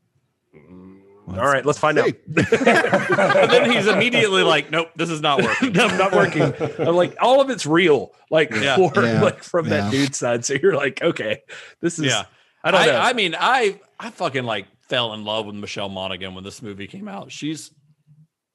[0.55, 5.43] "Mm, "All right, let's find out." and then he's immediately like, "Nope, this is not
[5.43, 6.53] working." no, not working.
[6.79, 8.77] I'm like, all of it's real, like, Yeah.
[8.77, 9.23] for, Yeah.
[9.23, 9.83] like from Yeah.
[9.83, 10.45] that dude's side.
[10.45, 11.43] So you're like, okay,
[11.81, 12.07] this is.
[12.07, 12.25] Yeah.
[12.63, 12.97] I don't know.
[12.99, 16.87] I, mean, I I fucking like fell in love with Michelle Monaghan when this movie
[16.89, 17.33] came out.
[17.33, 17.71] She's,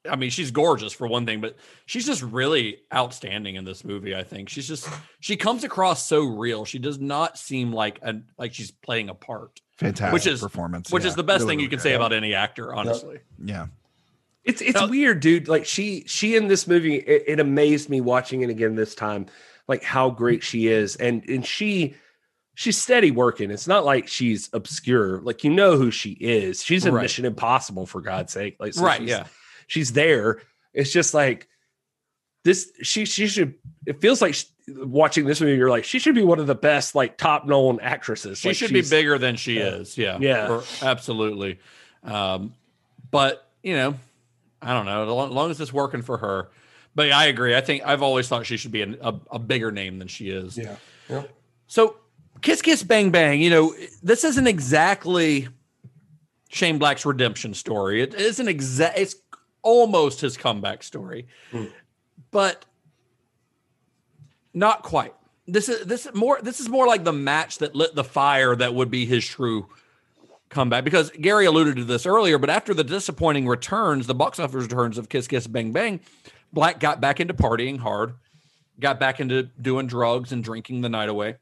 [0.08, 1.56] I mean, she's gorgeous for one thing, but
[1.86, 4.14] she's just really outstanding in this movie.
[4.14, 4.88] I think she's just
[5.20, 6.64] she comes across so real.
[6.64, 10.90] She does not seem like a like she's playing a part, fantastic which is performance
[10.90, 11.08] which yeah.
[11.10, 11.82] is the best Really, thing you can good.
[11.82, 13.18] say about any actor, honestly.
[13.44, 13.66] yeah
[14.44, 15.48] It's it's Now- weird, dude.
[15.48, 19.26] Like she she in this movie, it, it amazed me watching it again this time,
[19.68, 21.94] like how great she is, and and she
[22.54, 23.50] she's steady working.
[23.50, 25.20] It's not like she's obscure.
[25.20, 26.62] Like you know who she is.
[26.62, 27.02] She's in Right.
[27.02, 28.56] Mission Impossible for God's sake.
[28.60, 28.98] Like so right?
[28.98, 29.26] she's- Yeah.
[29.66, 30.40] She's there.
[30.72, 31.48] It's just like
[32.44, 32.70] this.
[32.82, 33.54] She she should.
[33.86, 35.56] It feels like sh- watching this movie.
[35.56, 38.38] You're like she should be one of the best like top known actresses.
[38.38, 39.96] She Like, should be bigger than she is.
[39.96, 40.18] Yeah.
[40.20, 40.60] Yeah.
[40.60, 41.58] For- absolutely.
[42.02, 42.54] Um,
[43.10, 43.94] but you know,
[44.62, 45.02] I don't know.
[45.02, 46.48] As long, as long as it's working for her.
[46.94, 47.54] But yeah, I agree.
[47.54, 50.30] I think I've always thought she should be an, a, a bigger name than she
[50.30, 50.56] is.
[50.56, 50.76] Yeah.
[51.10, 51.30] Yep.
[51.66, 51.96] So,
[52.40, 55.48] Kiss Kiss Bang Bang, you know, this isn't exactly
[56.48, 58.02] Shane Black's redemption story.
[58.02, 58.98] It isn't exact.
[58.98, 59.14] It's
[59.66, 61.64] almost his comeback story, Hmm.
[62.30, 62.64] but
[64.54, 65.12] not quite.
[65.48, 68.56] this is this is more this is more like the match that lit the fire
[68.56, 69.68] that would be his true
[70.48, 74.62] comeback because Gary alluded to this earlier, but after the disappointing returns, the box office
[74.64, 76.00] returns of Kiss Kiss Bang Bang,
[76.52, 78.14] Black got back into partying hard,
[78.80, 81.36] got back into doing drugs and drinking the night away.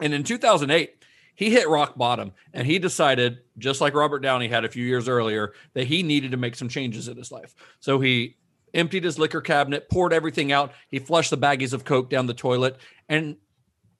[0.00, 1.01] And in 2008,
[1.34, 5.08] he hit rock bottom and he decided, just like Robert Downey had a few years
[5.08, 7.54] earlier, that he needed to make some changes in his life.
[7.80, 8.36] So he
[8.74, 10.72] emptied his liquor cabinet, poured everything out.
[10.88, 12.78] He flushed the baggies of Coke down the toilet,
[13.08, 13.36] and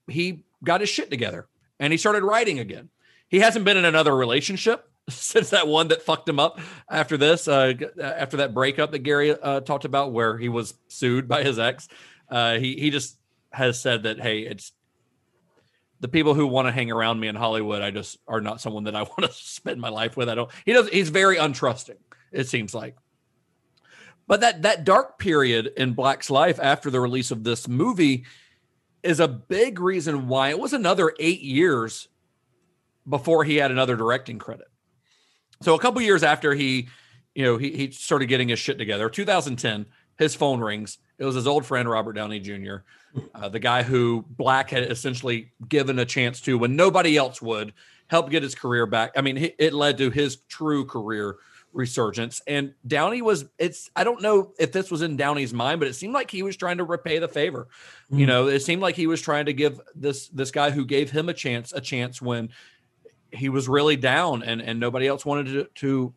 [0.08, 1.48] he got his shit together
[1.82, 2.88] and he started writing again.
[3.28, 7.48] He hasn't been in another relationship since that one that fucked him up after this,
[7.48, 11.58] uh, after that breakup that Gary uh, talked about, where he was sued by his
[11.58, 11.88] ex.
[12.28, 13.18] Uh, he he just
[13.52, 14.72] has said that hey, it's
[16.02, 17.80] the people who want to hang around me in Hollywood.
[17.80, 20.28] I just are not someone that I want to spend my life with.
[20.28, 20.50] I don't.
[20.66, 20.88] He does.
[20.88, 21.96] He's very untrusting.
[22.30, 22.96] It seems like.
[24.26, 28.24] But that that dark period in Black's life after the release of this movie
[29.02, 32.08] is a big reason why it was another eight years
[33.08, 34.68] before he had another directing credit.
[35.60, 36.88] So a couple years after he,
[37.34, 39.86] you know, he, he started getting his shit together, 2010,
[40.18, 40.98] his phone rings.
[41.18, 42.76] It was his old friend Robert Downey Jr.,
[43.34, 47.72] uh, the guy who Black had essentially given a chance to when nobody else would
[48.08, 49.12] help get his career back.
[49.16, 51.36] I mean, it led to his true career
[51.72, 52.42] resurgence.
[52.46, 55.94] And Downey was, it's, I don't know if this was in Downey's mind, but it
[55.94, 57.68] seemed like he was trying to repay the favor.
[58.10, 58.18] Mm.
[58.18, 61.10] You know, it seemed like he was trying to give this, this guy who gave
[61.10, 62.50] him a chance, a chance when
[63.30, 66.14] he was really down and, and nobody else wanted to, to,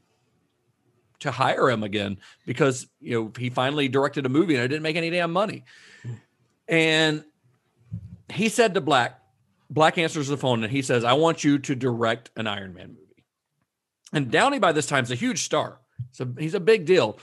[1.19, 4.83] to hire him again because, you know, he finally directed a movie and it didn't
[4.83, 5.63] make any damn money.
[6.67, 7.23] And
[8.31, 9.19] he said to Black,
[9.69, 12.89] Black answers the phone and he says, I want you to direct an Iron Man
[12.89, 13.23] movie.
[14.13, 15.79] And Downey by this time is a huge star.
[16.11, 17.19] So he's a big deal.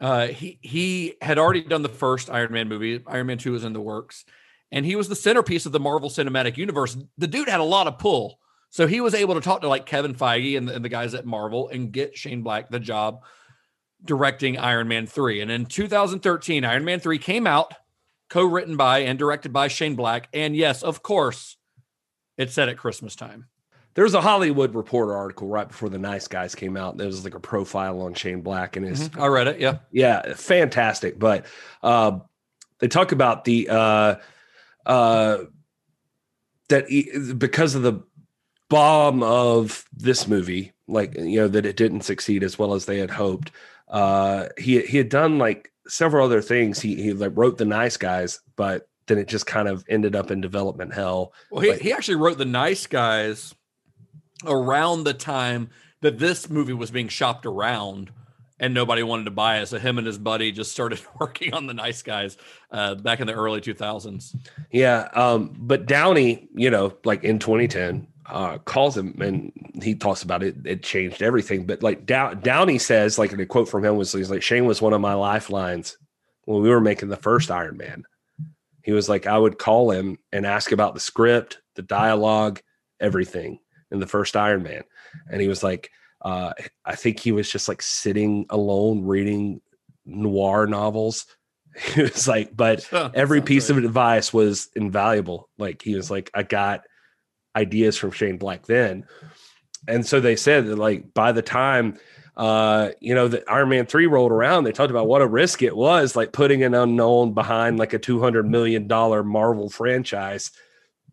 [0.00, 3.02] Uh, he he had already done the first Iron Man movie.
[3.06, 4.24] Iron Man Two was in the works,
[4.72, 6.96] and he was the centerpiece of the Marvel Cinematic Universe.
[7.18, 8.38] The dude had a lot of pull,
[8.70, 11.12] so he was able to talk to like Kevin Feige and the, and the guys
[11.12, 13.20] at Marvel and get Shane Black the job
[14.02, 15.42] directing Iron Man Three.
[15.42, 17.74] And in 2013, Iron Man Three came out,
[18.30, 20.28] co-written by and directed by Shane Black.
[20.32, 21.58] And yes, of course,
[22.38, 23.46] it said at Christmas time.
[23.94, 26.96] There's a Hollywood Reporter article right before the Nice Guys came out.
[26.96, 29.08] There was like a profile on Shane Black and his.
[29.08, 29.20] Mm-hmm.
[29.20, 29.60] I read it.
[29.60, 31.18] Yeah, yeah, fantastic.
[31.18, 31.44] But
[31.82, 32.20] uh,
[32.78, 34.14] they talk about the uh,
[34.86, 35.38] uh,
[36.68, 38.00] that he, because of the
[38.68, 42.98] bomb of this movie, like you know that it didn't succeed as well as they
[42.98, 43.50] had hoped.
[43.88, 46.80] Uh, he he had done like several other things.
[46.80, 50.30] He he like wrote the Nice Guys, but then it just kind of ended up
[50.30, 51.32] in development hell.
[51.50, 53.54] Well, he, he actually wrote the Nice Guys
[54.46, 58.10] around the time that this movie was being shopped around
[58.58, 59.66] and nobody wanted to buy it.
[59.66, 62.36] So him and his buddy just started working on the Nice Guys
[62.70, 64.36] uh, back in the early 2000s.
[64.70, 69.52] Yeah, um, but Downey, you know, like in 2010, uh, calls him and
[69.82, 70.56] he talks about it.
[70.64, 71.66] It changed everything.
[71.66, 74.82] But like Dow- Downey says, like a quote from him was, he's like, Shane was
[74.82, 75.96] one of my lifelines
[76.44, 78.04] when we were making the first Iron Man.
[78.82, 82.60] He was like, I would call him and ask about the script, the dialogue,
[82.98, 83.58] everything
[83.90, 84.82] in the first Iron Man,
[85.30, 85.90] and he was like,
[86.22, 86.52] uh,
[86.84, 89.60] I think he was just like sitting alone reading
[90.04, 91.26] noir novels.
[91.94, 95.48] He was like, but every piece of advice was invaluable.
[95.56, 96.82] Like he was like, I got
[97.56, 99.06] ideas from Shane Black then,
[99.88, 101.98] and so they said that like by the time
[102.40, 105.62] uh, you know, the Iron Man 3 rolled around, they talked about what a risk
[105.62, 110.50] it was, like putting an unknown behind like a $200 million Marvel franchise.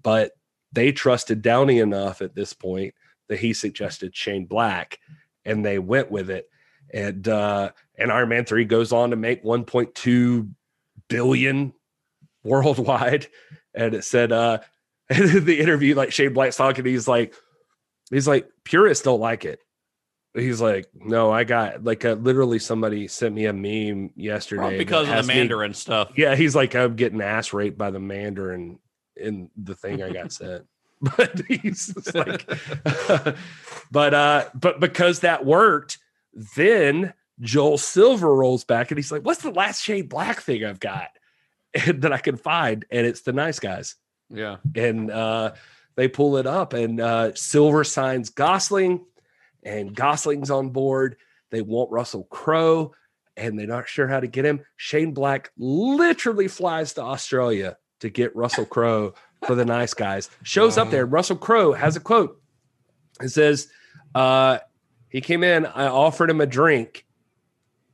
[0.01, 0.31] But
[0.72, 2.93] they trusted Downey enough at this point
[3.27, 4.99] that he suggested Shane Black,
[5.43, 6.49] and they went with it.
[6.93, 10.49] And uh, and Iron Man three goes on to make 1.2
[11.09, 11.73] billion
[12.43, 13.27] worldwide.
[13.76, 14.61] And it said uh,
[15.43, 17.34] the interview, like Shane Black's talking, he's like,
[18.09, 19.59] he's like, purists don't like it.
[20.34, 24.77] He's like, no, I got like a, literally somebody sent me a meme yesterday well,
[24.77, 26.11] because of the Mandarin me, stuff.
[26.15, 28.79] Yeah, he's like, I'm getting ass raped by the Mandarin
[29.15, 30.65] in the thing I got sent.
[31.15, 32.49] But he's like,
[33.91, 35.99] but uh, but because that worked,
[36.55, 40.79] then Joel Silver rolls back and he's like, "What's the last Shane Black thing I've
[40.79, 41.09] got
[41.75, 43.95] and, that I can find?" And it's the Nice Guys.
[44.29, 45.53] Yeah, and uh,
[45.95, 49.05] they pull it up, and uh, Silver signs Gosling,
[49.63, 51.17] and Gosling's on board.
[51.49, 52.93] They want Russell Crowe,
[53.35, 54.61] and they're not sure how to get him.
[54.75, 59.13] Shane Black literally flies to Australia to get Russell Crowe
[59.45, 60.29] for the nice guys.
[60.43, 60.83] Shows wow.
[60.83, 61.05] up there.
[61.05, 62.41] Russell Crowe has a quote.
[63.21, 63.69] It says,
[64.13, 64.59] uh,
[65.09, 67.05] he came in, I offered him a drink.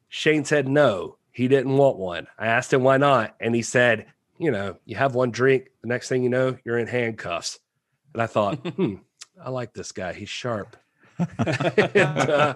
[0.10, 2.28] Shane said no, he didn't want one.
[2.38, 4.08] I asked him why not, and he said,
[4.44, 7.60] you know, you have one drink, the next thing you know, you're in handcuffs.
[8.14, 8.96] And I thought, hmm,
[9.42, 10.14] I like this guy.
[10.14, 10.78] He's sharp.
[11.18, 12.56] and, uh,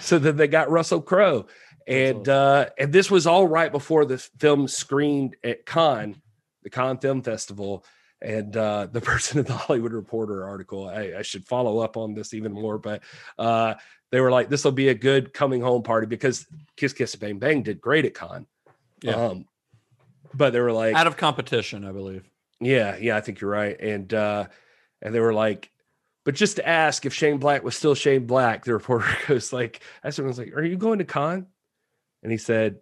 [0.00, 1.46] so then they got Russell Crowe.
[1.86, 6.16] And uh, and this was all right before the film screened at Cannes,
[6.62, 7.84] the Cannes Film Festival.
[8.20, 12.12] And uh, the person in the Hollywood Reporter article, I, I should follow up on
[12.12, 13.02] this even more, but
[13.38, 13.74] uh,
[14.10, 16.46] they were like, this will be a good coming home party because
[16.76, 18.46] Kiss Kiss Bang Bang did great at Cannes.
[19.02, 19.14] Yeah.
[19.14, 19.46] Um,
[20.34, 22.28] but they were like, Out of competition, I believe.
[22.60, 23.78] yeah, yeah, I think you're right.
[23.80, 24.46] And uh
[25.02, 25.70] and they were like,
[26.24, 29.82] but just to ask if Shane Black was still Shane Black, the reporter goes like,
[30.04, 31.46] him, was like, Are you going to Cannes?
[32.22, 32.80] And he said,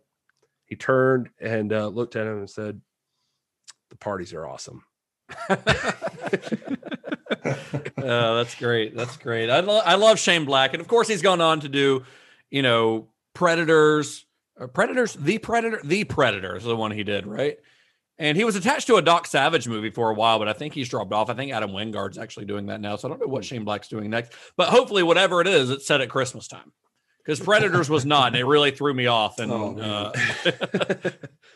[0.65, 2.81] he turned and uh, looked at him and said,
[3.91, 4.83] The parties are awesome.
[5.49, 5.57] Uh,
[7.97, 8.97] that's great.
[8.97, 9.49] That's great.
[9.49, 12.05] I, lo- I love Shane Black, and of course, he's gone on to do,
[12.51, 14.26] you know, Predators,
[14.73, 17.59] Predators, the Predator, the Predator is the one he did, right?
[18.19, 20.73] And he was attached to a Doc Savage movie for a while, but I think
[20.73, 21.29] he's dropped off.
[21.29, 23.89] I think Adam Wingard's actually doing that now, so I don't know what Shane Black's
[23.89, 24.33] doing next.
[24.57, 26.73] But hopefully, whatever it is, it's set at Christmas time
[27.23, 29.39] because Predators was not, and it really threw me off.
[29.39, 30.13] And Oh, uh,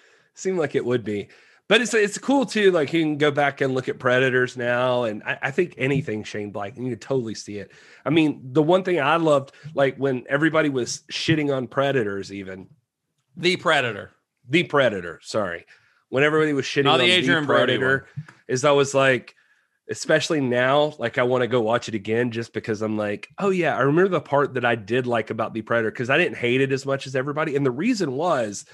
[0.34, 1.28] Seemed like it would be.
[1.68, 2.72] But it's it's cool too.
[2.72, 6.24] Like you can go back and look at Predators now, and I, I think anything
[6.24, 7.70] Shane Black, you can totally see it.
[8.04, 12.66] I mean, the one thing I loved, like when everybody was shitting on Predators, even
[13.36, 14.10] the Predator,
[14.48, 15.20] the Predator.
[15.22, 15.66] Sorry,
[16.08, 18.06] when everybody was shitting Not on the the, Adrien Brody Predator,
[18.48, 19.34] is I was like,
[19.90, 23.50] especially now, like I want to go watch it again just because I'm like, oh
[23.50, 26.36] yeah, I remember the part that I did like about the Predator because I didn't
[26.36, 28.64] hate it as much as everybody, and the reason was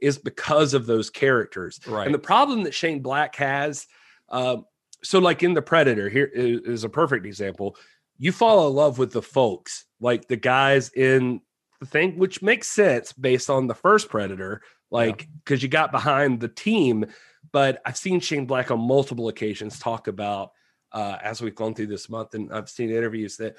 [0.00, 1.80] is because of those characters.
[1.86, 2.06] Right.
[2.06, 3.86] And the problem that Shane Black has,
[4.28, 4.66] um,
[5.02, 7.76] so like in the Predator, here is, is a perfect example.
[8.18, 11.45] You fall in love with the folks, like the guys in the
[11.84, 16.48] thing, which makes sense based on the first Predator, like because you got behind the
[16.48, 17.06] team.
[17.52, 20.52] But I've seen Shane Black on multiple occasions talk about
[20.92, 23.56] uh, as we've gone through this month, and I've seen interviews that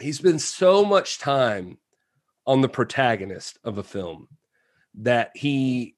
[0.00, 1.78] he spends so much time
[2.46, 4.28] on the protagonist of a film
[4.94, 5.96] that he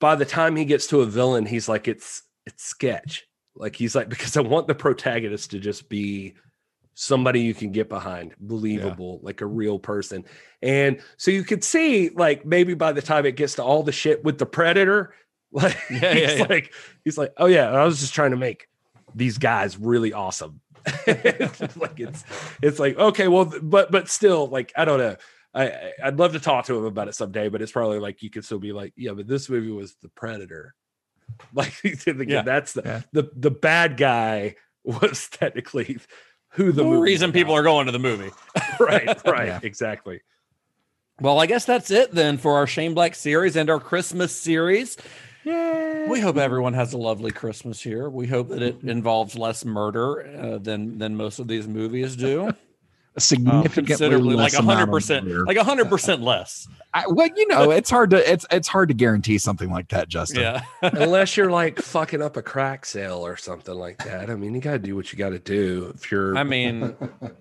[0.00, 3.94] by the time he gets to a villain he's like it's it's sketch like he's
[3.94, 6.34] like because i want the protagonist to just be
[7.00, 10.24] somebody you can get behind believable like a real person
[10.62, 13.92] and so you could see like maybe by the time it gets to all the
[13.92, 15.14] shit with the predator
[15.52, 16.46] like Yeah, he's yeah, yeah.
[16.48, 18.66] like he's like oh yeah i was just trying to make
[19.14, 20.60] these guys really awesome
[21.06, 22.24] like it's
[22.62, 25.16] it's like okay well but but still like i don't know
[25.54, 28.28] I I'd love to talk to him about it someday, but it's probably like you
[28.28, 30.74] could still be like, yeah, but this movie was the Predator.
[31.54, 31.72] Like
[32.04, 32.42] Yeah.
[32.42, 35.98] that's the, the the bad guy was technically
[36.50, 38.30] who the reason people are going to the movie.
[38.80, 39.60] right, right, Yeah.
[39.62, 40.20] exactly.
[41.20, 44.96] Well, I guess that's it then for our Shane Black series and our Christmas series.
[45.44, 46.06] Yay.
[46.08, 48.08] We hope everyone has a lovely Christmas here.
[48.08, 52.50] We hope that it involves less murder uh, than than most of these movies do.
[53.18, 56.66] significantly Considerably, like less a hundred percent, like a hundred percent less.
[56.94, 60.08] I, well, you know, it's hard to it's it's hard to guarantee something like that,
[60.08, 60.40] Justin.
[60.40, 60.62] Yeah.
[60.82, 64.30] Unless you're like fucking up a crack sale or something like that.
[64.30, 66.36] I mean, you got to do what you got to do if you're.
[66.36, 66.96] I mean,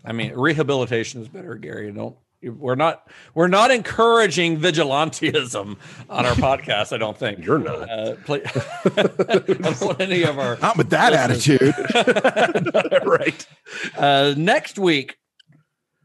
[0.06, 1.92] I mean, rehabilitation is better, Gary.
[1.92, 5.76] Don't we're not we're not encouraging vigilantism
[6.10, 6.94] on our podcast.
[6.94, 7.90] I don't think you're not.
[7.90, 9.00] Uh, play, I
[9.40, 13.06] don't want any of our Not with that listeners- attitude.
[13.08, 13.48] right.
[13.98, 15.18] Uh, next week,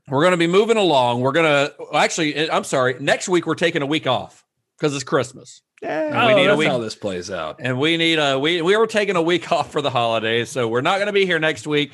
[0.08, 1.20] we're going to be moving along.
[1.20, 2.96] We're going to actually, I'm sorry.
[3.00, 4.44] Next week, we're taking a week off
[4.78, 5.62] because it's Christmas.
[5.82, 6.68] And Oh, we need a that's week.
[6.68, 7.56] how this plays out.
[7.58, 10.68] And we need a we we were taking a week off for the holidays, so
[10.68, 11.92] we're not going to be here next week.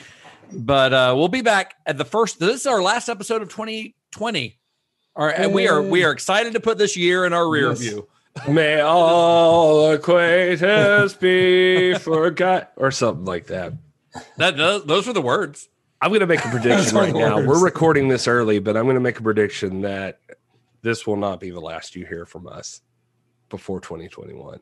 [0.52, 2.38] But uh, we'll be back at the first.
[2.38, 4.58] This is our last episode of 2020.
[5.16, 7.70] All right, and we are we are excited to put this year in our rear
[7.70, 7.80] Yes.
[7.80, 8.08] view.
[8.46, 13.72] May all acquaintance be forgot, or something like that.
[14.36, 15.68] That those, those were the words.
[16.00, 17.36] I'm going to make a prediction right now.
[17.36, 17.48] words.
[17.48, 20.20] We're recording this early, but I'm going to make a prediction that
[20.82, 22.82] this will not be the last you hear from us
[23.48, 24.60] before 2021.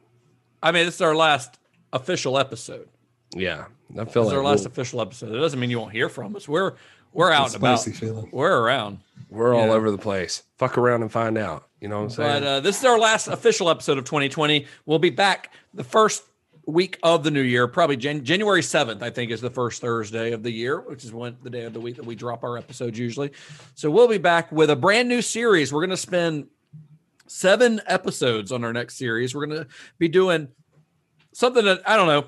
[0.63, 1.59] I mean, this is our last
[1.93, 2.89] official episode.
[3.35, 3.67] Yeah,
[3.99, 5.35] I This feel is like our last we'll- official episode.
[5.35, 6.49] It doesn't mean you won't hear from us.
[6.49, 6.75] We're
[7.13, 7.83] we're out and about.
[7.83, 8.29] feeling.
[8.31, 8.99] We're around.
[9.31, 9.73] we're all Yeah.
[9.73, 10.43] over the place.
[10.59, 11.67] Fuck around and find out.
[11.81, 12.43] You know what I'm saying?
[12.43, 14.67] But uh, this is our last official episode of 2020.
[14.85, 16.25] We'll be back the first
[16.67, 20.33] week of the new year, probably Jan- January 7th, I think, is the first Thursday
[20.33, 22.59] of the year, which is when the day of the week that we drop our
[22.59, 23.31] episodes usually.
[23.75, 25.73] So we'll be back with a brand new series.
[25.73, 26.49] We're going to spend
[27.29, 29.35] seven episodes on our next series.
[29.35, 29.69] We're going to
[29.99, 30.49] be doing
[31.33, 32.27] something that I don't know.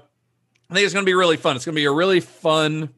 [0.71, 1.57] I think it's going to be really fun.
[1.57, 2.91] It's going to be a really fun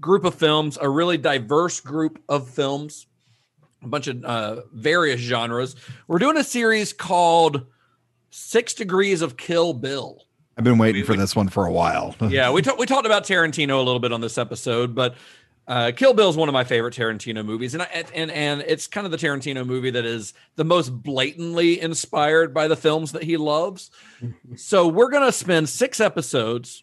[0.00, 3.06] group of films, a really diverse group of films
[3.84, 5.76] a bunch of uh, various genres.
[6.08, 7.66] We're doing a series called
[8.36, 10.26] Six Degrees of Kill Bill.
[10.58, 12.16] I've been waiting for this one for a while.
[12.28, 15.14] yeah, we talked we talked about Tarantino a little bit on this episode, but
[15.68, 18.88] uh, Kill Bill is one of my favorite Tarantino movies, and I, and and it's
[18.88, 23.22] kind of the Tarantino movie that is the most blatantly inspired by the films that
[23.22, 23.92] he loves.
[24.56, 26.82] so we're gonna spend six episodes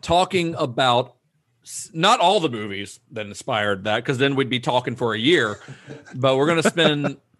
[0.00, 1.14] talking about
[1.92, 5.60] not all the movies that inspired that, because then we'd be talking for a year.
[6.16, 7.18] But we're gonna spend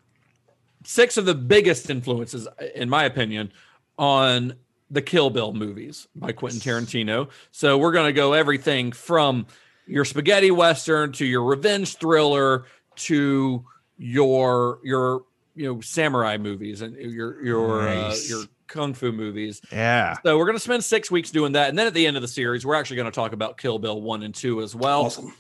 [0.85, 3.53] six of the biggest influences, in my opinion,
[3.99, 4.55] on
[4.91, 7.31] the Kill Bill movies by Quentin Tarantino.
[7.51, 9.47] So we're going to go everything from
[9.87, 13.65] your spaghetti western to your revenge thriller to
[13.99, 18.31] your your you know samurai movies and your your Nice.
[18.31, 19.61] uh, your kung fu movies.
[19.71, 20.17] Yeah.
[20.25, 22.23] So we're going to spend 6 weeks doing that and then at the end of
[22.23, 25.03] the series we're actually going to talk about Kill Bill 1 and 2 as well.
[25.07, 25.35] Awesome.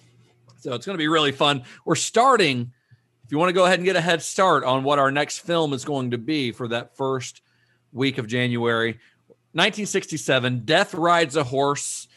[0.60, 1.62] So it's going to be really fun.
[1.85, 2.73] We're starting.
[3.32, 5.38] If you want to go ahead and get a head start on what our next
[5.38, 7.40] film is going to be for that first
[7.90, 8.90] week of January,
[9.52, 12.09] 1967, Death Rides a Horse.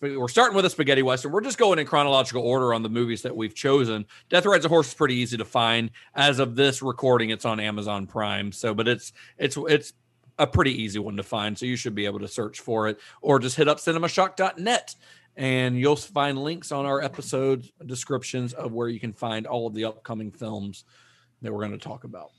[0.00, 1.30] We're starting with a spaghetti western.
[1.30, 4.06] We're just going in chronological order on the movies that we've chosen.
[4.28, 5.92] Death Rides a Horse is pretty easy to find.
[6.16, 8.50] As of this recording, it's on Amazon Prime.
[8.50, 9.92] So, but it's it's it's
[10.36, 11.56] a pretty easy one to find.
[11.56, 14.96] So you should be able to search for it, or just hit up cinemashock.net
[15.36, 19.74] and you'll find links on our episode descriptions of where you can find all of
[19.74, 20.84] the upcoming films
[21.42, 22.30] that we're going to talk about.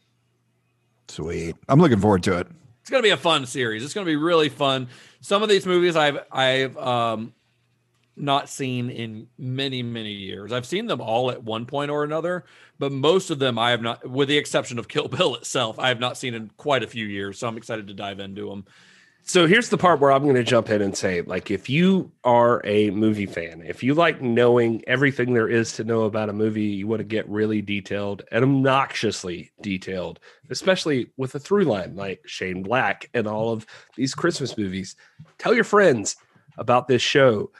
[1.07, 1.55] Sweet.
[1.69, 2.47] I'm looking forward to it.
[2.81, 3.83] It's going to be a fun series.
[3.83, 4.87] It's going to be really fun.
[5.21, 7.33] Some of these movies I've I've um
[8.15, 10.51] not seen in many many years.
[10.51, 12.45] I've seen them all at one point or another,
[12.79, 15.89] but most of them I have not with the exception of Kill Bill itself, I
[15.89, 17.37] have not seen in quite a few years.
[17.39, 18.65] So I'm excited to dive into them.
[19.29, 22.13] So here's the part where I'm going to jump in and say, like, if you
[22.23, 26.33] are a movie fan, if you like knowing everything there is to know about a
[26.33, 31.97] movie, you want to get really detailed and obnoxiously detailed, especially with a through line
[31.97, 33.65] like Shane Black and all of
[33.97, 34.95] these Christmas movies.
[35.39, 36.15] Tell your friends
[36.57, 37.51] about this show.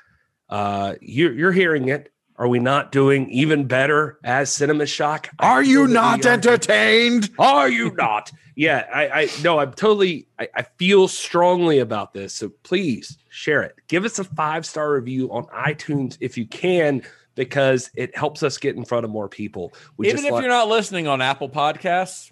[0.49, 2.13] Uh, you're, you're hearing it.
[2.39, 5.29] Are we not doing even better as Cinema Shock?
[5.39, 6.33] I Are you not are.
[6.33, 7.31] entertained?
[7.39, 8.31] Are you not?
[8.55, 10.27] Yeah, I, I no, I'm totally.
[10.39, 12.33] I, I feel strongly about this.
[12.35, 13.75] So please share it.
[13.87, 17.01] Give us a five star review on iTunes if you can,
[17.33, 19.73] because it helps us get in front of more people.
[19.97, 22.31] We Even just if like- you're not listening on Apple Podcasts,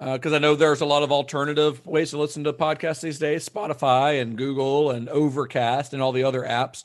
[0.00, 3.18] uh, because I know there's a lot of alternative ways to listen to podcasts these
[3.18, 6.84] days, Spotify and Google and Overcast and all the other apps.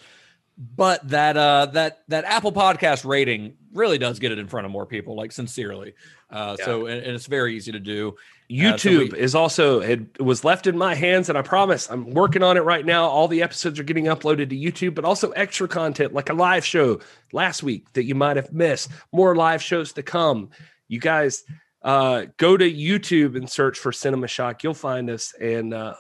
[0.58, 4.72] But that uh, that that Apple Podcast rating really does get it in front of
[4.72, 5.96] more people, like sincerely.
[6.30, 8.10] Uh, So and, and it's very easy to do.
[8.10, 11.90] Uh, so YouTube we- is also it was left in my hands, and I promise
[11.90, 13.06] I'm working on it right now.
[13.06, 16.64] All the episodes are getting uploaded to YouTube, but also extra content like a live
[16.66, 17.00] show
[17.32, 18.92] last week that you might have missed.
[19.12, 20.52] More live shows to come.
[20.88, 21.44] You guys
[21.82, 24.64] uh, go to YouTube and search for Cinema Shock.
[24.64, 25.96] You'll find us and uh,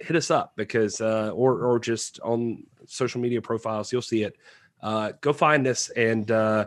[0.00, 4.36] hit us up because uh, or or just on social media profiles, you'll see it.
[4.82, 6.66] Uh, go find us and uh,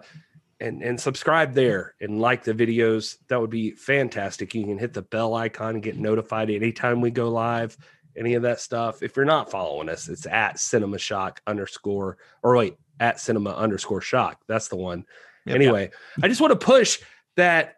[0.60, 3.18] and and subscribe there and like the videos.
[3.27, 4.53] That would be fantastic.
[4.53, 7.77] You can hit the bell icon and get notified anytime we go live.
[8.15, 9.01] Any of that stuff.
[9.01, 14.01] If you're not following us, it's at Cinema Shock underscore or wait at Cinema underscore
[14.01, 14.39] Shock.
[14.47, 15.05] That's the one.
[15.45, 15.55] Yep.
[15.55, 15.89] anyway,
[16.22, 16.99] I just want to push
[17.35, 17.77] that.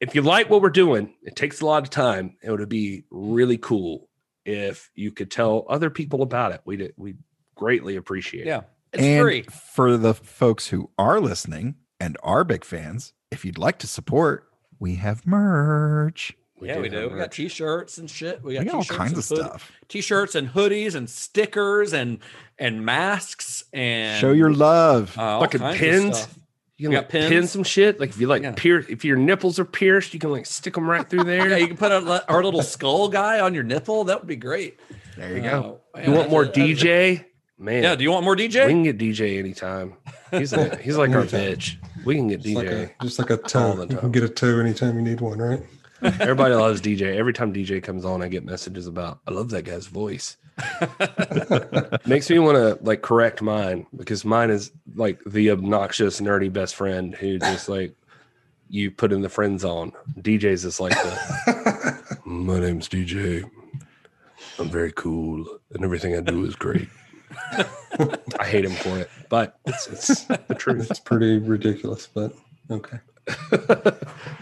[0.00, 2.36] If you like what we're doing, it takes a lot of time.
[2.42, 4.08] It would be really cool
[4.44, 6.60] if you could tell other people about it.
[6.64, 7.14] We'd we
[7.54, 8.46] greatly appreciate it.
[8.46, 8.62] Yeah,
[8.92, 9.42] it's and free.
[9.42, 14.48] for the folks who are listening and are big fans, if you'd like to support,
[14.78, 16.32] we have merch.
[16.60, 17.08] yeah, we do.
[17.08, 18.42] We got t-shirts and shit.
[18.42, 19.72] We got, We got all kinds of stuff.
[19.88, 22.18] T-shirts and hoodies and stickers and
[22.58, 25.16] and masks and Show your love.
[25.18, 26.28] uh, Fucking kinds of pins.
[26.76, 26.80] Stuff.
[26.80, 27.50] You can got like pin pins.
[27.50, 28.00] some shit.
[28.00, 28.52] Like if you like Yeah.
[28.56, 31.48] pierce, if your nipples are pierced, you can like stick them right through there.
[31.50, 34.04] Yeah, you can put a, our little skull guy on your nipple.
[34.04, 34.78] That would be great.
[35.16, 35.80] There you go.
[35.96, 37.24] Uh, you want more a- that's a- DJ?
[37.56, 37.94] Man, Yeah.
[37.94, 38.66] Do you want more DJ?
[38.66, 39.94] we can get DJ anytime.
[40.32, 41.76] He's a, he's like our bitch.
[42.04, 42.90] We can get Just like, DJ.
[43.00, 43.84] a, just like a all toe.
[43.84, 45.62] the You can get a toe anytime you need one, right?
[46.02, 47.14] Everybody loves DJ.
[47.16, 50.36] Every time DJ comes on, I get messages about I love that guy's voice.
[52.06, 56.74] Makes me want to like correct mine because mine is like the obnoxious nerdy best
[56.76, 57.94] friend who just like
[58.68, 59.92] you put in the friend zone.
[60.20, 63.48] DJ's is like the my name's DJ.
[64.58, 66.88] I'm very cool and everything I do is great.
[68.38, 70.90] I hate him for it, but it's it's the truth.
[70.90, 72.32] It's pretty ridiculous, but
[72.70, 72.98] okay.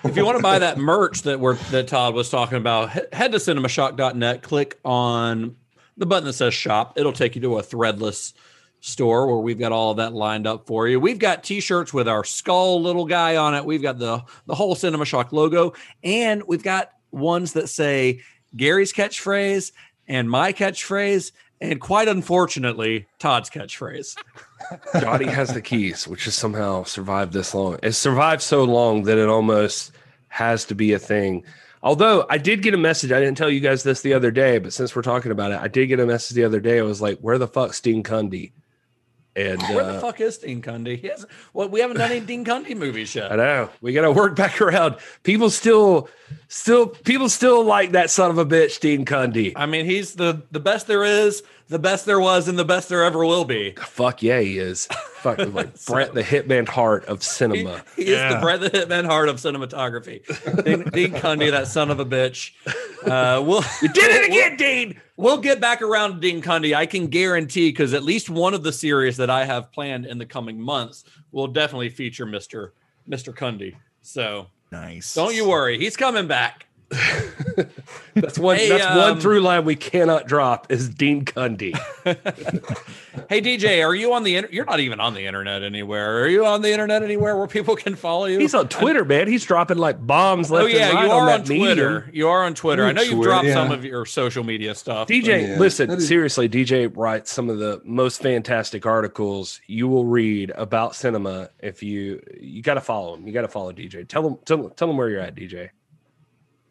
[0.05, 3.33] if you want to buy that merch that we're that Todd was talking about, head
[3.33, 5.57] to cinemashock.net, click on
[5.97, 6.99] the button that says shop.
[6.99, 8.33] It'll take you to a threadless
[8.81, 10.99] store where we've got all of that lined up for you.
[10.99, 13.65] We've got t-shirts with our skull little guy on it.
[13.65, 18.21] We've got the the whole Cinema Shock logo and we've got ones that say
[18.57, 19.73] Gary's catchphrase
[20.09, 24.17] and my catchphrase, and quite unfortunately, Todd's catchphrase.
[25.01, 27.79] Johnny has the keys, which has somehow survived this long.
[27.83, 29.93] It survived so long that it almost
[30.29, 31.45] has to be a thing.
[31.83, 34.59] Although I did get a message, I didn't tell you guys this the other day,
[34.59, 36.79] but since we're talking about it, I did get a message the other day.
[36.79, 38.53] I was like, "Where the fuck's Dean Cundey?"
[39.35, 41.01] And Where uh, the fuck is Dean Cundey?
[41.01, 43.33] He hasn't, well, we haven't done any Dean Cundey movies yet.
[43.33, 44.97] I know we got to work back around.
[45.23, 46.09] People still,
[46.49, 49.53] still, people still like that son of a bitch, Dean Cundey.
[49.57, 52.89] I mean, he's the the best there is, the best there was, and the best
[52.89, 53.73] there ever will be.
[53.73, 54.87] Fuck yeah, he is.
[54.87, 57.85] Fuck like Bret, the Hitman Hart of cinema.
[57.97, 60.25] He is the Bret the Hitman Hart of cinematography.
[60.65, 62.53] Dean, Dean Cundey, that son of a bitch.
[63.05, 65.01] Uh, we'll you did it again, Dean.
[65.17, 66.75] We'll get back around to Dean Cundey.
[66.75, 70.19] I can guarantee because at least one of the series that I have planned in
[70.19, 72.75] the coming months will definitely feature Mister
[73.07, 73.77] Mister Cundey.
[74.03, 75.15] So nice.
[75.15, 76.67] Don't you worry, he's coming back.
[78.15, 78.57] That's one.
[78.57, 81.73] Hey, that's um, one through line we cannot drop is Dean Cundey.
[83.29, 84.37] Hey DJ, are you on the?
[84.37, 86.23] Inter- You're not even on the internet anywhere.
[86.23, 88.39] Are you on the internet anywhere where people can follow you?
[88.39, 89.29] He's on Twitter, man.
[89.29, 91.91] He's dropping like bombs left Oh yeah, and right you are that on Twitter.
[92.01, 92.11] medium.
[92.15, 92.85] You are on Twitter.
[92.85, 95.09] I know you've Twitter, dropped some of your social media stuff.
[95.09, 95.59] DJ, Yeah.
[95.59, 100.51] listen, That is- seriously, DJ writes some of the most fantastic articles you will read
[100.57, 101.51] about cinema.
[101.61, 104.07] If you you got to follow him, you got to follow DJ.
[104.09, 105.71] Tell him, tell, tell him where you're at, DJ.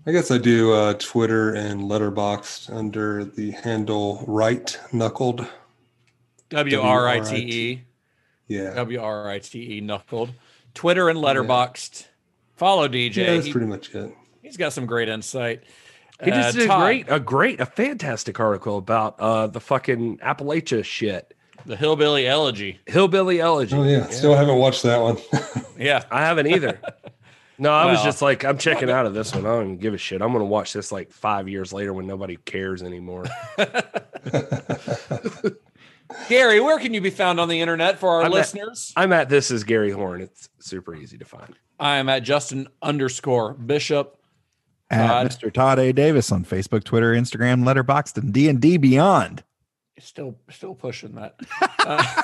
[0.05, 5.47] I guess I do uh, Twitter and Letterboxd under the handle Write Knuckled.
[6.49, 7.81] W R I T E.
[8.47, 10.31] Yeah, W R I T E knuckled.
[10.73, 12.07] Twitter and Letterboxd.
[12.55, 13.15] Follow DJ.
[13.17, 14.11] yeah, that's He- pretty much it.
[14.41, 15.61] he's got some great insight.
[16.23, 20.17] He just Uh, did a great, a great, a fantastic article about uh the fucking
[20.19, 21.33] Appalachia shit,
[21.65, 22.79] the hillbilly elegy.
[22.87, 23.75] hillbilly elegy.
[23.75, 25.17] Oh yeah, still haven't watched that one.
[25.79, 26.79] Yeah, I haven't either.
[27.61, 29.45] No, I was just like, I'm checking out of this one.
[29.45, 30.19] I don't even give a shit.
[30.23, 33.25] I'm gonna watch this like five years later when nobody cares anymore.
[36.27, 38.91] Gary, where can you be found on the internet for our I'm at- listeners?
[38.95, 40.21] I'm at this is Gary Horn.
[40.21, 41.53] It's super easy to find.
[41.79, 44.17] I am at Justin underscore Bishop.
[44.89, 45.27] At Todd.
[45.29, 45.53] Mr.
[45.53, 45.93] Todd A.
[45.93, 49.43] Davis on Facebook, Twitter, Instagram, Letterboxd, and D and D Beyond.
[49.99, 51.35] Still, still pushing that.
[51.83, 52.21] Uh,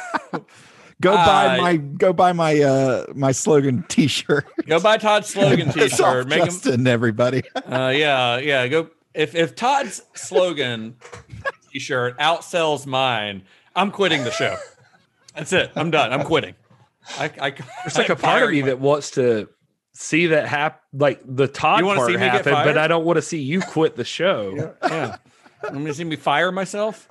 [1.01, 4.45] Go buy Uh, my go buy my uh my slogan T-shirt.
[4.65, 6.27] go buy Todd's slogan T-shirt.
[6.27, 6.45] Make him.
[6.45, 7.43] Justin, everybody.
[7.67, 8.67] Uh, yeah, yeah.
[8.67, 10.95] Go if if Todd's slogan
[11.71, 13.43] T-shirt outsells mine,
[13.75, 14.55] I'm quitting the show.
[15.35, 15.71] That's it.
[15.75, 16.11] I'm done.
[16.13, 16.55] I'm quitting.
[17.19, 17.49] I, I
[17.83, 19.47] There's like a part of me that wants to
[19.93, 22.65] see that happen, like the Todd You wanna part see me get happen, fired?
[22.65, 24.73] but I don't want to see you quit the show.
[24.83, 25.17] yeah.
[25.63, 27.07] I'm gonna see me fire myself.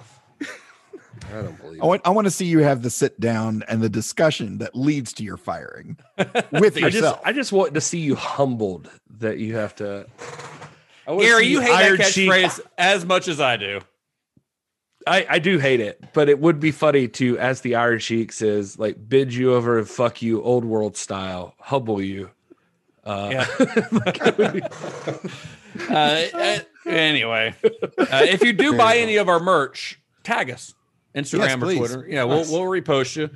[1.35, 1.83] I don't believe.
[1.83, 4.75] I want I want to see you have the sit down and the discussion that
[4.75, 7.21] leads to your firing with I just, yourself.
[7.25, 10.07] I just want to see you humbled that you have to.
[11.07, 13.81] I wanna Gary, see you hate that cheek- catchphrase as much as I do.
[15.07, 18.33] I, I do hate it, but it would be funny to, as the Iron Sheik
[18.33, 22.31] says, like bid you over and fuck you, old world style, humble you.
[23.05, 24.69] Uh, Yeah.
[25.91, 30.75] Uh, uh, anyway, uh, if you do buy any of our merch, tag us
[31.17, 31.79] Instagram Yes, or please.
[31.79, 32.07] Twitter.
[32.09, 33.31] Yeah, we'll we'll repost you.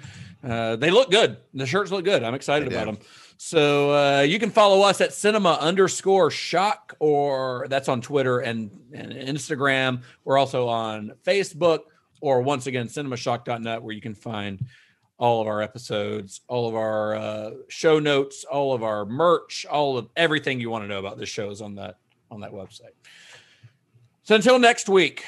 [0.48, 1.39] Uh, they look good.
[1.55, 2.23] The shirts look good.
[2.23, 2.93] I'm excited They about do.
[2.97, 3.07] them.
[3.36, 8.70] So uh, you can follow us at cinema underscore shock, or that's on Twitter and,
[8.93, 10.02] and Instagram.
[10.24, 11.81] We're also on Facebook,
[12.20, 14.62] or once again, cinemashock.net, where you can find
[15.19, 19.97] all of our episodes, all of our uh, show notes, all of our merch, all
[19.97, 21.97] of everything you want to know about this show is on that
[22.31, 22.94] on that website.
[24.23, 25.24] So until next week.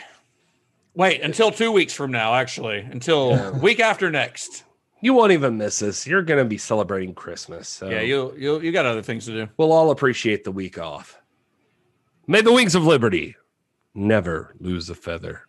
[0.95, 2.81] Wait, until two weeks from now, actually.
[2.81, 4.65] Until week after next.
[5.01, 6.07] you won't even miss us.
[6.07, 7.69] You're going to be celebrating Christmas.
[7.69, 9.49] So Yeah, you you you got other things to do.
[9.57, 11.19] we'll all appreciate the week off.
[12.27, 13.37] May the wings of liberty
[13.95, 15.43] never lose a feather.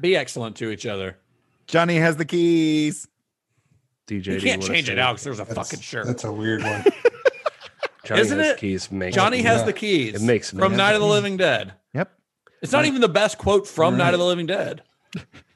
[0.00, 1.18] Be excellent to each other.
[1.66, 3.06] Johnny has the keys.
[4.06, 6.06] DJ, You can't wanna change it out because there's a fucking shirt.
[6.06, 6.84] That's a weird one.
[8.04, 8.58] Johnny Isn't has it?
[8.58, 9.66] Keys makes Johnny has Yeah.
[9.66, 10.14] the keys.
[10.14, 10.76] It makes me from.
[10.76, 11.72] Night of the Living Dead.
[12.56, 12.62] Yep.
[12.62, 14.82] It's not even the best quote from Night of the Living Dead.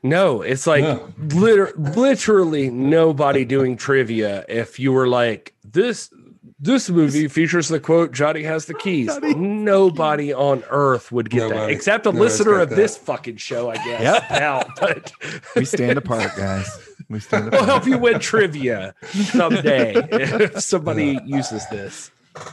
[0.02, 1.12] No, it's like No.
[1.18, 4.44] liter- literally nobody doing trivia.
[4.48, 6.10] If you were like this,
[6.58, 11.68] this movie features the quote "Johnny has the keys." Nobody on earth would get that,
[11.70, 12.76] except a Nobody's listener of that.
[12.76, 14.00] this fucking show, I guess.
[14.02, 14.30] Yep.
[14.30, 15.12] Now, but
[15.56, 16.68] We stand apart, guys.
[17.10, 17.60] We stand Apart.
[17.60, 22.10] we'll help you win trivia someday if somebody uses this.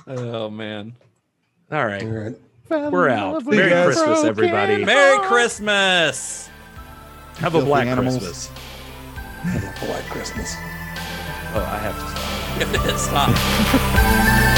[0.07, 0.95] Oh man.
[1.71, 2.35] All right, All right.
[2.69, 3.45] We're out.
[3.45, 4.83] Merry Christmas, everybody.
[4.85, 6.49] Merry Christmas.
[7.37, 8.17] Have a black animals.
[8.17, 8.47] Christmas.
[9.43, 10.55] Have a polite Christmas.
[11.53, 13.37] Oh, I have to stop.